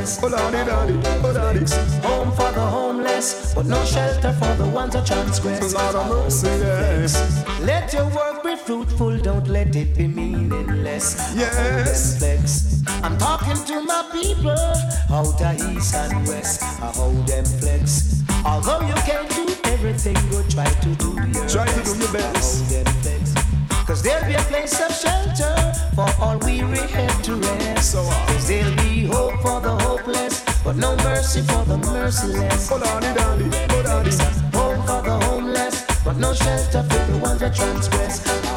merciless. 0.01 0.21
Hold 0.21 0.35
oh, 0.35 0.47
on, 0.47 0.53
daddy, 0.53 0.93
hold 1.21 1.37
on, 1.37 1.57
oh, 1.57 2.09
Home 2.09 2.33
for 2.33 2.53
the 2.53 2.61
homeless, 2.61 3.55
but 3.55 3.67
no 3.67 3.85
shelter 3.85 4.33
for 4.33 4.55
the 4.57 4.67
ones 4.69 4.95
who 4.95 5.05
transgress. 5.05 5.75
Lord 5.75 5.95
of 5.95 6.09
mercy, 6.09 6.49
yes. 6.49 7.45
Let 7.61 7.93
your 7.93 8.09
work 8.09 8.43
be 8.43 8.57
fruitful, 8.57 9.19
don't 9.19 9.49
let 9.49 9.75
it 9.77 9.97
be 9.97 10.07
meaningless. 10.07 11.35
Yes. 11.37 12.19
Flex. 12.19 12.83
I'm 13.03 13.17
talking 13.19 13.57
to 13.67 13.83
my 13.83 14.09
people 14.13 14.51
out 14.51 15.41
of 15.41 15.77
east 15.77 15.95
and 15.95 16.27
west. 16.27 16.63
I 16.63 16.93
hold 16.95 17.27
them 17.27 17.45
flex. 17.45 18.23
Although 18.45 18.81
you 18.87 18.95
can't 18.95 19.29
do 19.31 19.47
everything, 19.65 20.17
go 20.31 20.43
try 20.49 20.67
to 20.67 20.95
do 20.97 21.15
your 21.15 21.49
Try 21.49 21.67
to 21.67 21.77
best. 21.77 21.95
do 21.95 22.01
your 22.01 22.13
best. 22.13 22.73
I 22.73 22.85
hold 22.85 22.87
them 22.87 22.95
flex. 23.03 23.35
Cause 23.87 24.03
there'll 24.03 24.27
be 24.27 24.35
a 24.35 24.39
place 24.43 24.81
of 24.81 24.93
shelter 24.95 25.70
for 25.95 26.09
all 26.21 26.39
weary 26.39 26.79
head 26.89 27.13
to 27.25 27.35
rest. 27.35 27.93
So, 27.93 28.01
uh, 28.03 28.27
Cause 28.27 28.49
there'll 28.49 28.75
be 28.77 29.05
hope 29.05 29.41
for 29.41 29.61
the 29.61 29.77
hopeless, 29.85 30.45
but 30.65 30.77
no 30.77 30.97
mercy 30.97 31.41
for 31.43 31.65
the 31.65 31.79
merciless. 31.79 32.69
Hold 32.69 32.83
on, 32.83 33.03
daddy, 33.03 33.51
hold 33.73 33.87
on. 33.87 34.05
Hope 34.53 34.87
for 34.87 35.03
the 35.03 35.19
homeless, 35.27 35.85
but 36.05 36.17
no 36.17 36.33
shelter 36.35 36.83
for 36.83 37.13
the 37.13 37.19
ones 37.19 37.41
that 37.41 37.55
transgress. 37.55 38.50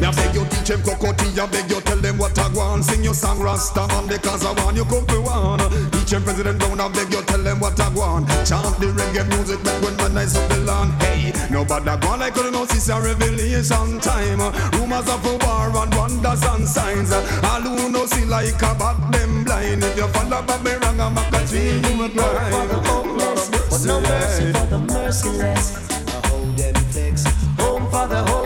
Me 0.00 0.06
I 0.06 0.12
beg 0.12 0.34
you 0.34 0.44
teach 0.44 0.68
them 0.68 0.82
Cocoa 0.82 1.12
Tea, 1.12 1.40
I 1.40 1.46
beg 1.46 1.70
you 1.70 1.80
tell 1.80 1.96
them 1.96 2.18
what 2.18 2.38
I 2.38 2.48
want. 2.52 2.84
Sing 2.84 3.02
your 3.02 3.14
song 3.14 3.40
Rasta 3.40 3.86
man 3.88 4.06
because 4.06 4.44
I 4.44 4.52
want 4.62 4.76
you 4.76 4.84
come 4.84 5.06
for 5.06 5.20
one. 5.22 5.58
Teach 5.90 6.10
them 6.10 6.22
President 6.22 6.58
Brown, 6.58 6.80
I 6.80 6.88
beg 6.88 7.12
you 7.12 7.22
tell 7.22 7.42
them 7.42 7.60
what 7.60 7.80
I 7.80 7.88
want. 7.90 8.28
Chant 8.44 8.76
the 8.78 8.92
reggae 8.92 9.26
music 9.28 9.62
make 9.64 9.80
when 9.82 9.96
man 9.96 10.14
nice 10.14 10.36
up 10.36 10.48
the 10.50 10.58
land. 10.68 10.92
Hey, 11.02 11.32
nobody 11.50 11.96
go 12.00 12.08
on 12.08 12.20
like 12.20 12.36
you 12.36 12.50
know 12.50 12.66
this 12.66 12.88
a 12.88 13.00
revelation 13.00 14.00
time. 14.00 14.40
Rumors 14.76 15.08
of 15.08 15.24
a 15.24 15.32
war 15.44 15.72
and 15.82 15.94
wonders 15.94 16.44
and 16.44 16.68
signs. 16.68 17.12
All 17.12 17.62
who 17.62 17.90
know 17.90 18.06
see 18.06 18.24
like 18.26 18.60
a 18.62 18.74
bat 18.76 18.96
them 19.12 19.44
blind. 19.44 19.82
If 19.82 19.96
you 19.96 20.08
follow 20.08 20.42
back 20.42 20.62
me 20.62 20.72
wrong, 20.72 21.00
I'm 21.00 21.16
a 21.16 21.22
country 21.30 21.80
you 21.80 21.98
would 21.98 22.14
But 22.14 23.84
no 23.86 24.00
mercy 24.00 24.52
for 24.52 24.66
the 24.66 24.78
merciless. 24.78 25.88
I 25.88 26.26
hold 26.28 26.56
them 26.56 26.74
flex. 26.92 27.24
Home 27.60 27.88
for 27.90 28.06
the 28.06 28.22
homeless, 28.24 28.45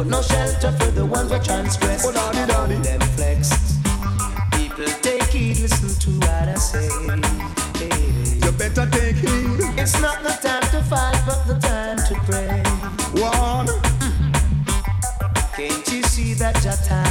but 0.00 0.06
no 0.06 0.22
shelter 0.22 0.72
for 0.78 0.90
the 0.92 1.04
ones 1.04 1.28
that 1.28 1.44
transgress. 1.44 2.06
Oh, 2.06 2.12
daddy, 2.12 2.50
daddy. 2.50 2.76
them 2.76 3.00
flex. 3.16 3.76
People 4.56 4.86
take 5.02 5.24
heed, 5.24 5.58
listen 5.58 5.92
to 6.04 6.10
what 6.24 6.48
I 6.48 6.54
say. 6.54 6.88
Hey. 7.76 8.38
You 8.42 8.52
better 8.52 8.86
take 8.88 9.16
heed. 9.16 9.60
It's 9.78 10.00
not 10.00 10.22
the 10.22 10.30
time 10.40 10.62
to 10.72 10.80
fight, 10.88 11.20
but 11.26 11.44
the 11.46 11.58
time 11.60 11.98
to 12.08 12.14
pray. 12.24 12.62
One. 13.20 13.68
Can't 15.54 15.86
you 15.92 16.02
see 16.04 16.32
that 16.32 16.64
your 16.64 16.80
time 16.88 17.09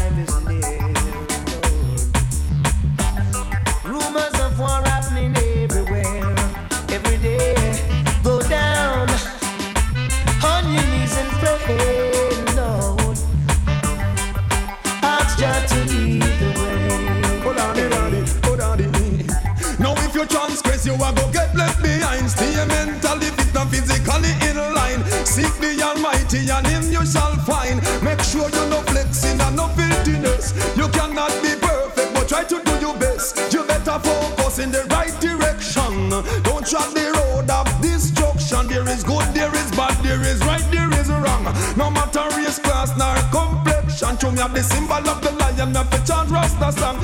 the 26.29 26.53
and 26.53 26.67
Him 26.67 26.83
you 26.91 27.05
shall 27.05 27.35
find. 27.43 27.81
Make 28.03 28.21
sure 28.21 28.49
you 28.49 28.65
no 28.69 28.81
flexing 28.89 29.39
and 29.41 29.55
no 29.55 29.67
filthiness. 29.69 30.53
You 30.77 30.87
cannot 30.89 31.33
be 31.41 31.57
perfect, 31.57 32.13
but 32.13 32.27
try 32.29 32.43
to 32.43 32.61
do 32.63 32.73
your 32.79 32.95
best. 32.97 33.51
You 33.51 33.63
better 33.63 33.97
focus 33.99 34.59
in 34.59 34.71
the 34.71 34.83
right 34.89 35.13
direction. 35.19 36.09
Don't 36.43 36.65
track 36.65 36.93
the 36.93 37.09
road 37.17 37.49
of 37.49 37.67
destruction. 37.81 38.67
There 38.67 38.87
is 38.87 39.03
good, 39.03 39.25
there 39.33 39.53
is 39.53 39.71
bad, 39.71 39.97
there 40.03 40.21
is 40.21 40.39
right, 40.45 40.65
there 40.71 40.91
is 40.99 41.09
wrong. 41.09 41.45
No 41.75 41.89
matter 41.89 42.25
race, 42.37 42.59
class, 42.59 42.95
nor 42.97 43.15
complexion. 43.33 44.17
Show 44.19 44.31
me 44.31 44.39
have 44.39 44.53
the 44.53 44.63
symbol 44.63 45.01
of 45.09 45.21
the 45.21 45.31
lion, 45.31 45.73
have 45.75 45.89
to 45.89 45.99
chant 46.05 46.29
Rasta 46.29 46.71
song. 46.77 46.97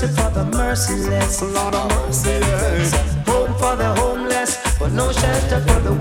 Mercy 0.00 0.14
for 0.14 0.30
the 0.30 0.44
merciless. 0.56 1.42
Lord 1.42 1.74
of 1.74 1.90
mercy. 1.90 2.92
Home 3.26 3.52
for 3.58 3.74
the 3.74 3.92
homeless, 3.96 4.56
but 4.78 4.92
no 4.92 5.10
shelter 5.10 5.60
for 5.60 5.80
the 5.80 5.92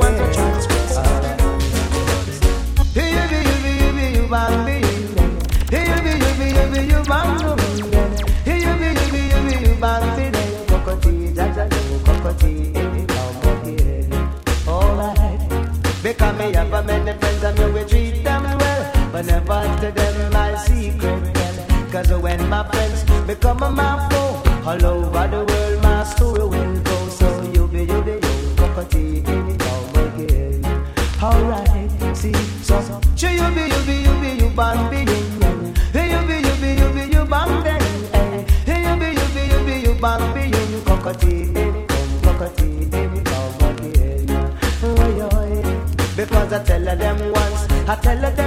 become 23.27 23.61
a 23.61 24.07
foe, 24.09 24.41
all 24.65 24.85
over 24.85 25.27
the 25.27 25.43
world 25.43 25.83
my 25.83 26.03
story 26.05 26.47
will 26.47 26.79
go. 26.79 27.09
So 27.09 27.27
you 27.53 27.67
be, 27.67 27.79
you 27.79 28.01
be, 28.01 28.13
you 28.13 28.55
cockatoo, 28.55 29.21
come 29.57 29.95
again. 30.05 30.65
Alright, 31.21 32.15
see, 32.15 32.33
so, 32.63 32.79
sure 33.17 33.31
you 33.31 33.49
be, 33.55 33.63
you 33.73 33.81
be, 33.85 33.95
you 34.07 34.15
be, 34.21 34.29
you 34.43 34.49
bang 34.55 35.07
Hey, 35.91 36.07
you 36.13 36.21
be, 36.27 36.35
you 36.47 36.55
be, 36.61 36.69
you 36.79 36.89
be, 36.95 37.03
you 37.13 37.25
bang. 37.25 37.49
Hey, 38.65 38.79
you 38.87 38.93
be, 39.01 39.07
you 39.19 39.27
be, 39.35 39.41
you 39.51 39.59
be, 39.65 39.73
you 39.87 39.93
bang 40.01 40.23
be, 40.33 40.41
you 40.71 40.81
cockatoo, 40.85 41.53
come 41.87 42.21
cockatoo, 42.21 42.89
come 43.25 43.59
again. 43.69 44.27
Oh. 44.83 45.47
Because 46.15 46.53
I 46.53 46.63
tell 46.63 46.83
them 46.83 47.31
once, 47.31 47.61
I 47.89 47.95
tell 48.01 48.21
them 48.31 48.46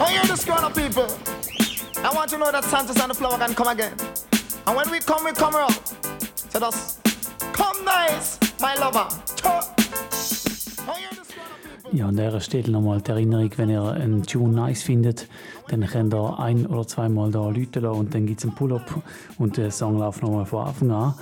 I 0.00 0.12
hear 0.12 0.22
this 0.22 0.44
crowd 0.44 0.62
of 0.62 0.74
people. 0.74 1.06
I 2.04 2.14
want 2.14 2.30
you 2.30 2.38
to 2.38 2.44
know 2.44 2.52
that 2.52 2.64
Santos 2.64 3.00
and 3.00 3.10
the 3.10 3.14
flower 3.14 3.36
can 3.36 3.52
come 3.52 3.66
again. 3.66 3.94
And 4.66 4.76
when 4.76 4.88
we 4.92 5.00
come, 5.00 5.24
we 5.24 5.32
come 5.32 5.56
up. 5.56 5.72
So 6.50 6.60
just 6.60 7.00
come 7.52 7.84
nice, 7.84 8.38
my 8.60 8.74
lover. 8.76 9.08
Ja, 11.90 12.06
an 12.06 12.16
dieser 12.16 12.40
Stelle 12.40 12.70
nochmal 12.70 13.00
die 13.00 13.10
Erinnerung, 13.10 13.50
wenn 13.56 13.70
ihr 13.70 13.82
einen 13.82 14.22
Tune 14.22 14.54
nice 14.54 14.84
findet, 14.84 15.26
dann 15.68 15.84
könnt 15.86 16.14
ihr 16.14 16.38
ein- 16.38 16.66
oder 16.66 16.86
zweimal 16.86 17.32
da 17.32 17.48
lassen 17.48 17.86
und 17.86 18.14
dann 18.14 18.26
gibt 18.26 18.38
es 18.38 18.44
einen 18.44 18.54
Pull-up 18.54 19.02
und 19.38 19.56
der 19.56 19.72
Song 19.72 19.98
läuft 19.98 20.22
nochmal 20.22 20.46
von 20.46 20.66
Anfang 20.68 20.90
an. 20.92 21.14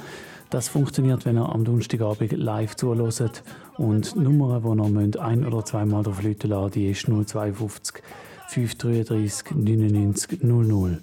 Das 0.50 0.68
funktioniert, 0.68 1.24
wenn 1.24 1.38
ihr 1.38 1.48
am 1.48 1.64
Donnerstagabend 1.64 2.32
live 2.32 2.76
zuhört 2.76 3.42
und 3.78 4.14
die 4.14 4.18
Nummer, 4.18 4.60
die 4.60 5.16
ihr 5.16 5.22
ein- 5.22 5.46
oder 5.46 5.64
zweimal 5.64 6.02
drauf 6.02 6.22
läuten 6.22 6.50
lassen, 6.50 6.72
die 6.72 6.90
ist 6.90 7.06
052 7.06 8.02
533 8.48 9.54
99 9.54 10.42
00. 10.42 11.00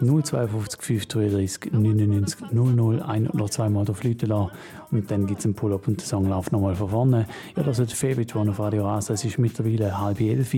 052 0.00 0.80
533 0.80 1.72
99 1.72 2.52
00 2.52 3.02
ein 3.02 3.28
oder 3.28 3.46
zweimal 3.50 3.84
drauf 3.84 4.02
lassen 4.04 4.50
und 4.90 5.10
dann 5.10 5.26
gibt 5.26 5.40
es 5.40 5.44
einen 5.44 5.54
Pull-up 5.54 5.88
und 5.88 6.00
der 6.00 6.06
Song 6.06 6.28
läuft 6.28 6.52
nochmal 6.52 6.76
von 6.76 6.88
vorne. 6.88 7.26
Ja, 7.56 7.62
das 7.62 7.78
ist 7.78 7.94
Favorite 7.94 8.38
One 8.38 8.50
auf 8.50 8.60
Radio 8.60 8.86
Rasa. 8.86 9.14
Es 9.14 9.24
ist 9.24 9.38
mittlerweile 9.38 9.98
halb 9.98 10.20
elf. 10.20 10.52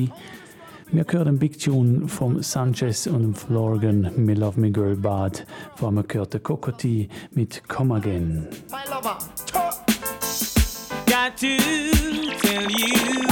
Wir 0.93 1.07
hören 1.09 1.27
den 1.27 1.39
Big 1.39 1.59
Tune 1.59 2.09
von 2.09 2.43
Sanchez 2.43 3.07
und 3.07 3.23
dem 3.23 3.35
Florgan, 3.35 4.11
Me 4.17 4.35
Love 4.35 4.61
Me 4.61 4.71
Girl 4.71 4.97
Bad. 4.97 5.47
Vor 5.77 5.89
allem 5.89 6.07
gehört 6.07 6.33
der 6.33 6.41
Cocotti 6.41 7.09
mit 7.33 7.67
Come 7.69 7.95
Again. 7.95 8.49
My 8.71 8.79
lover. 8.93 9.17
Got 11.07 11.37
to 11.39 11.57
tell 12.41 12.71
you 12.71 13.29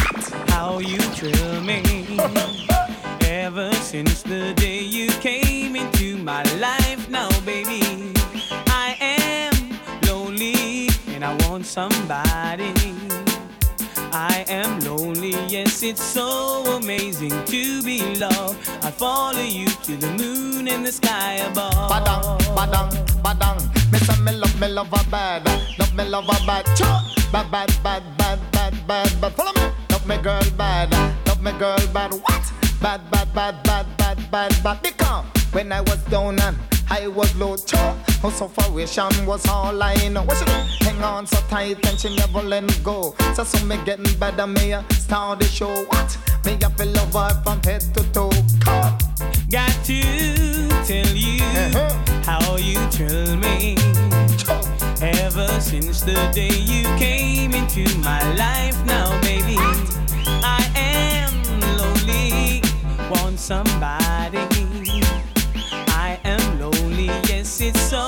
how 0.51 0.78
you 0.81 0.98
thrill 1.16 1.60
me. 1.62 2.77
Ever 3.49 3.73
since 3.77 4.20
the 4.20 4.53
day 4.53 4.81
you 4.81 5.09
came 5.25 5.75
into 5.75 6.19
my 6.19 6.43
life, 6.61 7.09
now 7.09 7.31
baby, 7.47 8.12
I 8.69 8.95
am 9.01 9.55
lonely 10.07 10.91
and 11.15 11.25
I 11.25 11.33
want 11.49 11.65
somebody. 11.65 12.75
I 14.12 14.45
am 14.49 14.81
lonely, 14.81 15.33
yes, 15.49 15.83
it's 15.83 16.03
so 16.03 16.62
amazing 16.77 17.33
to 17.47 17.83
be 17.83 18.16
loved. 18.16 18.69
I 18.85 18.91
follow 18.91 19.41
you 19.41 19.65
to 19.65 19.97
the 19.97 20.12
moon 20.20 20.69
and 20.69 20.85
the 20.85 20.93
sky 20.93 21.37
above. 21.49 21.73
Badang, 21.91 22.39
badang, 22.53 22.93
badang. 23.25 23.91
Me 23.91 23.99
say 23.99 24.20
me 24.20 24.33
love, 24.33 24.61
me 24.61 24.69
love 24.69 24.93
a 24.93 25.03
bad, 25.11 25.47
love 25.79 25.95
me 25.95 26.05
love 26.05 26.29
a 26.29 26.37
bad. 26.47 26.66
Chop. 26.77 27.01
Bad, 27.33 27.51
bad, 27.51 27.73
bad, 27.83 28.03
bad, 28.19 28.39
bad, 28.53 28.87
bad, 28.87 29.20
bad. 29.23 29.33
Follow 29.33 29.55
me. 29.55 29.73
Love 29.91 30.07
me 30.07 30.19
girl 30.19 30.51
bad, 30.59 30.93
love 31.27 31.43
me 31.43 31.53
girl 31.53 31.81
bad. 31.95 32.12
What? 32.12 32.68
Bad, 32.80 33.10
bad, 33.10 33.34
bad, 33.34 33.62
bad, 33.64 33.86
bad, 33.96 34.30
bad, 34.30 34.62
bad. 34.62 34.82
Because 34.82 35.24
when 35.52 35.72
I 35.72 35.80
was 35.80 36.02
down 36.05 36.38
and 36.40 36.56
I 36.90 37.09
was 37.09 37.34
low, 37.36 37.56
chop. 37.56 37.96
Her 38.22 38.30
sufferation 38.30 39.26
was 39.26 39.46
all 39.48 39.82
I 39.82 39.94
know. 40.09 40.22
What 40.22 40.38
she 40.38 40.44
do? 40.44 40.52
Hang 40.86 41.02
on 41.02 41.26
so 41.26 41.40
tight 41.48 41.84
and 41.86 41.98
she 41.98 42.14
never 42.16 42.40
let 42.40 42.64
go. 42.82 43.14
So 43.34 43.44
so 43.44 43.64
me 43.66 43.78
getting 43.84 44.18
better, 44.18 44.46
me 44.46 44.72
a 44.72 44.84
start 44.92 45.40
the 45.40 45.44
show. 45.44 45.84
What? 45.86 46.18
Me 46.44 46.56
a 46.62 46.70
feel 46.70 46.88
love 46.92 47.12
her 47.12 47.42
from 47.42 47.62
head 47.62 47.82
to 47.94 48.12
toe. 48.12 48.30
Cut. 48.60 49.02
Got 49.50 49.72
to 49.84 50.68
tell 50.86 51.16
you 51.16 51.42
uh-huh. 51.42 52.22
how 52.24 52.56
you 52.56 52.78
thrill 52.90 53.36
me. 53.36 53.76
Ever 55.00 55.60
since 55.60 56.02
the 56.02 56.30
day 56.32 56.48
you 56.48 56.84
came 56.96 57.55
into 57.55 57.86
my 57.98 58.22
life, 58.34 58.76
now 58.86 59.20
baby, 59.20 59.56
I 59.56 60.07
somebody. 63.49 64.45
I 65.89 66.20
am 66.25 66.61
lonely, 66.61 67.07
yes, 67.33 67.62
it's 67.62 67.81
so 67.81 68.05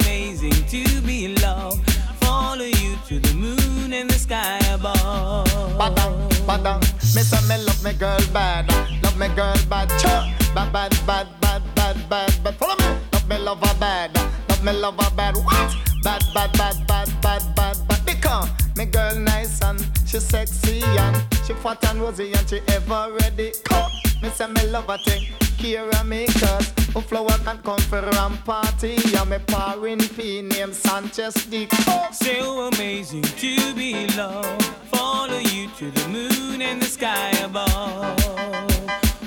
amazing 0.00 0.64
to 0.72 1.02
be 1.02 1.36
loved. 1.44 1.84
Follow 2.24 2.64
you 2.64 2.96
to 3.08 3.20
the 3.20 3.34
moon 3.34 3.92
and 3.92 4.08
the 4.08 4.18
sky 4.18 4.58
above. 4.72 5.46
Badang, 5.76 6.16
badang. 6.48 6.82
Say 7.02 7.20
me 7.48 7.62
love 7.66 7.84
me 7.84 7.92
girl 7.92 8.18
bad, 8.32 8.64
love 9.02 9.18
me 9.18 9.28
girl 9.36 9.60
bad. 9.68 9.90
Chop. 10.00 10.24
Bad, 10.54 10.72
bad, 10.72 10.96
bad, 11.06 11.28
bad, 11.42 11.62
bad, 11.74 12.08
bad, 12.08 12.32
bad. 12.42 12.54
Follow 12.56 12.76
me. 12.76 12.88
Love 13.12 13.28
me 13.28 13.38
love 13.44 13.60
her 13.60 13.74
bad, 13.78 14.16
love 14.48 14.64
me 14.64 14.72
love 14.72 14.98
her 14.98 15.10
bad. 15.14 15.36
What? 15.36 15.76
Bad, 16.02 16.24
bad, 16.32 16.50
bad, 16.56 16.76
bad, 16.86 17.08
bad, 17.20 17.42
bad, 17.54 17.76
bad. 17.88 18.06
Because 18.06 18.48
me 18.74 18.86
girl 18.86 19.14
nice 19.16 19.60
and 19.60 19.80
she 20.06 20.18
sexy 20.18 20.80
and 20.82 21.14
she 21.46 21.52
fat 21.52 21.84
and 21.90 22.00
rosy 22.00 22.32
and 22.32 22.48
she 22.48 22.60
ever 22.68 23.12
ready. 23.20 23.52
Come, 23.64 23.90
me 24.22 24.28
say 24.30 24.46
me 24.46 24.66
love 24.68 24.86
her 24.86 24.98
thing. 24.98 25.26
Care 25.58 25.88
of 25.88 26.06
me 26.06 26.26
cause 26.26 26.72
a 26.94 27.00
flower 27.00 27.36
can 27.44 27.58
come 27.58 27.78
for 27.80 27.98
a 27.98 28.30
party 28.44 28.96
and 29.16 29.30
me 29.30 29.38
pouring 29.46 29.98
P 29.98 30.42
name 30.42 30.72
Sanchez 30.72 31.34
Dick. 31.46 31.72
So 32.12 32.68
amazing 32.68 33.22
to 33.22 33.74
be 33.74 34.06
loved. 34.16 34.62
Follow 34.90 35.38
you 35.38 35.68
to 35.78 35.90
the 35.90 36.08
moon 36.08 36.62
and 36.62 36.80
the 36.80 36.86
sky 36.86 37.30
above. 37.44 38.16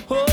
Oh, 0.10 0.26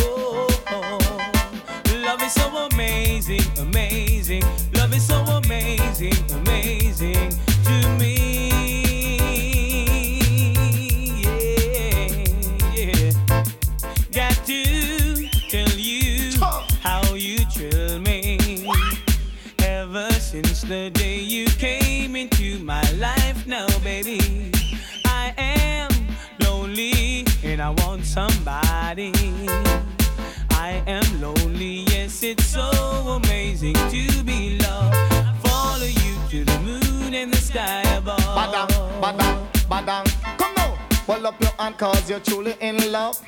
oh, 0.00 0.48
oh, 0.70 0.98
oh. 1.00 2.02
Love 2.04 2.22
is 2.22 2.32
so 2.32 2.68
amazing, 2.72 3.44
amazing. 3.58 4.42
Love 4.74 4.94
is 4.94 5.06
so 5.06 5.16
amazing, 5.24 6.14
amazing 6.30 7.30
to 7.64 7.88
me. 7.98 8.45
The 20.68 20.90
day 20.90 21.20
you 21.20 21.46
came 21.46 22.16
into 22.16 22.58
my 22.58 22.82
life, 22.92 23.46
now, 23.46 23.66
baby, 23.84 24.50
I 25.04 25.32
am 25.38 25.90
lonely 26.40 27.24
and 27.44 27.62
I 27.62 27.70
want 27.70 28.04
somebody. 28.04 29.12
I 30.50 30.82
am 30.86 31.20
lonely, 31.20 31.84
yes, 31.92 32.22
it's 32.24 32.46
so 32.46 32.68
amazing 33.22 33.74
to 33.74 34.24
be 34.24 34.58
loved. 34.58 34.96
Follow 35.46 35.86
you 35.86 36.14
to 36.30 36.44
the 36.44 36.58
moon 36.60 37.14
and 37.14 37.32
the 37.32 37.38
sky 37.38 37.82
above. 37.96 38.18
Badang, 38.18 39.00
badang, 39.00 39.46
badang. 39.70 40.38
Come 40.38 40.54
now. 40.56 40.74
Hold 41.06 41.26
up 41.26 41.40
your 41.40 41.52
hand 41.58 41.78
cause 41.78 42.10
you're 42.10 42.20
truly 42.20 42.56
in 42.60 42.90
love. 42.90 43.20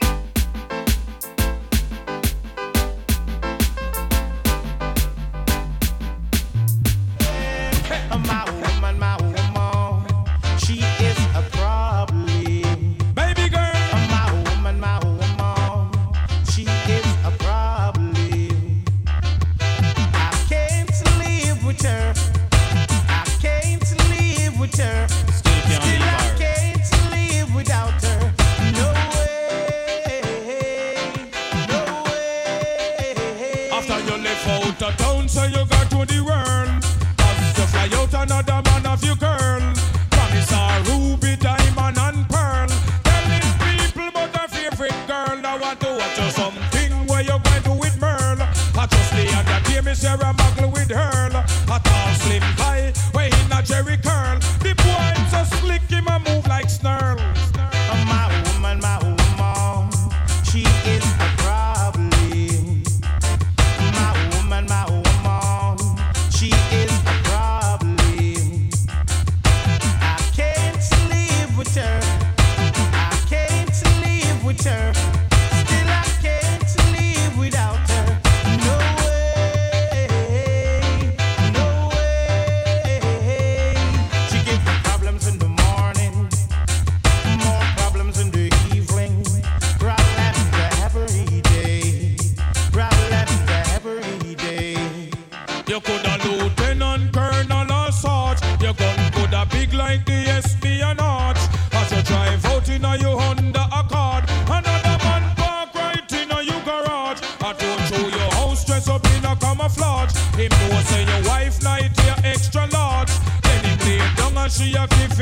share 49.99 50.15
a 50.15 50.33
buckle 50.33 50.71
with 50.71 50.91
her. 50.91 51.45
A 51.69 51.81
tall 51.81 52.15
slim 52.15 52.43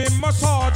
him 0.07 0.21
massage 0.21 0.76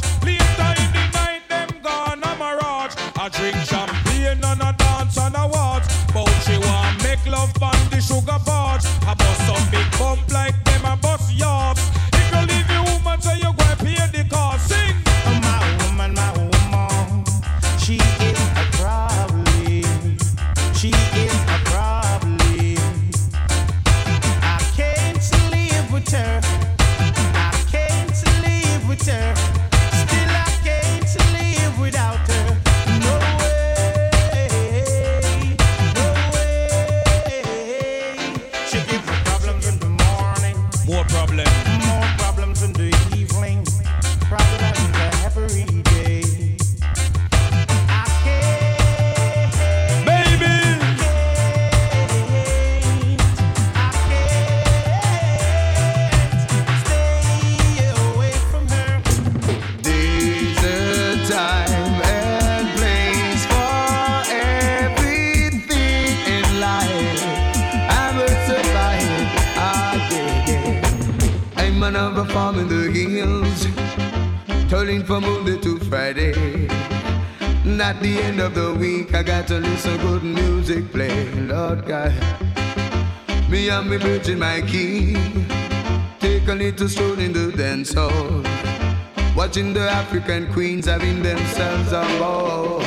Watching 89.50 89.72
the 89.72 89.90
African 89.90 90.52
queens 90.52 90.86
having 90.86 91.24
themselves 91.24 91.90
a 91.90 92.02
ball. 92.20 92.78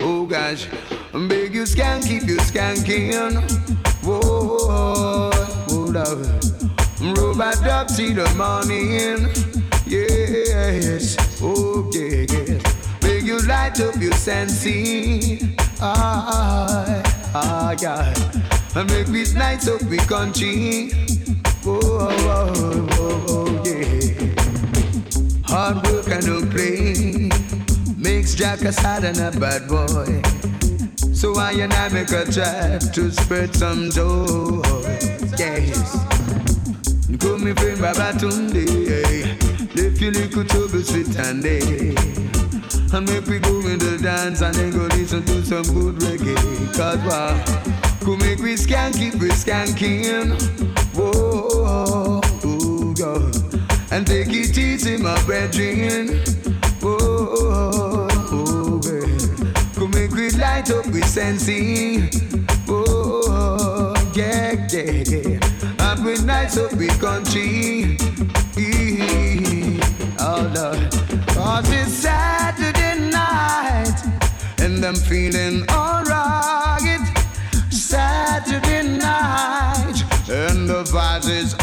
Oh 0.00 0.26
gosh, 0.26 0.68
big 1.26 1.54
you 1.54 1.62
skank, 1.62 2.06
keep 2.06 2.24
you 2.24 2.36
skanking. 2.36 3.40
Whoa, 4.04 4.20
whoa, 4.20 5.30
whoa, 5.68 5.84
love. 5.84 7.16
Robot 7.16 7.66
up 7.66 7.88
till 7.88 8.12
the 8.12 8.28
morning. 8.36 9.26
Yes, 9.86 11.16
oh 11.40 11.90
yeah, 11.94 12.26
yeah. 12.28 12.60
Big 13.00 13.24
you 13.24 13.38
light 13.46 13.80
up 13.80 13.96
your 13.96 14.12
sensing. 14.12 15.56
Ah, 15.80 17.02
ah, 17.34 17.74
God. 17.80 18.18
And 18.76 18.90
make 18.90 19.06
this 19.06 19.32
night 19.32 19.66
up 19.66 19.80
we 19.84 19.96
country. 19.96 20.90
Whoa, 21.64 21.80
whoa. 21.80 22.81
like 28.62 28.70
a 28.70 28.80
sad 28.80 29.02
and 29.02 29.18
a 29.18 29.40
bad 29.40 29.66
boy. 29.66 30.22
So 31.12 31.34
I 31.36 31.50
and 31.52 31.72
I 31.72 31.88
make 31.88 32.12
a 32.12 32.24
try 32.24 32.78
to 32.78 33.10
spread 33.10 33.54
some 33.56 33.90
joy. 33.90 34.62
Yes. 35.36 35.92
Come 37.18 37.54
feel 37.56 37.76
Baba 37.80 38.12
Tunde. 38.18 38.64
If 39.74 40.00
you 40.00 40.10
look 40.12 40.48
to 40.48 40.68
be 40.68 40.82
sweet 40.84 41.18
and 41.18 41.42
day. 41.42 41.94
And 42.92 43.08
make 43.08 43.26
we 43.26 43.40
go 43.40 43.58
in 43.66 43.78
the 43.80 43.98
dance 44.00 44.42
and 44.42 44.54
then 44.54 44.70
go 44.70 44.86
listen 44.96 45.24
to 45.24 45.44
some 45.44 45.64
good 45.64 45.96
reggae. 45.96 46.76
Cause 46.76 46.98
wow. 47.04 47.34
Come 48.04 48.18
make 48.18 48.38
we 48.38 48.54
skanky, 48.54 49.12
we 49.14 49.30
skanking. 49.30 50.40
Whoa, 50.94 51.10
oh, 51.14 52.20
oh, 52.44 52.94
oh, 53.00 53.30
and 53.90 54.06
take 54.06 54.28
it 54.28 54.56
easy, 54.56 54.98
my 54.98 55.20
brethren. 55.24 56.31
light 60.62 60.70
up 60.70 60.86
with 60.86 61.04
sensei. 61.04 62.08
Oh, 62.68 63.94
yeah, 64.14 64.52
yeah. 64.70 65.02
yeah. 65.06 65.40
And 65.80 66.04
we 66.04 66.14
night, 66.24 66.56
up 66.56 66.72
with 66.72 67.00
country. 67.00 67.96
Oh, 70.18 70.52
Lord. 70.54 70.92
Cause 71.28 71.70
it's 71.72 71.92
Saturday 71.92 73.10
night 73.10 73.96
and 74.58 74.84
I'm 74.84 74.94
feeling 74.94 75.64
alright. 75.70 77.00
Saturday 77.70 78.82
night 78.98 80.02
and 80.28 80.68
the 80.68 80.84
vibes 80.84 81.28
is 81.28 81.54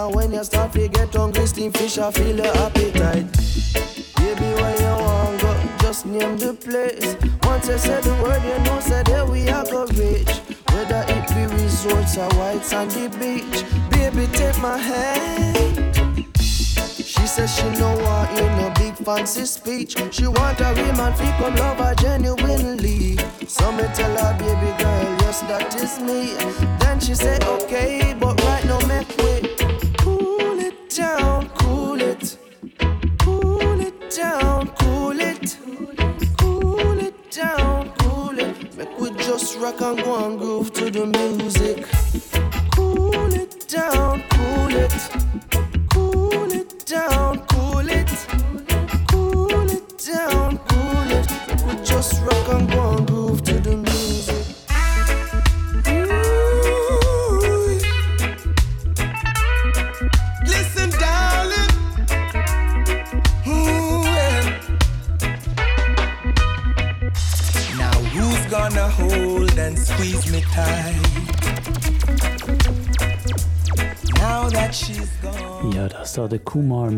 and 0.00 0.14
when 0.14 0.32
you 0.32 0.42
start 0.42 0.72
to 0.72 0.88
get 0.88 1.14
hungry, 1.14 1.46
steam 1.46 1.72
fish, 1.72 1.98
I 1.98 2.10
feel 2.10 2.36
your 2.36 2.56
appetite. 2.58 3.26
Baby, 4.16 4.48
where 4.60 4.76
you 4.80 5.04
want 5.04 5.40
go? 5.40 5.50
Just 5.80 6.06
name 6.06 6.38
the 6.38 6.54
place. 6.54 7.16
Once 7.44 7.68
you 7.68 7.78
say 7.78 8.00
the 8.00 8.14
word, 8.22 8.42
you 8.42 8.58
know, 8.64 8.80
said 8.80 9.06
there 9.06 9.26
we 9.26 9.48
are 9.48 9.64
go 9.64 9.86
reach. 9.86 10.32
Whether 10.72 11.04
it 11.08 11.28
be 11.34 11.42
resorts 11.54 12.16
or 12.16 12.28
white 12.38 12.64
sandy 12.64 13.08
beach, 13.18 13.64
baby, 13.90 14.26
take 14.32 14.58
my 14.60 14.78
hand. 14.78 16.26
She 16.40 17.26
says 17.26 17.54
she 17.54 17.68
no 17.78 17.94
want 17.98 18.30
in 18.38 18.56
no 18.56 18.72
big 18.76 18.94
fancy 18.96 19.44
speech. 19.44 19.96
She 20.12 20.26
want 20.26 20.60
a 20.60 20.72
real 20.76 20.94
man, 20.94 21.12
people 21.12 21.50
love 21.62 21.78
her 21.78 21.94
genuinely. 21.96 23.18
So 23.46 23.70
me 23.72 23.84
tell 23.94 24.16
her, 24.16 24.32
baby 24.38 24.82
girl, 24.82 25.16
yes 25.20 25.40
that 25.42 25.74
is 25.74 25.98
me. 26.00 26.34
Then 26.78 27.00
she 27.00 27.14
say 27.14 27.38
okay, 27.42 28.16
but 28.18 28.39
rock 39.70 39.80
and 39.82 40.04
go 40.04 40.26
and 40.26 40.38
groove 40.38 40.72
to 40.72 40.90
the 40.90 41.06
music. 41.06 41.39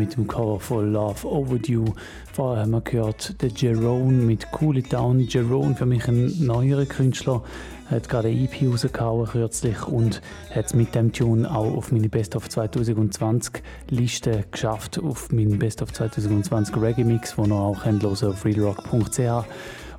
Mit 0.03 0.17
dem 0.17 0.27
Cover 0.27 0.59
von 0.59 0.91
Love 0.91 1.25
Overdue. 1.25 1.93
Vorher 2.33 2.63
haben 2.63 2.71
wir 2.71 2.81
gehört 2.81 3.41
den 3.41 3.51
Jerome 3.55 4.11
mit 4.11 4.47
Cool 4.59 4.79
It 4.79 4.91
Down. 4.91 5.21
Jerome 5.21 5.75
für 5.75 5.85
mich 5.85 6.05
ein 6.09 6.45
neuerer 6.45 6.85
Künstler, 6.85 7.41
hat 7.89 8.09
gerade 8.09 8.27
eine 8.27 8.37
EP 8.37 8.69
rausgehauen 8.69 9.27
kürzlich 9.27 9.87
und 9.87 10.21
hat 10.53 10.65
es 10.65 10.73
mit 10.73 10.93
dem 10.93 11.13
Tune 11.13 11.49
auch 11.49 11.77
auf 11.77 11.93
meine 11.93 12.09
Best 12.09 12.35
of 12.35 12.49
2020 12.49 13.63
Liste 13.91 14.43
geschafft, 14.51 14.99
auf 14.99 15.31
meinen 15.31 15.57
Best 15.57 15.81
of 15.81 15.93
2020 15.93 16.75
Reggae 16.75 17.05
Mix, 17.05 17.37
wo 17.37 17.45
ihr 17.45 17.53
auch 17.53 17.85
hören 17.85 18.05
auf 18.05 18.43
realrock.ch. 18.43 19.47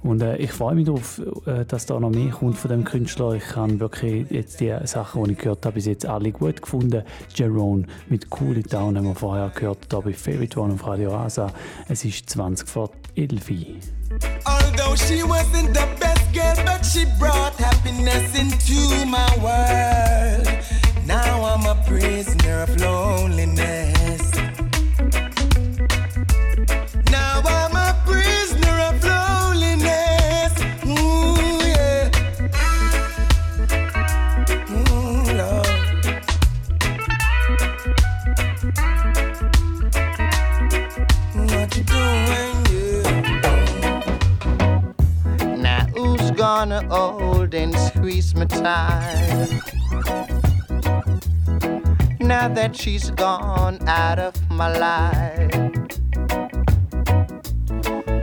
Und 0.05 0.23
äh, 0.23 0.37
ich 0.37 0.53
freue 0.53 0.75
mich 0.75 0.85
darauf, 0.85 1.21
äh, 1.47 1.65
dass 1.65 1.87
da 1.87 1.99
noch 1.99 2.11
mehr 2.11 2.31
kommt 2.31 2.59
von 2.59 2.71
dem 2.71 2.85
Künstler. 2.85 3.33
Ich 3.33 3.57
habe 3.57 3.81
wirklich 3.81 4.31
jetzt 4.31 4.61
die 4.61 4.75
Sachen, 4.85 5.25
die 5.25 5.33
ich 5.33 5.39
gehört 5.39 5.65
habe, 5.65 5.75
bis 5.75 5.87
jetzt 5.87 6.05
alle 6.05 6.31
gut 6.31 6.61
gefunden. 6.61 7.03
Jerome 7.35 7.85
mit 8.09 8.27
Cool 8.31 8.59
It 8.59 8.73
Down 8.73 8.99
haben 8.99 9.07
wir 9.07 9.15
vorher 9.15 9.51
gehört, 9.55 9.79
da 9.89 10.01
bei 10.01 10.13
Favorite 10.13 10.61
One 10.61 10.75
auf 10.75 10.87
Radio 10.87 11.11
Rasa. 11.11 11.51
Es 11.89 12.05
ist 12.05 12.29
20 12.29 12.69
vor 12.69 12.91
11 13.17 13.51
Uhr. 13.51 13.57
Although 14.45 14.95
she 14.95 15.23
wasn't 15.25 15.75
the 15.75 15.87
best 15.99 16.33
girl, 16.35 16.55
but 16.67 16.85
she 16.85 17.07
brought 17.19 17.55
happiness 17.59 18.39
into 18.39 19.07
my 19.07 19.27
world. 19.43 20.47
Now 21.07 21.45
I'm 21.45 21.67
a 21.67 21.83
prisoner 21.87 22.65
of 22.65 22.79
loneliness. 22.79 23.94
Gonna 46.55 46.87
hold 46.89 47.53
and 47.53 47.75
squeeze 47.77 48.33
me 48.37 48.47
tight? 48.47 49.61
Now 52.21 52.47
that 52.49 52.77
she's 52.77 53.11
gone 53.11 53.77
out 53.89 54.21
of 54.21 54.35
my 54.51 54.71
life, 54.79 55.53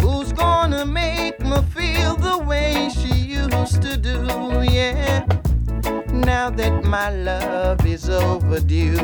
who's 0.01 0.31
gonna 0.31 0.85
make 0.85 1.41
me 1.41 1.57
feel 1.75 2.15
the 2.15 2.37
way 2.51 2.89
she 2.99 3.13
used 3.43 3.81
to 3.81 3.97
do? 3.97 4.19
Yeah, 4.77 5.25
now 6.13 6.49
that 6.51 6.85
my 6.85 7.09
love 7.09 7.85
is 7.85 8.09
overdue. 8.09 8.95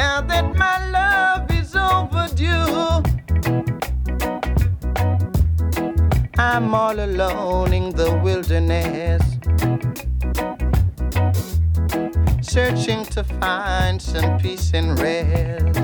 Now 0.00 0.20
that 0.30 0.46
my 0.64 0.76
love 0.98 1.50
is 1.50 1.74
overdue. 1.74 3.02
I'm 6.40 6.74
all 6.74 6.98
alone 6.98 7.74
in 7.74 7.90
the 7.90 8.18
wilderness, 8.24 9.20
searching 12.40 13.04
to 13.14 13.22
find 13.24 14.00
some 14.00 14.38
peace 14.38 14.72
and 14.72 14.98
rest. 14.98 15.78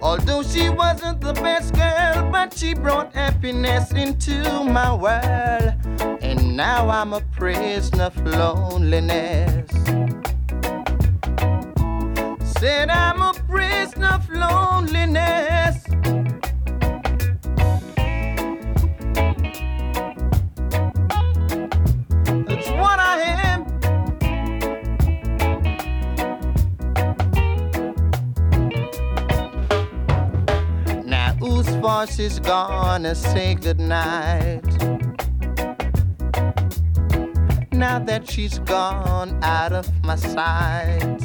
Although 0.00 0.44
she 0.44 0.68
wasn't 0.68 1.22
the 1.22 1.32
best 1.42 1.74
girl, 1.74 2.30
but 2.30 2.54
she 2.54 2.72
brought 2.72 3.12
happiness 3.12 3.90
into 3.90 4.62
my 4.62 4.94
world. 4.94 5.74
And 6.22 6.56
now 6.56 6.88
I'm 6.88 7.14
a 7.14 7.20
prisoner 7.36 8.04
of 8.04 8.16
loneliness. 8.24 9.68
Said 12.60 12.90
I'm 12.90 13.20
a 13.20 13.34
prisoner 13.48 14.06
of 14.06 14.30
loneliness. 14.30 15.84
Voice 32.06 32.18
is 32.18 32.38
gonna 32.40 33.14
say 33.14 33.54
goodnight? 33.54 34.62
Now 37.72 37.98
that 37.98 38.28
she's 38.28 38.58
gone 38.58 39.38
out 39.42 39.72
of 39.72 39.86
my 40.04 40.16
sight. 40.16 41.20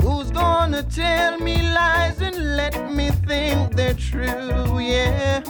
Who's 0.00 0.30
gonna 0.30 0.82
tell 0.82 1.38
me 1.38 1.56
lies 1.74 2.22
and 2.22 2.56
let 2.56 2.90
me 2.90 3.10
think 3.10 3.76
they're 3.76 4.00
true? 4.10 4.78
Yeah, 4.78 5.42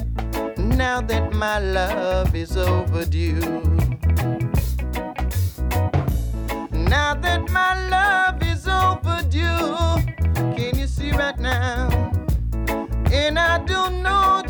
now 0.57 1.01
that 1.03 1.33
my 1.33 1.59
love 1.61 2.35
is 2.35 2.57
overdue. 2.57 3.61
Now 6.73 7.15
that 7.15 7.49
my 7.51 7.73
love 7.89 8.43
is 8.43 8.67
overdue, 8.67 9.77
can 10.57 10.79
you 10.79 10.87
see 10.89 11.13
right 11.13 11.39
now? 11.39 12.12
And 13.25 13.39
I 13.39 13.59
don't 13.59 14.03
know 14.03 14.42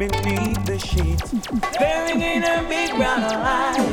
beneath 0.00 0.64
the 0.64 0.78
sheets, 0.78 1.30
buried 1.78 2.22
in 2.22 2.42
a 2.42 2.66
big 2.66 2.96
brown 2.96 3.20
lie. 3.20 3.89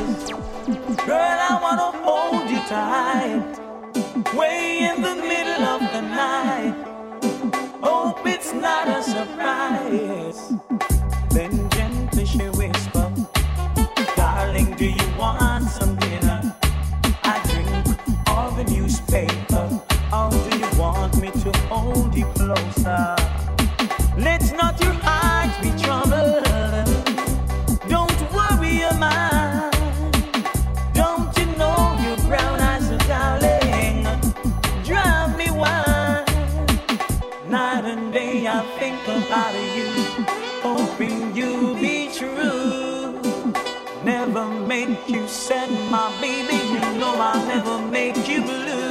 made 44.86 45.08
you 45.08 45.26
sad, 45.26 45.70
my 45.90 46.08
baby. 46.20 46.54
You 46.54 46.98
know 47.00 47.14
I'll 47.16 47.46
never 47.46 47.78
make 47.90 48.28
you 48.28 48.42
blue. 48.42 48.87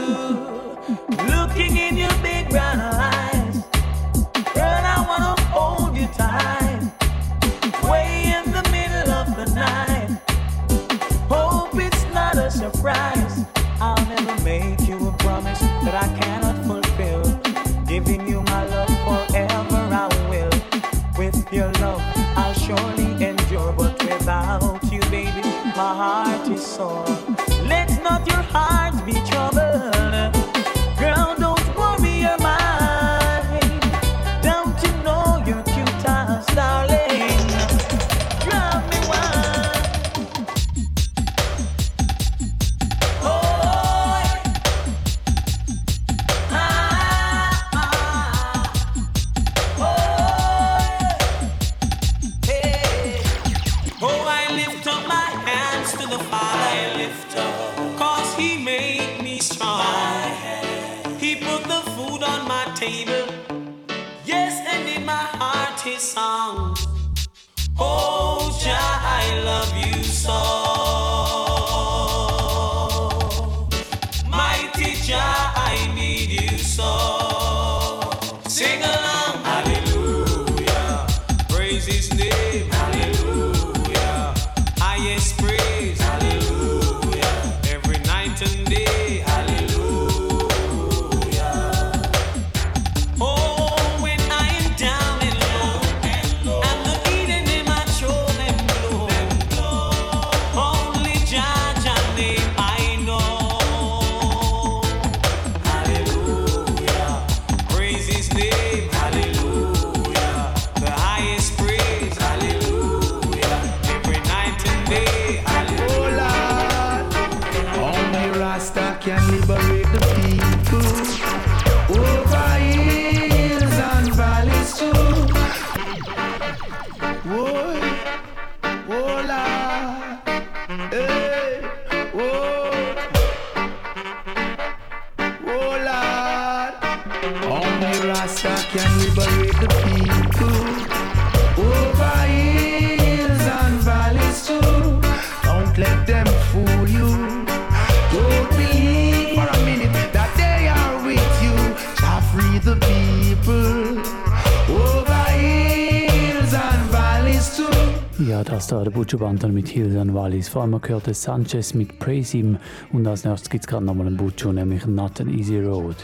Kilian 159.78 160.16
Wallis. 160.16 160.50
Vor 160.50 160.64
allem 160.64 160.72
man 160.72 160.82
gehört 160.82 161.16
Sanchez 161.16 161.76
mit 161.76 162.00
Praise 162.00 162.32
Him 162.32 162.58
und 162.92 163.06
als 163.06 163.26
nächstes 163.26 163.48
gibt 163.48 163.64
es 163.64 163.68
gerade 163.68 163.86
nochmal 163.86 164.08
einen 164.08 164.18
Butcher, 164.18 164.52
nämlich 164.52 164.88
Not 164.88 165.22
an 165.22 165.30
Easy 165.30 165.60
Road. 165.60 165.96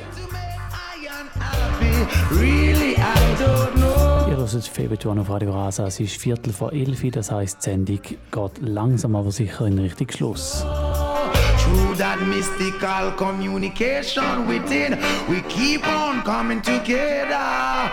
Really, 2.40 2.94
Ihr 4.30 4.38
hört 4.38 4.54
es 4.54 4.68
Febeton 4.68 5.18
auf 5.18 5.28
Radio 5.28 5.54
Rasa. 5.54 5.88
Es 5.88 6.00
ist 6.00 6.22
Viertel 6.22 6.54
vor 6.54 6.72
elf, 6.72 7.02
das 7.14 7.32
heisst, 7.32 7.66
die 7.66 7.72
Sendung 7.72 8.00
geht 8.04 8.62
langsam 8.62 9.16
aber 9.16 9.32
sicher 9.32 9.66
in 9.66 9.80
Richtung 9.80 10.08
Schluss. 10.12 10.64
Through 11.58 11.96
that 11.98 12.20
mystical 12.28 13.12
communication 13.18 14.48
within, 14.48 15.00
we 15.28 15.42
keep 15.50 15.82
on 15.88 16.22
coming 16.24 16.62
together. 16.62 17.90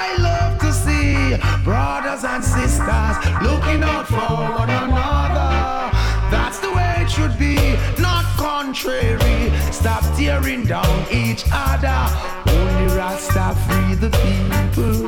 I 0.00 0.16
love 0.18 0.58
to 0.60 0.72
see 0.72 1.36
brothers 1.64 2.24
and 2.24 2.42
sisters 2.42 3.16
looking 3.42 3.82
out 3.82 4.06
for 4.06 4.16
one 4.16 4.70
another. 4.70 5.09
Should 7.20 7.38
be, 7.38 7.56
not 8.00 8.24
contrary. 8.36 9.52
Stop 9.70 10.02
tearing 10.16 10.64
down 10.64 11.06
each 11.12 11.44
other. 11.52 12.00
Only 12.48 12.96
Rasta 12.96 13.54
free 13.66 13.94
the 13.94 14.10
people. 14.24 15.06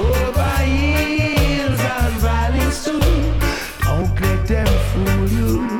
Over 0.00 0.56
hills 0.64 1.80
and 1.80 2.14
valleys 2.22 2.84
too. 2.84 3.00
Don't 3.84 4.20
let 4.20 4.46
them 4.46 4.66
fool 4.90 5.28
you. 5.28 5.77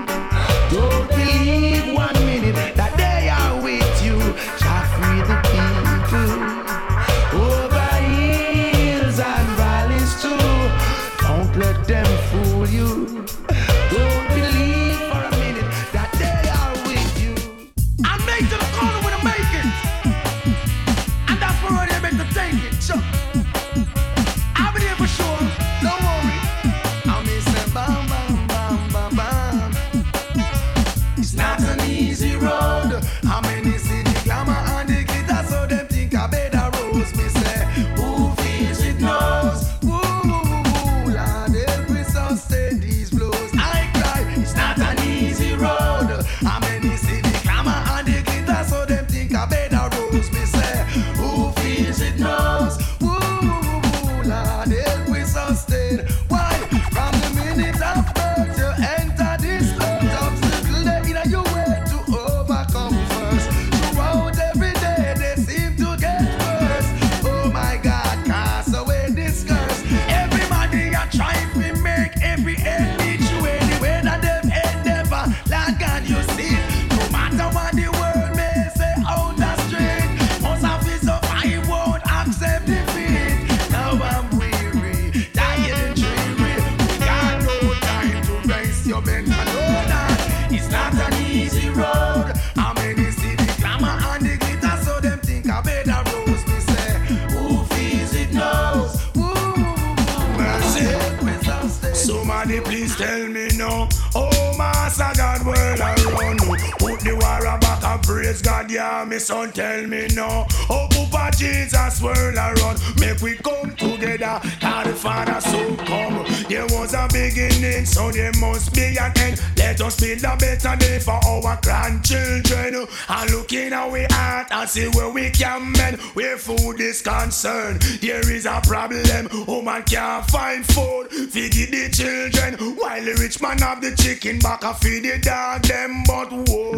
See 124.78 124.88
where 124.96 125.10
we 125.10 125.30
can 125.30 125.72
mend. 125.72 126.00
Where 126.14 126.36
food 126.36 126.80
is 126.80 127.02
concerned, 127.02 127.82
there 128.00 128.30
is 128.30 128.46
a 128.46 128.60
problem. 128.62 129.28
Woman 129.46 129.82
can't 129.82 130.24
find 130.30 130.64
food, 130.64 131.08
feed 131.10 131.52
the 131.52 131.88
children. 131.90 132.76
While 132.76 133.04
the 133.04 133.14
rich 133.20 133.40
man 133.40 133.58
have 133.58 133.80
the 133.80 133.94
chicken 133.96 134.38
back, 134.38 134.64
I 134.64 134.72
feed 134.74 135.04
the 135.04 135.18
dog 135.18 135.62
them. 135.62 136.02
But 136.06 136.30
whoa, 136.32 136.72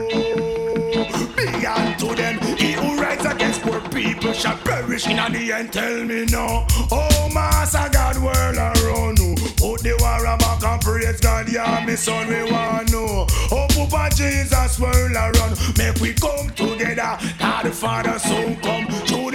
be 1.36 1.66
unto 1.66 2.14
them. 2.14 2.38
He 2.56 2.72
who 2.72 3.00
rights 3.00 3.24
against 3.24 3.62
poor 3.62 3.80
people 3.90 4.32
shall 4.32 4.56
perish 4.58 5.06
in 5.06 5.16
the 5.32 5.52
end. 5.52 5.72
Tell 5.72 6.04
me 6.04 6.26
no. 6.26 6.66
Oh, 6.90 7.09
Master 7.32 7.88
God, 7.92 8.16
world 8.18 8.56
around. 8.56 9.18
you. 9.18 9.34
Put 9.56 9.82
the 9.82 9.96
war 10.00 10.36
back 10.38 10.62
and 10.62 10.80
praise 10.80 11.20
God, 11.20 11.48
yeah, 11.52 11.84
me 11.86 11.96
son, 11.96 12.28
we 12.28 12.50
want 12.50 12.90
know. 12.92 13.26
Oh, 13.52 13.66
Papa 13.70 14.14
Jesus, 14.14 14.78
world 14.78 15.12
around. 15.12 15.58
Make 15.76 16.00
we 16.00 16.14
come 16.14 16.50
together. 16.50 17.18
God 17.38 17.64
the 17.64 17.70
Father 17.70 18.18
soon 18.18 18.56
come. 18.56 18.89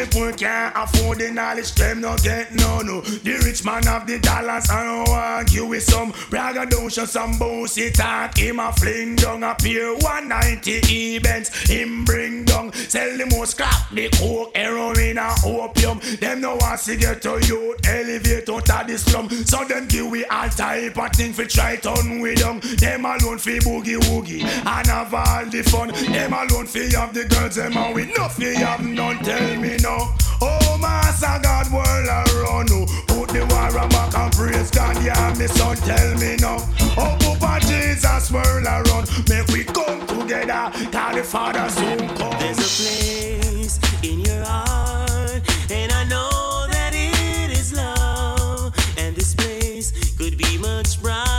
The 0.05 0.19
poor 0.19 0.33
can't 0.33 0.73
afford 0.75 1.17
the 1.17 1.31
knowledge, 1.31 1.73
them 1.73 2.01
no 2.01 2.15
get 2.17 2.53
no 2.53 2.81
no. 2.81 3.01
The 3.01 3.41
rich 3.43 3.65
man 3.65 3.83
have 3.83 4.05
the 4.05 4.19
dollars, 4.19 4.69
I 4.69 4.83
don't 4.83 5.09
want 5.09 5.51
you 5.51 5.65
with 5.65 5.83
some 5.83 6.11
braggadocio, 6.29 7.05
some 7.05 7.39
bossy 7.39 7.89
talk. 7.89 8.37
Him 8.37 8.59
a 8.59 8.71
fling 8.73 9.15
down 9.15 9.43
a 9.43 9.55
peer 9.55 9.93
190 9.95 11.15
events. 11.15 11.69
Him 11.69 12.05
bring 12.05 12.45
down, 12.45 12.71
sell 12.73 13.17
the 13.17 13.25
most 13.35 13.57
crap, 13.57 13.89
the 13.91 14.09
coke, 14.09 14.55
heroin 14.55 15.17
and 15.17 15.43
opium. 15.43 15.99
Them 16.19 16.41
no 16.41 16.55
want 16.57 16.81
to 16.81 16.95
get 16.97 17.21
to 17.23 17.39
youth, 17.47 17.79
elevate 17.87 18.49
out 18.49 18.69
of 18.69 18.87
the 18.87 18.97
slum. 18.97 19.29
So 19.29 19.65
them 19.65 19.87
give 19.87 20.07
we 20.07 20.23
all 20.25 20.49
type 20.49 20.97
of 20.97 21.11
thing 21.13 21.33
for 21.33 21.45
try 21.45 21.77
turn 21.77 22.19
with 22.19 22.39
them. 22.39 22.59
Them 22.77 23.05
alone 23.05 23.39
fi 23.39 23.57
boogie 23.59 23.97
woogie 24.05 24.43
and 24.43 24.87
have 24.87 25.13
all 25.13 25.45
the 25.45 25.63
fun. 25.63 25.87
Them 26.11 26.33
alone 26.33 26.67
fi 26.67 26.91
have 26.95 27.13
the 27.13 27.25
girls, 27.25 27.55
them 27.55 27.75
and 27.75 27.95
we 27.95 28.05
no 28.13 28.29
fi 28.29 28.53
have 28.53 28.85
none. 28.85 29.17
Tell 29.23 29.59
me 29.59 29.77
no. 29.81 29.94
Oh, 30.41 30.77
Master 30.81 31.39
God, 31.41 31.71
world 31.71 32.07
around. 32.07 32.69
you. 32.69 32.85
Put 33.07 33.29
the 33.29 33.41
war 33.51 33.87
back 33.89 34.17
and 34.17 34.33
praise 34.33 34.71
God, 34.71 35.01
yeah, 35.03 35.33
me 35.37 35.47
son, 35.47 35.75
tell 35.77 36.15
me 36.15 36.35
no. 36.39 36.57
Oh, 36.97 37.17
Papa 37.19 37.65
Jesus, 37.65 38.31
world 38.31 38.65
around. 38.65 39.09
Make 39.29 39.47
we 39.47 39.63
come 39.63 40.05
together, 40.07 40.71
cause 40.91 41.15
the 41.15 41.23
Father 41.23 41.69
soon 41.69 42.07
come. 42.17 42.35
There's 42.39 42.57
a 42.57 42.69
place 42.81 43.79
in 44.03 44.19
your 44.21 44.43
heart, 44.43 45.41
and 45.71 45.91
I 45.91 46.03
know 46.05 46.67
that 46.71 46.93
it 46.93 47.51
is 47.51 47.73
love. 47.73 48.73
And 48.97 49.15
this 49.15 49.33
place 49.35 49.91
could 50.17 50.37
be 50.37 50.57
much 50.57 51.01
brighter 51.01 51.34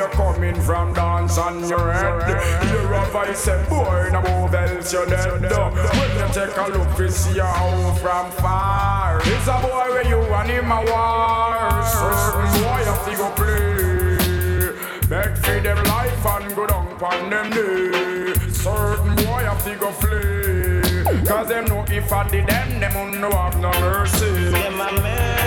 you're 0.00 0.08
coming 0.10 0.54
from 0.62 0.94
dance 0.94 1.36
on 1.36 1.68
your 1.68 1.92
head? 1.92 2.64
Hear 2.64 2.92
a 2.92 3.04
voice 3.10 3.38
say, 3.38 3.62
boy, 3.68 4.08
no 4.10 4.22
move 4.22 4.54
else 4.54 4.92
you're 4.92 5.04
dead. 5.04 5.42
When 5.42 6.10
you 6.16 6.28
take 6.32 6.56
a 6.56 6.66
look, 6.72 6.98
you 6.98 7.10
see 7.10 7.38
a 7.38 7.44
home 7.44 7.94
from 7.96 8.30
far. 8.32 9.20
It's 9.22 9.46
a 9.46 9.60
boy 9.60 9.86
where 9.92 10.06
you 10.08 10.20
and 10.20 10.50
him 10.50 10.72
a 10.72 10.80
war. 10.88 11.60
Boy 12.64 12.82
have 12.88 13.04
to 13.04 13.16
go 13.20 13.28
play. 13.36 13.90
Beg 15.08 15.36
for 15.36 15.60
them 15.60 15.84
life 15.84 16.26
and 16.26 16.56
go 16.56 16.66
down 16.66 16.86
on 17.02 17.30
them 17.30 17.50
knee. 17.50 18.34
Certain 18.52 19.14
boy 19.16 19.44
have 19.50 19.62
to 19.64 19.76
go 19.76 19.90
flee. 19.92 21.26
Cause 21.26 21.48
them 21.48 21.66
know 21.66 21.84
if 21.88 22.10
I 22.10 22.26
did 22.28 22.46
them, 22.46 22.80
them 22.80 22.94
won't 22.94 23.34
have 23.34 23.60
no 23.60 23.70
mercy. 23.80 24.50
Them 24.50 24.80
a 24.80 24.92
murderer. 24.92 25.39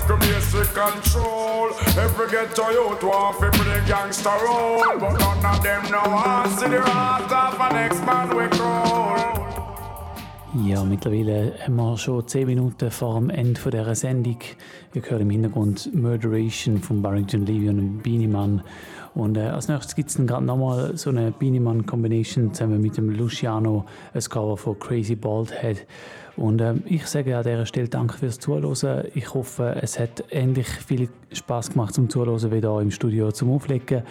A 0.00 0.12
little 0.12 0.16
basic 0.18 0.74
control. 0.74 1.70
Every 1.98 2.28
ghetto 2.30 2.70
youth 2.70 3.02
want 3.02 3.38
to 3.40 3.50
play 3.50 3.82
gangster 3.86 4.30
role. 4.44 4.98
But 4.98 5.18
none 5.18 5.44
of 5.44 5.62
them 5.62 5.82
know 5.90 6.02
want 6.04 6.50
to 6.50 6.56
see 6.56 6.68
the 6.68 6.80
heart 6.80 7.32
of 7.32 7.60
an 7.60 7.72
next 7.74 8.04
man 8.04 8.28
we 8.36 8.48
crawl. 8.48 9.10
Ja, 10.64 10.82
mittlerweile 10.82 11.54
haben 11.64 11.76
wir 11.76 11.96
schon 11.96 12.26
10 12.26 12.46
Minuten 12.46 12.90
vor 12.90 13.20
dem 13.20 13.30
Ende 13.30 13.60
dieser 13.60 13.94
Sendung. 13.94 14.38
Ihr 14.94 15.02
hört 15.02 15.20
im 15.20 15.30
Hintergrund 15.30 15.94
Murderation 15.94 16.78
von 16.78 17.02
Barrington 17.02 17.46
Levy 17.46 17.68
und 17.68 17.76
dem 17.76 17.98
Beanie 18.02 18.26
Man. 18.26 18.62
Und 19.14 19.36
äh, 19.36 19.42
als 19.42 19.68
nächstes 19.68 19.94
gibt 19.94 20.10
es 20.10 20.16
dann 20.16 20.26
gerade 20.26 20.44
nochmal 20.44 20.96
so 20.96 21.10
eine 21.10 21.30
Beanie 21.30 21.60
Man 21.60 21.86
Combination 21.86 22.52
zusammen 22.52 22.80
mit 22.80 22.96
dem 22.96 23.10
Luciano, 23.10 23.84
ein 24.12 24.22
Cover 24.22 24.56
von 24.56 24.78
Crazy 24.78 25.14
Bald 25.14 25.52
Head. 25.62 25.86
Und 26.40 26.62
ähm, 26.62 26.82
ich 26.86 27.06
sage 27.06 27.36
an 27.36 27.44
dieser 27.44 27.66
Stelle 27.66 27.88
Danke 27.88 28.16
fürs 28.16 28.38
Zuhören. 28.38 29.04
Ich 29.14 29.34
hoffe, 29.34 29.76
es 29.82 29.98
hat 29.98 30.24
ähnlich 30.30 30.66
viel 30.68 31.10
Spaß 31.32 31.72
gemacht 31.72 31.92
zum 31.92 32.08
Zuhören 32.08 32.50
wie 32.50 32.60
hier 32.60 32.80
im 32.80 32.90
Studio 32.90 33.30
zum 33.30 33.52
Auflegen. 33.52 34.04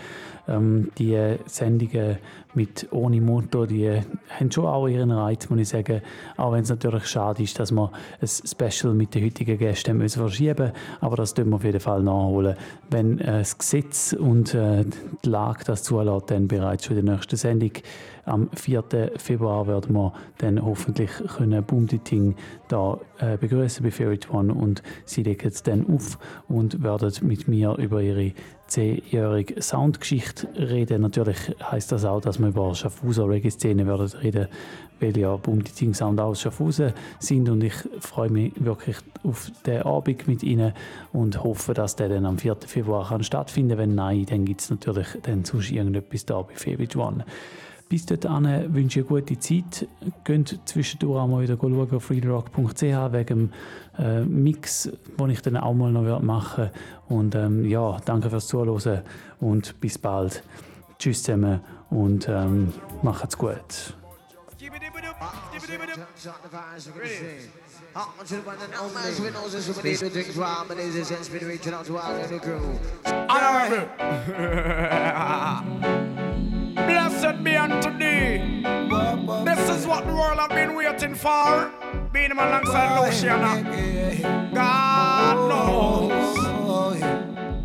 Ähm, 0.50 0.92
die 0.98 1.36
Sendungen 1.46 2.18
mit 2.56 2.88
ohne 2.92 3.22
Motto, 3.22 3.66
die 3.66 4.02
haben 4.30 4.52
schon 4.52 4.66
auch 4.66 4.88
ihren 4.88 5.12
Reiz, 5.12 5.50
muss 5.50 5.60
ich 5.60 5.70
sagen. 5.70 6.02
Auch 6.38 6.52
wenn 6.52 6.64
es 6.64 6.70
natürlich 6.70 7.06
schade 7.06 7.44
ist, 7.44 7.60
dass 7.60 7.72
wir 7.72 7.92
ein 8.20 8.28
Special 8.28 8.94
mit 8.94 9.14
den 9.14 9.26
heutigen 9.26 9.58
Gästen 9.58 9.98
müssen 9.98 10.20
verschieben 10.20 10.72
Aber 11.00 11.16
das 11.16 11.34
tun 11.34 11.50
wir 11.50 11.58
auf 11.58 11.64
jeden 11.64 11.80
Fall 11.80 12.02
nachholen. 12.02 12.56
Wenn 12.90 13.20
äh, 13.20 13.40
das 13.40 13.58
Gesetz 13.58 14.14
und 14.14 14.56
äh, 14.56 14.86
die 15.24 15.30
Lage 15.30 15.64
das 15.66 15.84
zulässt, 15.84 16.32
dann 16.32 16.48
bereits 16.48 16.86
schon 16.86 16.98
in 16.98 17.06
der 17.06 17.16
nächsten 17.16 17.38
Sendung. 17.38 17.72
Am 18.26 18.50
4. 18.54 18.84
Februar 19.18 19.68
werden 19.68 19.94
wir 19.96 20.14
dann 20.38 20.64
hoffentlich 20.64 21.10
können 21.36 21.64
Boomditing 21.64 22.36
da 22.68 23.00
äh, 23.18 23.38
begrüßen 23.38 23.84
bei 23.84 23.90
Favorite 23.92 24.30
One 24.32 24.54
und 24.54 24.84
sie 25.06 25.24
legen 25.24 25.48
es 25.48 25.64
dann 25.64 25.88
auf 25.88 26.20
und 26.48 26.84
werden 26.84 27.12
mit 27.22 27.48
mir 27.48 27.76
über 27.78 28.02
ihre 28.02 28.34
zehnjährige 28.70 29.62
Soundgeschichte 29.62 30.48
reden. 30.56 31.02
Natürlich 31.02 31.38
heißt 31.62 31.92
das 31.92 32.06
auch, 32.06 32.22
dass 32.22 32.40
wir 32.40 32.48
über 32.48 32.74
Schaffhauser 32.76 33.28
Reggae-Szene 33.28 33.86
reden, 34.22 34.48
weil 35.00 35.18
ja 35.18 35.36
Boomditing 35.36 35.94
Sound 35.94 36.20
aus 36.20 36.42
Schaffhausen 36.42 36.94
sind 37.20 37.50
und 37.50 37.64
ich 37.64 37.74
freue 38.00 38.30
mich 38.30 38.54
wirklich 38.64 38.98
auf 39.24 39.52
den 39.66 39.82
Abend 39.82 40.28
mit 40.28 40.44
ihnen 40.44 40.74
und 41.12 41.44
hoffe, 41.44 41.74
dass 41.74 41.96
der 41.96 42.10
dann 42.10 42.26
am 42.26 42.38
4. 42.38 42.58
Februar 42.66 43.08
kann 43.10 43.24
stattfinden. 43.24 43.78
Wenn 43.78 43.96
nein, 43.96 44.26
dann 44.30 44.46
gibt 44.46 44.62
es 44.62 44.70
natürlich 44.70 45.08
dann 45.24 45.44
sonst 45.44 45.72
irgendetwas 45.72 46.26
da 46.26 46.42
bei 46.42 46.54
Favorite 46.56 46.98
One. 46.98 47.26
Bis 47.90 48.06
dahin 48.06 48.72
wünsche 48.72 49.00
ich 49.00 49.10
eine 49.10 49.22
gute 49.22 49.40
Zeit. 49.40 49.88
Geht 50.24 50.60
zwischendurch 50.66 51.20
auch 51.20 51.28
mal 51.28 51.42
wieder 51.42 51.58
schauen 51.60 51.92
auf 51.92 52.04
freerock.ch 52.04 52.82
wegen 52.82 53.26
dem 53.26 53.54
äh, 53.98 54.22
Mix, 54.22 54.92
den 55.18 55.30
ich 55.32 55.42
dann 55.42 55.58
auch 55.58 55.74
mal 55.74 55.92
noch 55.92 56.22
machen 56.22 56.66
werde. 56.66 56.72
Und 57.08 57.34
ähm, 57.34 57.66
ja, 57.66 57.98
danke 58.06 58.30
fürs 58.30 58.46
Zuhören 58.46 59.02
und 59.40 59.80
bis 59.82 59.98
bald. 59.98 60.44
Tschüss 61.00 61.24
zusammen 61.24 61.62
und 61.90 62.30
ähm, 62.30 62.72
macht's 63.02 63.36
gut. 63.36 63.96
Blessed 76.76 77.44
be 77.44 77.56
unto 77.56 77.92
thee. 77.98 78.64
This 79.46 79.70
is 79.70 79.86
what 79.88 80.06
the 80.06 80.14
world 80.14 80.40
have 80.40 80.50
been 80.50 80.76
waiting 80.76 81.16
for. 81.16 81.72
Being 82.12 82.32
alongside 82.32 83.06
Luciano. 83.06 83.64
God 84.54 85.50
knows. 85.50 86.38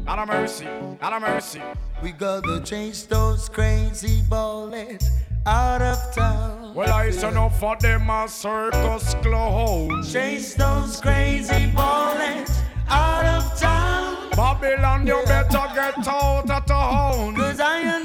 Lot 0.06 0.18
of 0.18 0.28
mercy, 0.28 0.68
lot 1.02 1.12
of 1.12 1.22
mercy. 1.22 1.62
We 2.02 2.12
gotta 2.12 2.60
change 2.60 3.06
those 3.06 3.48
crazy 3.48 4.22
bullets 4.28 5.10
out 5.46 5.82
of 5.82 6.14
town. 6.14 6.74
Well, 6.74 6.92
I 6.92 7.10
said 7.10 7.32
enough 7.32 7.58
for 7.58 7.76
them 7.76 8.08
a 8.10 8.28
circus 8.28 9.14
clowns. 9.22 10.12
Chase 10.12 10.54
those 10.54 11.00
crazy 11.00 11.66
bullets 11.74 12.60
out 12.88 13.24
of 13.24 13.58
town. 13.58 14.30
Babylon, 14.30 15.06
you 15.06 15.22
better 15.26 15.48
get 15.74 16.06
out 16.06 16.50
of 16.50 16.66
town. 16.66 17.34
Cause 17.34 17.60
I 17.60 17.82
build 17.82 18.04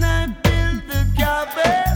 the 1.46 1.89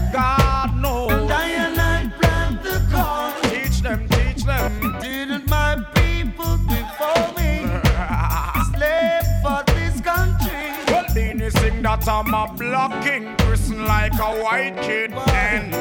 that 12.04 12.26
I'm 12.26 12.34
a 12.34 12.52
blocking 12.54 13.34
person 13.36 13.84
like 13.86 14.14
a 14.14 14.42
white 14.42 14.76
kid 14.82 15.12
and 15.12 15.72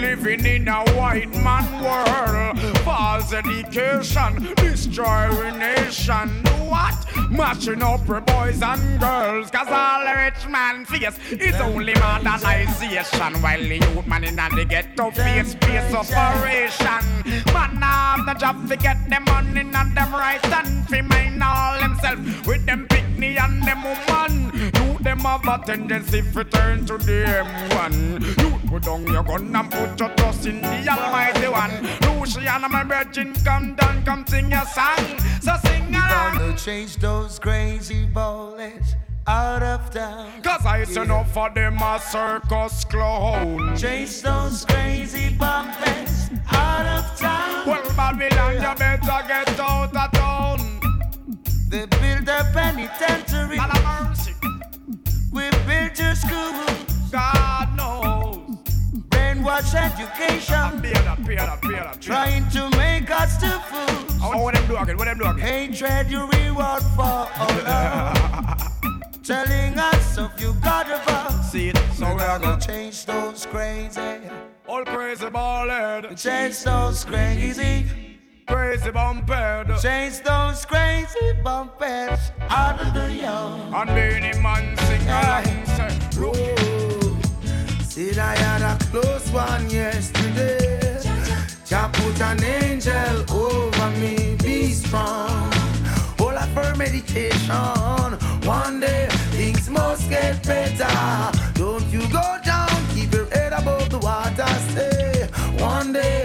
living 0.00 0.44
in 0.44 0.68
a 0.68 0.84
white 0.92 1.32
man 1.42 1.66
world. 1.82 2.58
False 2.78 3.32
education, 3.32 4.54
destroying 4.56 5.58
nation. 5.58 6.28
What? 6.68 6.94
Matching 7.30 7.82
up 7.82 8.06
with 8.08 8.26
boys 8.26 8.62
and 8.62 9.00
girls. 9.00 9.50
Cause 9.50 9.68
all 9.68 10.04
the 10.04 10.14
rich 10.16 10.46
man 10.48 10.84
face 10.84 11.18
is 11.30 11.54
only 11.56 11.94
modernization. 11.94 13.40
While 13.42 13.60
the 13.60 13.76
youth 13.76 14.06
man 14.06 14.24
in 14.24 14.36
the 14.36 14.66
ghetto 14.68 15.10
face 15.10 15.52
space 15.52 15.94
operation. 15.94 17.04
Man 17.52 17.76
have 17.82 18.26
the 18.26 18.34
job 18.34 18.68
to 18.68 18.76
get 18.76 19.08
them 19.08 19.24
money 19.24 19.60
and 19.60 19.96
them 19.96 20.12
right 20.12 20.44
and 20.44 20.88
fi 20.88 21.00
mind 21.00 21.42
all 21.42 21.80
themself 21.80 22.46
with 22.46 22.66
them 22.66 22.86
picnic 22.88 23.40
and 23.40 23.62
them 23.62 23.82
woman. 23.82 24.79
Them 25.02 25.20
have 25.20 25.48
a 25.48 25.64
tendency 25.64 26.20
to 26.20 26.44
turn 26.44 26.84
to 26.86 26.98
them 26.98 27.46
one. 27.70 28.20
You 28.38 28.58
put 28.68 28.82
down 28.82 29.06
your 29.06 29.22
gun 29.22 29.56
and 29.56 29.70
put 29.70 29.98
your 29.98 30.10
trust 30.10 30.44
in 30.46 30.60
the 30.60 30.88
Almighty 30.88 31.48
One. 31.48 32.20
Luciano, 32.20 32.68
my 32.68 32.84
virgin, 32.84 33.32
come 33.44 33.74
down, 33.76 34.04
come 34.04 34.26
sing 34.26 34.50
your 34.50 34.64
song. 34.66 35.18
So 35.40 35.56
sing 35.64 35.94
along. 35.94 36.38
Gonna 36.38 36.56
change 36.56 36.96
those 36.96 37.38
crazy 37.38 38.04
bullets 38.04 38.94
out 39.26 39.62
of 39.62 39.90
town. 39.90 40.42
Cause 40.42 40.66
I 40.66 40.82
yeah. 40.82 41.02
enough 41.02 41.32
for 41.32 41.48
them 41.48 41.78
a 41.78 41.98
circus 41.98 42.84
clown. 42.84 43.76
Chase 43.78 44.20
those 44.20 44.66
crazy 44.66 45.34
bumpers 45.34 46.28
out 46.52 46.86
of 46.86 47.18
town. 47.18 47.66
Well, 47.66 47.82
Babylon, 47.96 48.54
you 48.54 48.74
better 48.76 49.28
get 49.28 49.60
out 49.60 49.96
of 49.96 50.12
town. 50.12 50.80
They 51.70 51.86
build 51.86 52.28
a 52.28 52.44
penitentiary. 52.52 53.58
We 55.98 56.14
school. 56.14 56.52
God 57.10 57.76
knows. 57.76 58.56
Brainwash 59.08 59.74
education. 59.74 60.82
Trying 62.00 62.48
to 62.50 62.70
make 62.76 63.10
us 63.10 63.36
to 63.38 63.48
fools. 63.48 64.20
Oh, 64.22 64.42
what 64.42 64.54
them 64.54 64.66
do 64.68 64.76
again? 64.76 64.96
What 64.96 65.06
them 65.06 65.18
do 65.18 65.24
again? 65.24 65.38
Hatred 65.38 66.10
you 66.10 66.28
reward 66.28 66.82
for. 66.94 67.28
Telling 69.24 69.78
us 69.78 70.18
of 70.18 70.40
you 70.40 70.54
God 70.62 70.86
above. 70.86 71.44
See 71.44 71.68
it, 71.68 71.78
so 71.94 72.14
we're 72.14 72.38
gonna 72.38 72.60
change 72.60 73.04
those 73.06 73.46
crazy. 73.46 74.00
All 74.68 74.84
crazy 74.84 75.26
ballhead. 75.26 76.20
Change 76.20 76.62
those 76.62 77.04
crazy. 77.04 78.09
Crazy 78.50 78.90
bumped. 78.90 79.30
Change 79.80 80.22
those 80.22 80.64
crazy 80.64 81.32
bumpers 81.44 82.32
out 82.48 82.80
of 82.80 82.92
the 82.92 83.12
young. 83.12 83.72
And 83.72 83.90
many 83.90 84.36
man 84.42 84.76
sing 84.76 85.06
along, 85.08 85.66
say, 85.76 85.90
Said 87.82 88.18
I 88.18 88.36
had 88.36 88.62
a 88.62 88.76
close 88.86 89.30
one 89.30 89.70
yesterday. 89.70 90.98
Jah 91.64 91.88
put 91.92 92.20
an 92.20 92.42
angel 92.42 93.24
over 93.32 93.90
me, 94.00 94.36
be 94.42 94.72
strong. 94.72 95.52
All 96.18 96.36
of 96.36 96.48
for 96.52 96.74
meditation. 96.76 98.18
One 98.42 98.80
day 98.80 99.06
things 99.30 99.70
must 99.70 100.10
get 100.10 100.44
better. 100.44 101.38
Don't 101.54 101.86
you 101.92 102.00
go 102.08 102.38
down, 102.44 102.70
keep 102.94 103.12
your 103.12 103.26
head 103.26 103.52
above 103.52 103.90
the 103.90 103.98
water, 103.98 104.46
stay. 104.70 105.28
One 105.62 105.92
day 105.92 106.24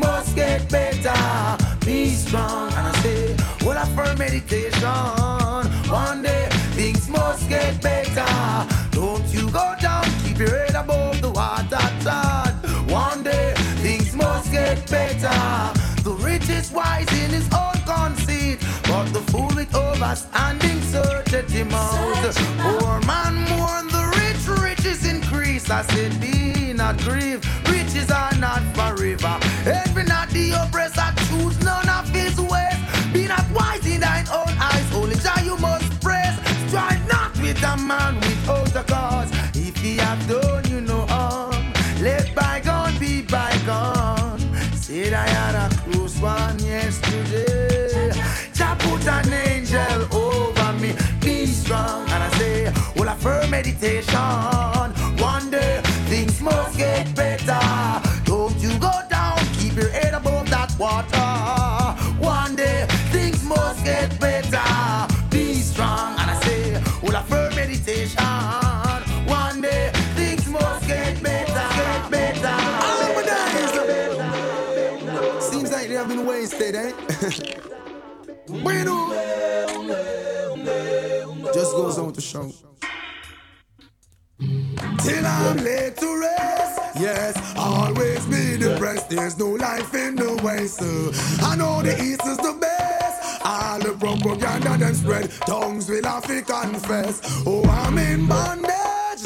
must 0.00 0.34
get 0.34 0.68
better. 0.68 1.56
Be 1.84 2.10
strong, 2.10 2.72
and 2.72 2.86
I 2.88 2.92
say, 3.02 3.36
all 3.64 3.78
of 3.78 3.94
her 3.94 4.16
meditation. 4.16 5.62
One 5.90 6.22
day 6.22 6.48
things 6.78 7.08
must 7.08 7.48
get 7.48 7.80
better. 7.82 8.26
Don't 8.90 9.26
you 9.34 9.50
go 9.50 9.74
down, 9.80 10.04
keep 10.22 10.38
your 10.38 10.56
head 10.58 10.74
above 10.74 11.20
the 11.20 11.30
water, 11.30 11.84
Todd. 12.04 12.54
One 12.90 13.22
day 13.22 13.54
things 13.84 14.14
must 14.14 14.50
get 14.50 14.76
better. 14.90 15.40
The 16.02 16.14
rich 16.20 16.48
is 16.48 16.70
wise 16.72 17.10
in 17.22 17.30
his 17.30 17.48
own 17.52 17.78
conceit, 17.84 18.58
but 18.84 19.06
the 19.12 19.22
fool 19.30 19.50
with 19.54 19.70
overstanding 19.72 20.80
searcheth 20.92 21.50
him 21.50 21.72
out. 21.72 22.34
Poor 22.64 23.00
man 23.06 23.34
mourn 23.50 23.86
the 23.88 24.04
rich, 24.20 24.42
riches 24.60 25.04
increase. 25.06 25.29
I 25.70 25.82
said, 25.82 26.20
be 26.20 26.72
not 26.72 26.98
grieved, 26.98 27.46
riches 27.68 28.10
are 28.10 28.34
not 28.38 28.62
forever. 28.74 29.38
Every 29.64 30.04
not 30.04 30.28
the 30.30 30.50
oppressor, 30.52 31.12
choose 31.28 31.62
none 31.64 31.88
of 31.88 32.08
his 32.08 32.40
ways. 32.40 32.80
Be 33.12 33.28
not 33.28 33.44
wise 33.52 33.86
in 33.86 34.00
thine 34.00 34.26
own 34.32 34.52
eyes, 34.58 34.94
only 34.94 35.14
Jah 35.16 35.40
you 35.44 35.56
must 35.58 36.00
praise. 36.00 36.36
Strive 36.66 37.06
not 37.08 37.36
with 37.38 37.62
a 37.62 37.76
man 37.76 38.16
without 38.16 38.74
a 38.74 38.82
cause. 38.82 39.30
If 39.54 39.76
he 39.76 39.96
have 39.98 40.26
done 40.28 40.68
you 40.68 40.80
no 40.80 41.06
harm, 41.06 41.72
let 42.00 42.34
bygone 42.34 42.98
be 42.98 43.22
bygone. 43.22 44.40
Said 44.74 45.12
I 45.12 45.28
had 45.28 45.54
a 45.54 45.74
close 45.76 46.18
one 46.20 46.58
yesterday. 46.58 48.10
Jah 48.54 48.76
put 48.80 49.06
an 49.06 49.32
angel 49.32 50.16
over 50.16 50.72
me. 50.74 50.94
Be 51.20 51.46
strong, 51.46 52.08
and 52.10 52.22
I 52.24 52.30
say, 52.38 52.72
well, 52.96 53.08
I 53.08 53.14
firm 53.14 53.50
meditation. 53.50 54.80
One 56.42 56.52
things 56.52 56.56
must 56.56 56.78
get 56.78 57.14
better. 57.14 58.24
Don't 58.24 58.56
you 58.60 58.70
go 58.78 58.90
down, 59.10 59.38
keep 59.58 59.74
your 59.74 59.90
head 59.90 60.14
above 60.14 60.48
that 60.48 60.74
water. 60.78 61.18
One 62.18 62.56
day 62.56 62.86
things 63.10 63.44
must 63.44 63.84
get 63.84 64.18
better. 64.18 64.58
Be 65.30 65.54
strong, 65.54 66.18
and 66.18 66.30
I 66.30 66.40
say, 66.40 66.82
well, 67.02 67.16
I 67.16 67.22
firm 67.24 67.54
meditation. 67.54 68.24
One 69.26 69.60
day 69.60 69.90
things 70.14 70.48
must 70.48 70.86
get 70.86 71.22
better, 71.22 71.68
get 71.76 72.10
better. 72.10 72.60
Seems 75.40 75.70
like 75.72 75.88
they 75.88 75.94
have 75.94 76.08
been 76.08 76.24
wasted, 76.26 76.74
eh? 76.74 76.92
bueno. 78.62 79.10
Just 81.52 81.72
goes 81.72 81.98
on 81.98 82.12
to 82.12 82.20
show. 82.20 82.50
Till 84.98 85.26
I'm 85.26 85.56
laid 85.58 85.96
to 85.98 86.20
rest. 86.20 86.80
Yes, 86.98 87.56
always 87.56 88.26
be 88.26 88.58
depressed. 88.58 89.08
There's 89.08 89.38
no 89.38 89.50
life 89.50 89.94
in 89.94 90.16
the 90.16 90.40
West. 90.42 90.78
So 90.78 91.46
I 91.46 91.56
know 91.56 91.82
the 91.82 91.94
East 92.02 92.26
is 92.26 92.36
the 92.38 92.56
best. 92.60 93.42
All 93.44 93.78
the 93.78 93.92
propaganda 93.92 94.76
them 94.76 94.94
spread. 94.94 95.30
Tongues 95.46 95.88
will 95.88 96.04
have 96.04 96.26
to 96.26 96.42
confess. 96.42 97.20
Oh, 97.46 97.64
I'm 97.64 97.96
in 97.98 98.26
bondage. 98.26 98.70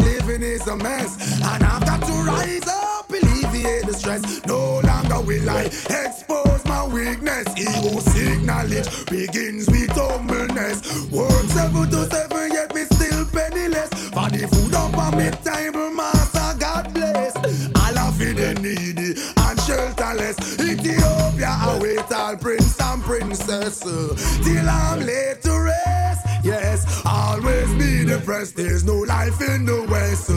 Living 0.01 0.43
is 0.43 0.66
a 0.66 0.77
mess. 0.77 1.41
And 1.43 1.65
I've 1.65 1.85
got 1.85 2.03
to 2.07 2.12
rise 2.12 2.69
up, 2.69 3.11
alleviate 3.11 3.86
the 3.86 3.95
stress. 3.95 4.45
No 4.47 4.81
longer 4.81 5.20
will 5.20 5.51
I 5.51 5.65
expose 5.65 6.65
my 6.65 6.86
weakness. 6.86 7.49
Ego 7.59 7.99
seek 8.01 8.43
knowledge 8.43 8.89
begins 9.07 9.69
with 9.69 9.91
humbleness. 9.91 11.11
Work 11.11 11.47
seven 11.51 11.91
to 11.91 12.05
seven, 12.11 12.53
yet 12.53 12.74
me 12.74 12.85
still 12.85 13.24
penniless. 13.27 13.91
For 14.11 14.28
the 14.31 14.47
me 15.16 15.31
table, 15.45 15.91
master, 15.91 16.59
God 16.59 16.93
bless. 16.93 17.36
All 17.36 17.99
of 17.99 18.19
the 18.19 18.55
needy 18.61 19.11
and 19.45 19.59
shelterless. 19.66 20.36
Ethiopia 20.61 21.57
await 21.69 22.12
all 22.12 22.36
prince 22.36 22.81
and 22.81 23.03
princess. 23.03 23.81
Till 23.81 24.69
I'm 24.69 25.01
laid 25.01 25.43
to 25.43 25.61
rest. 25.61 26.27
Yes, 26.45 27.03
always 27.07 27.73
be 27.74 28.05
depressed. 28.05 28.57
There's 28.57 28.85
no 28.85 28.97
life 29.01 29.41
in 29.41 29.65
the 29.65 29.86
West. 29.91 30.31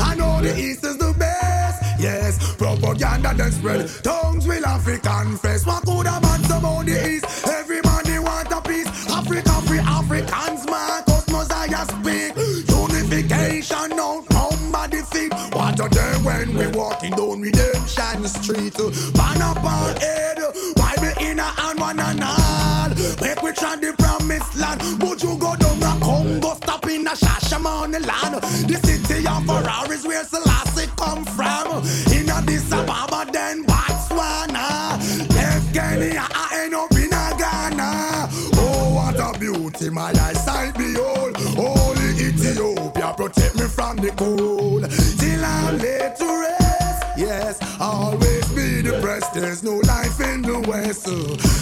I 0.00 0.14
know 0.14 0.40
the 0.40 0.58
East 0.58 0.84
is 0.84 0.96
the 0.96 1.14
best. 1.18 2.00
Yes, 2.00 2.54
propaganda 2.56 3.34
then 3.36 3.52
spread. 3.52 3.88
Tongues 4.02 4.46
will 4.46 4.64
have 4.64 4.84
to 4.84 4.98
confess. 4.98 5.64
What 5.66 5.84
could 5.84 6.06
a 6.06 6.20
man 6.20 6.44
about 6.44 6.86
the 6.86 7.08
East? 7.08 7.46
Every 7.46 7.80
man 7.82 8.22
want 8.22 8.52
a 8.52 8.60
piece. 8.60 8.88
Africa 9.10 9.52
free 9.66 9.78
Africans, 9.78 10.66
man. 10.66 11.04
Cause 11.04 11.28
Messiah 11.28 11.84
speak. 11.86 12.73
Unification 13.14 13.90
now, 13.90 14.24
nobody 14.30 15.00
fit. 15.02 15.32
What 15.52 15.78
a 15.78 15.88
day 15.88 16.14
when 16.24 16.52
we 16.56 16.66
walking 16.76 17.12
down 17.12 17.40
Redemption 17.40 18.26
Street. 18.26 18.74
Ban 19.14 19.40
up 19.40 19.62
our 19.62 19.94
head. 20.00 20.38
Why 20.74 20.94
in 21.20 21.38
a 21.38 21.44
hand 21.44 21.78
one 21.78 22.00
and 22.00 22.24
all? 22.24 22.88
Make 23.22 23.40
we 23.40 23.52
try 23.52 23.76
the 23.76 23.94
promised 23.96 24.56
land. 24.56 24.80
Would 25.00 25.22
you 25.22 25.38
go 25.38 25.54
down 25.54 25.78
the 25.78 25.96
Congo 26.02 26.54
stop 26.54 26.86
in 26.88 27.06
a 27.06 27.10
Shashamane 27.10 28.04
land. 28.04 28.42
The 28.68 28.80
city 28.82 29.24
of 29.28 29.46
Ferraris 29.46 30.04
where 30.04 30.24
Selassie 30.24 30.90
come 30.96 31.24
from. 31.24 31.84
In 32.12 32.28
Addis 32.28 32.72
Ababa, 32.72 33.30
then 33.30 33.64
Botswana. 33.64 34.54
Uh? 34.56 35.26
Left 35.30 35.72
Kenya, 35.72 36.26
I 36.34 36.62
end 36.64 36.74
up 36.74 36.90
in 36.92 37.12
a 37.12 37.34
Ghana. 37.38 38.28
Oh, 38.56 38.94
what 38.96 39.20
a 39.20 39.38
beauty, 39.38 39.90
my 39.90 40.10
eyesight 40.10 40.33
the 44.04 44.12
cold. 44.16 44.82
Till 45.18 45.44
I'm 45.44 45.78
laid 45.78 46.16
to 46.16 46.26
rest. 46.42 47.04
Yes, 47.16 47.80
always 47.80 48.46
be 48.52 48.82
depressed. 48.82 49.32
There's 49.34 49.62
no 49.62 49.76
life 49.76 50.20
in 50.20 50.42
the 50.42 50.60
West. 50.60 51.08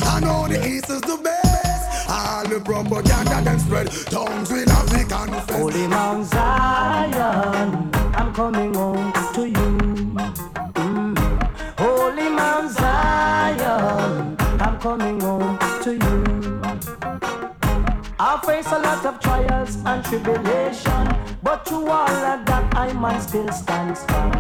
I 0.05 0.21
know 0.21 0.49
the 0.49 0.59
East 0.67 0.91
is 0.91 1.01
the 1.03 1.19
best. 1.23 2.11
All 2.11 2.45
the 2.45 2.61
propaganda 2.61 3.41
then 3.45 3.59
spread. 3.61 3.91
Tongues 4.11 4.51
will 4.51 4.69
have 4.69 4.91
the 4.91 5.05
confess. 5.09 5.57
Holy 5.57 5.87
Mount 5.87 6.27
Zion, 6.27 7.91
I'm 8.15 8.35
coming 8.35 8.75
home 8.75 9.13
to 9.35 9.49
you. 9.49 9.71
Mm. 10.75 11.19
Holy 11.79 12.29
Mount 12.29 12.71
Zion, 12.73 14.37
I'm 14.61 14.81
coming 14.81 15.21
home 15.21 15.59
to 15.85 15.93
you. 15.93 16.43
I 18.19 18.41
face 18.47 18.72
lot 18.93 19.07
of 19.07 19.21
trials 19.21 19.79
and 19.87 20.05
tribulation, 20.05 21.17
but 21.43 21.67
through 21.67 21.87
all 21.89 22.09
of 22.33 22.45
that 22.45 22.77
I 22.77 22.93
must 22.93 23.31
still 23.31 23.51
stand 23.51 23.97
strong. 23.97 24.33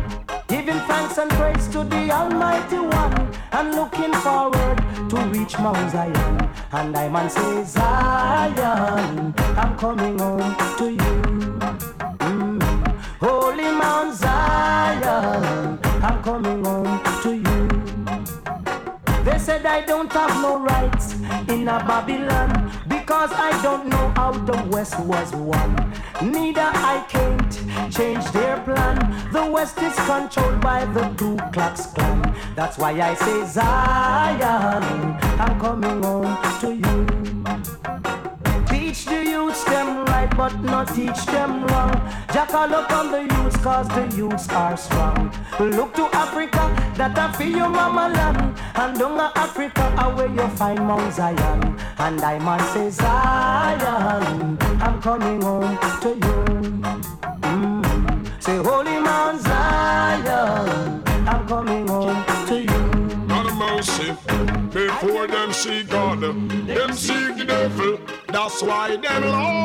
Giving 0.46 0.80
thanks 0.90 1.16
and 1.16 1.30
praise 1.30 1.66
to 1.68 1.84
the 1.84 2.10
Almighty 2.10 2.78
One, 2.78 3.16
and 3.52 3.74
looking 3.74 4.12
forward 4.24 4.76
to 5.10 5.16
reach 5.32 5.58
Mount 5.58 5.90
Zion. 5.90 6.50
And 6.72 6.96
I 6.96 7.08
man 7.08 7.30
say, 7.30 7.64
Zion, 7.64 9.34
I'm 9.56 9.78
coming 9.78 10.18
home 10.18 10.54
to 10.78 10.90
you. 10.90 11.14
Mm. 12.18 12.62
Holy 13.20 13.70
Mount 13.82 14.14
Zion, 14.14 15.78
I'm 16.06 16.22
coming 16.22 16.62
home 16.64 17.00
to 17.22 17.36
you. 17.36 17.71
Said 19.42 19.66
I 19.66 19.80
don't 19.80 20.12
have 20.12 20.40
no 20.40 20.60
rights 20.60 21.14
in 21.48 21.66
a 21.66 21.82
Babylon 21.84 22.70
because 22.86 23.32
I 23.32 23.50
don't 23.60 23.88
know 23.88 24.12
how 24.14 24.30
the 24.30 24.56
West 24.70 25.00
was 25.00 25.34
won. 25.34 25.74
Neither 26.22 26.70
I 26.72 27.04
can't 27.08 27.52
change 27.92 28.24
their 28.30 28.60
plan. 28.60 28.96
The 29.32 29.44
West 29.44 29.78
is 29.78 29.96
controlled 30.06 30.60
by 30.60 30.84
the 30.84 31.08
Ku 31.18 31.36
Klux 31.52 31.86
Klan. 31.86 32.36
That's 32.54 32.78
why 32.78 32.92
I 32.92 33.14
say 33.14 33.44
Zion, 33.46 34.84
I'm 35.40 35.58
coming 35.58 36.02
home 36.04 36.38
to 36.60 36.76
you. 36.76 37.11
Teach 39.32 39.64
them 39.64 40.04
right, 40.04 40.36
but 40.36 40.60
not 40.60 40.88
teach 40.88 41.24
them 41.24 41.64
wrong. 41.68 41.94
Jackal 42.34 42.74
up 42.74 42.92
on 42.92 43.10
the 43.10 43.22
youths, 43.22 43.56
cause 43.56 43.88
the 43.88 44.14
youths 44.14 44.46
are 44.50 44.76
strong. 44.76 45.32
Look 45.58 45.94
to 45.94 46.04
Africa, 46.12 46.68
that 46.98 47.18
I 47.18 47.32
feel 47.32 47.56
your 47.56 47.70
mama 47.70 48.10
land. 48.10 48.60
And 48.74 48.98
down 48.98 49.18
Africa, 49.34 49.84
where 50.14 50.28
you 50.28 50.46
find 50.56 50.80
Mount 50.86 51.14
Zion. 51.14 51.78
And 51.96 52.20
I 52.20 52.38
must 52.40 52.74
say, 52.74 52.90
Zion, 52.90 54.58
I'm 54.82 55.00
coming 55.00 55.40
home 55.40 55.78
to 56.02 56.08
you. 56.10 56.38
Mm. 57.40 58.42
Say, 58.42 58.58
Holy 58.58 58.98
Mount 59.00 59.40
Zion, 59.40 61.02
I'm 61.26 61.48
coming 61.48 61.88
home 61.88 62.31
mercy, 63.82 64.12
before 64.70 65.26
them 65.26 65.52
see 65.52 65.82
God, 65.82 66.20
them 66.20 66.92
see 66.92 67.32
the 67.32 67.44
devil. 67.44 67.98
That's 68.28 68.62
why 68.62 68.96
them 68.96 69.24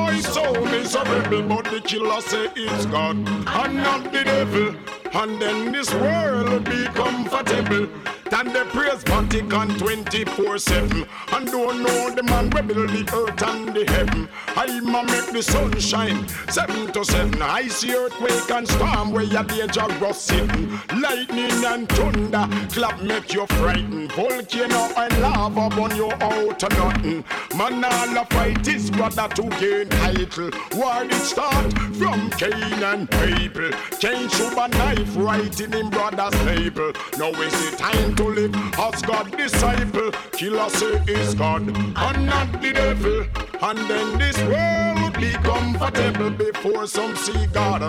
is 0.10 0.26
so 0.26 0.54
miserable. 0.66 1.44
But 1.44 1.66
the 1.66 1.82
killer 1.82 2.22
say 2.22 2.50
it's 2.56 2.86
God 2.88 3.18
and 3.18 3.76
not 3.76 4.12
the 4.12 4.24
devil. 4.24 4.76
And 5.14 5.42
then 5.42 5.72
this 5.72 5.94
world 5.94 6.50
will 6.50 6.60
be 6.60 6.86
comfortable. 7.02 7.88
Then 8.30 8.54
they 8.54 8.64
praise 8.66 9.04
Vatican 9.04 9.70
24 9.78 10.58
7 10.58 11.06
and 11.32 11.48
don't 11.48 11.84
know 11.84 12.10
the 12.14 12.24
man 12.24 12.50
we 12.50 12.62
build 12.62 12.90
the 12.90 13.04
earth 13.16 13.42
and 13.44 13.74
the 13.74 13.90
heaven. 13.92 14.28
I 14.56 14.80
ma 14.82 15.04
make 15.04 15.32
the 15.32 15.42
sun 15.42 15.80
shine 15.80 16.28
7 16.50 16.92
to 16.94 17.06
7. 17.06 17.42
I 17.42 17.68
see 17.68 17.96
earthquake 17.96 18.52
and 18.52 18.68
storm 18.68 19.12
where 19.12 19.24
you're 19.24 19.44
dangerous 19.44 20.22
sitting. 20.22 20.70
Lightning 21.00 21.64
and 21.66 21.88
thunder 21.90 22.48
clap 22.70 23.02
make 23.02 23.34
you 23.34 23.46
frightened. 23.48 24.12
Volcano 24.12 24.92
and 24.98 25.22
lava 25.22 25.70
burn 25.76 25.96
you 25.96 26.12
out 26.12 26.60
to 26.60 26.70
nothing. 26.70 27.24
Man, 27.56 27.84
all 27.86 28.18
a 28.18 28.26
fight 28.26 28.68
is 28.68 28.92
brother 28.92 29.28
to 29.36 29.44
gain 29.60 29.90
title. 29.90 30.52
War 30.74 31.06
did 31.06 31.22
start 31.22 31.72
from 31.94 32.30
Cain 32.32 32.84
and 32.84 33.14
Abel. 33.14 33.72
Cain 34.00 34.28
shoot 34.30 34.54
a 34.58 34.68
knife 34.68 35.16
right 35.16 35.60
in 35.60 35.72
him 35.72 35.90
brother's 35.90 36.34
navel. 36.46 36.92
Now 37.18 37.30
is 37.42 37.54
it 37.68 37.78
time 37.78 38.17
to 38.18 38.24
live 38.24 38.56
as 38.80 39.02
God 39.04 39.32
disciple. 39.38 40.12
Killer 40.32 40.70
say 40.70 40.96
is 41.08 41.36
God 41.36 41.62
and 41.62 42.26
not 42.26 42.52
the 42.62 42.74
devil. 42.74 43.26
And 43.62 43.78
then 43.90 44.18
this 44.18 44.38
world 44.44 45.00
will 45.00 45.22
be 45.22 45.32
comfortable 45.44 46.32
before 46.32 46.88
some 46.88 47.16
see 47.16 47.46
God. 47.48 47.82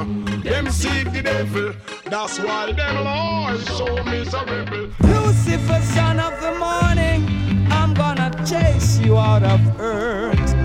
Them 0.43 0.71
seek 0.71 1.11
the 1.13 1.23
devil. 1.23 1.73
That's 2.05 2.39
why 2.39 2.73
them 2.73 3.55
is 3.55 3.67
so 3.67 4.05
miserable. 4.05 4.91
Lucifer, 5.01 5.81
son 5.95 6.21
of 6.21 6.41
the 6.41 6.55
morning, 6.59 7.67
I'm 7.71 7.95
gonna 7.95 8.31
chase 8.47 8.99
you 8.99 9.17
out 9.17 9.43
of 9.43 9.61
earth. 9.81 10.58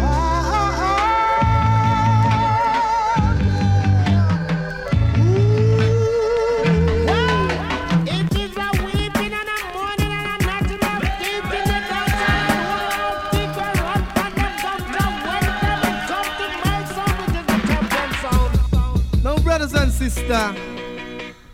Sisters, 20.09 20.55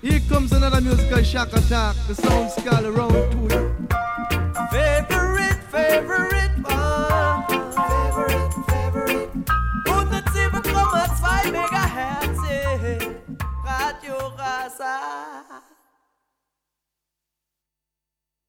here 0.02 0.20
comes 0.28 0.52
another 0.52 0.82
musical 0.82 1.22
shock 1.22 1.54
attack. 1.54 1.96
The 2.08 2.16
sound 2.16 2.52
skull 2.52 2.86
around 2.88 3.12
two. 3.32 3.48
Favorite, 4.72 5.62
favorite 5.70 6.56
one. 6.66 7.44
Favorite, 7.78 8.54
favorite. 8.70 9.30
107,2 9.86 11.52
Megahertz. 11.54 12.42
Radio 13.66 14.34
Rasa. 14.36 15.79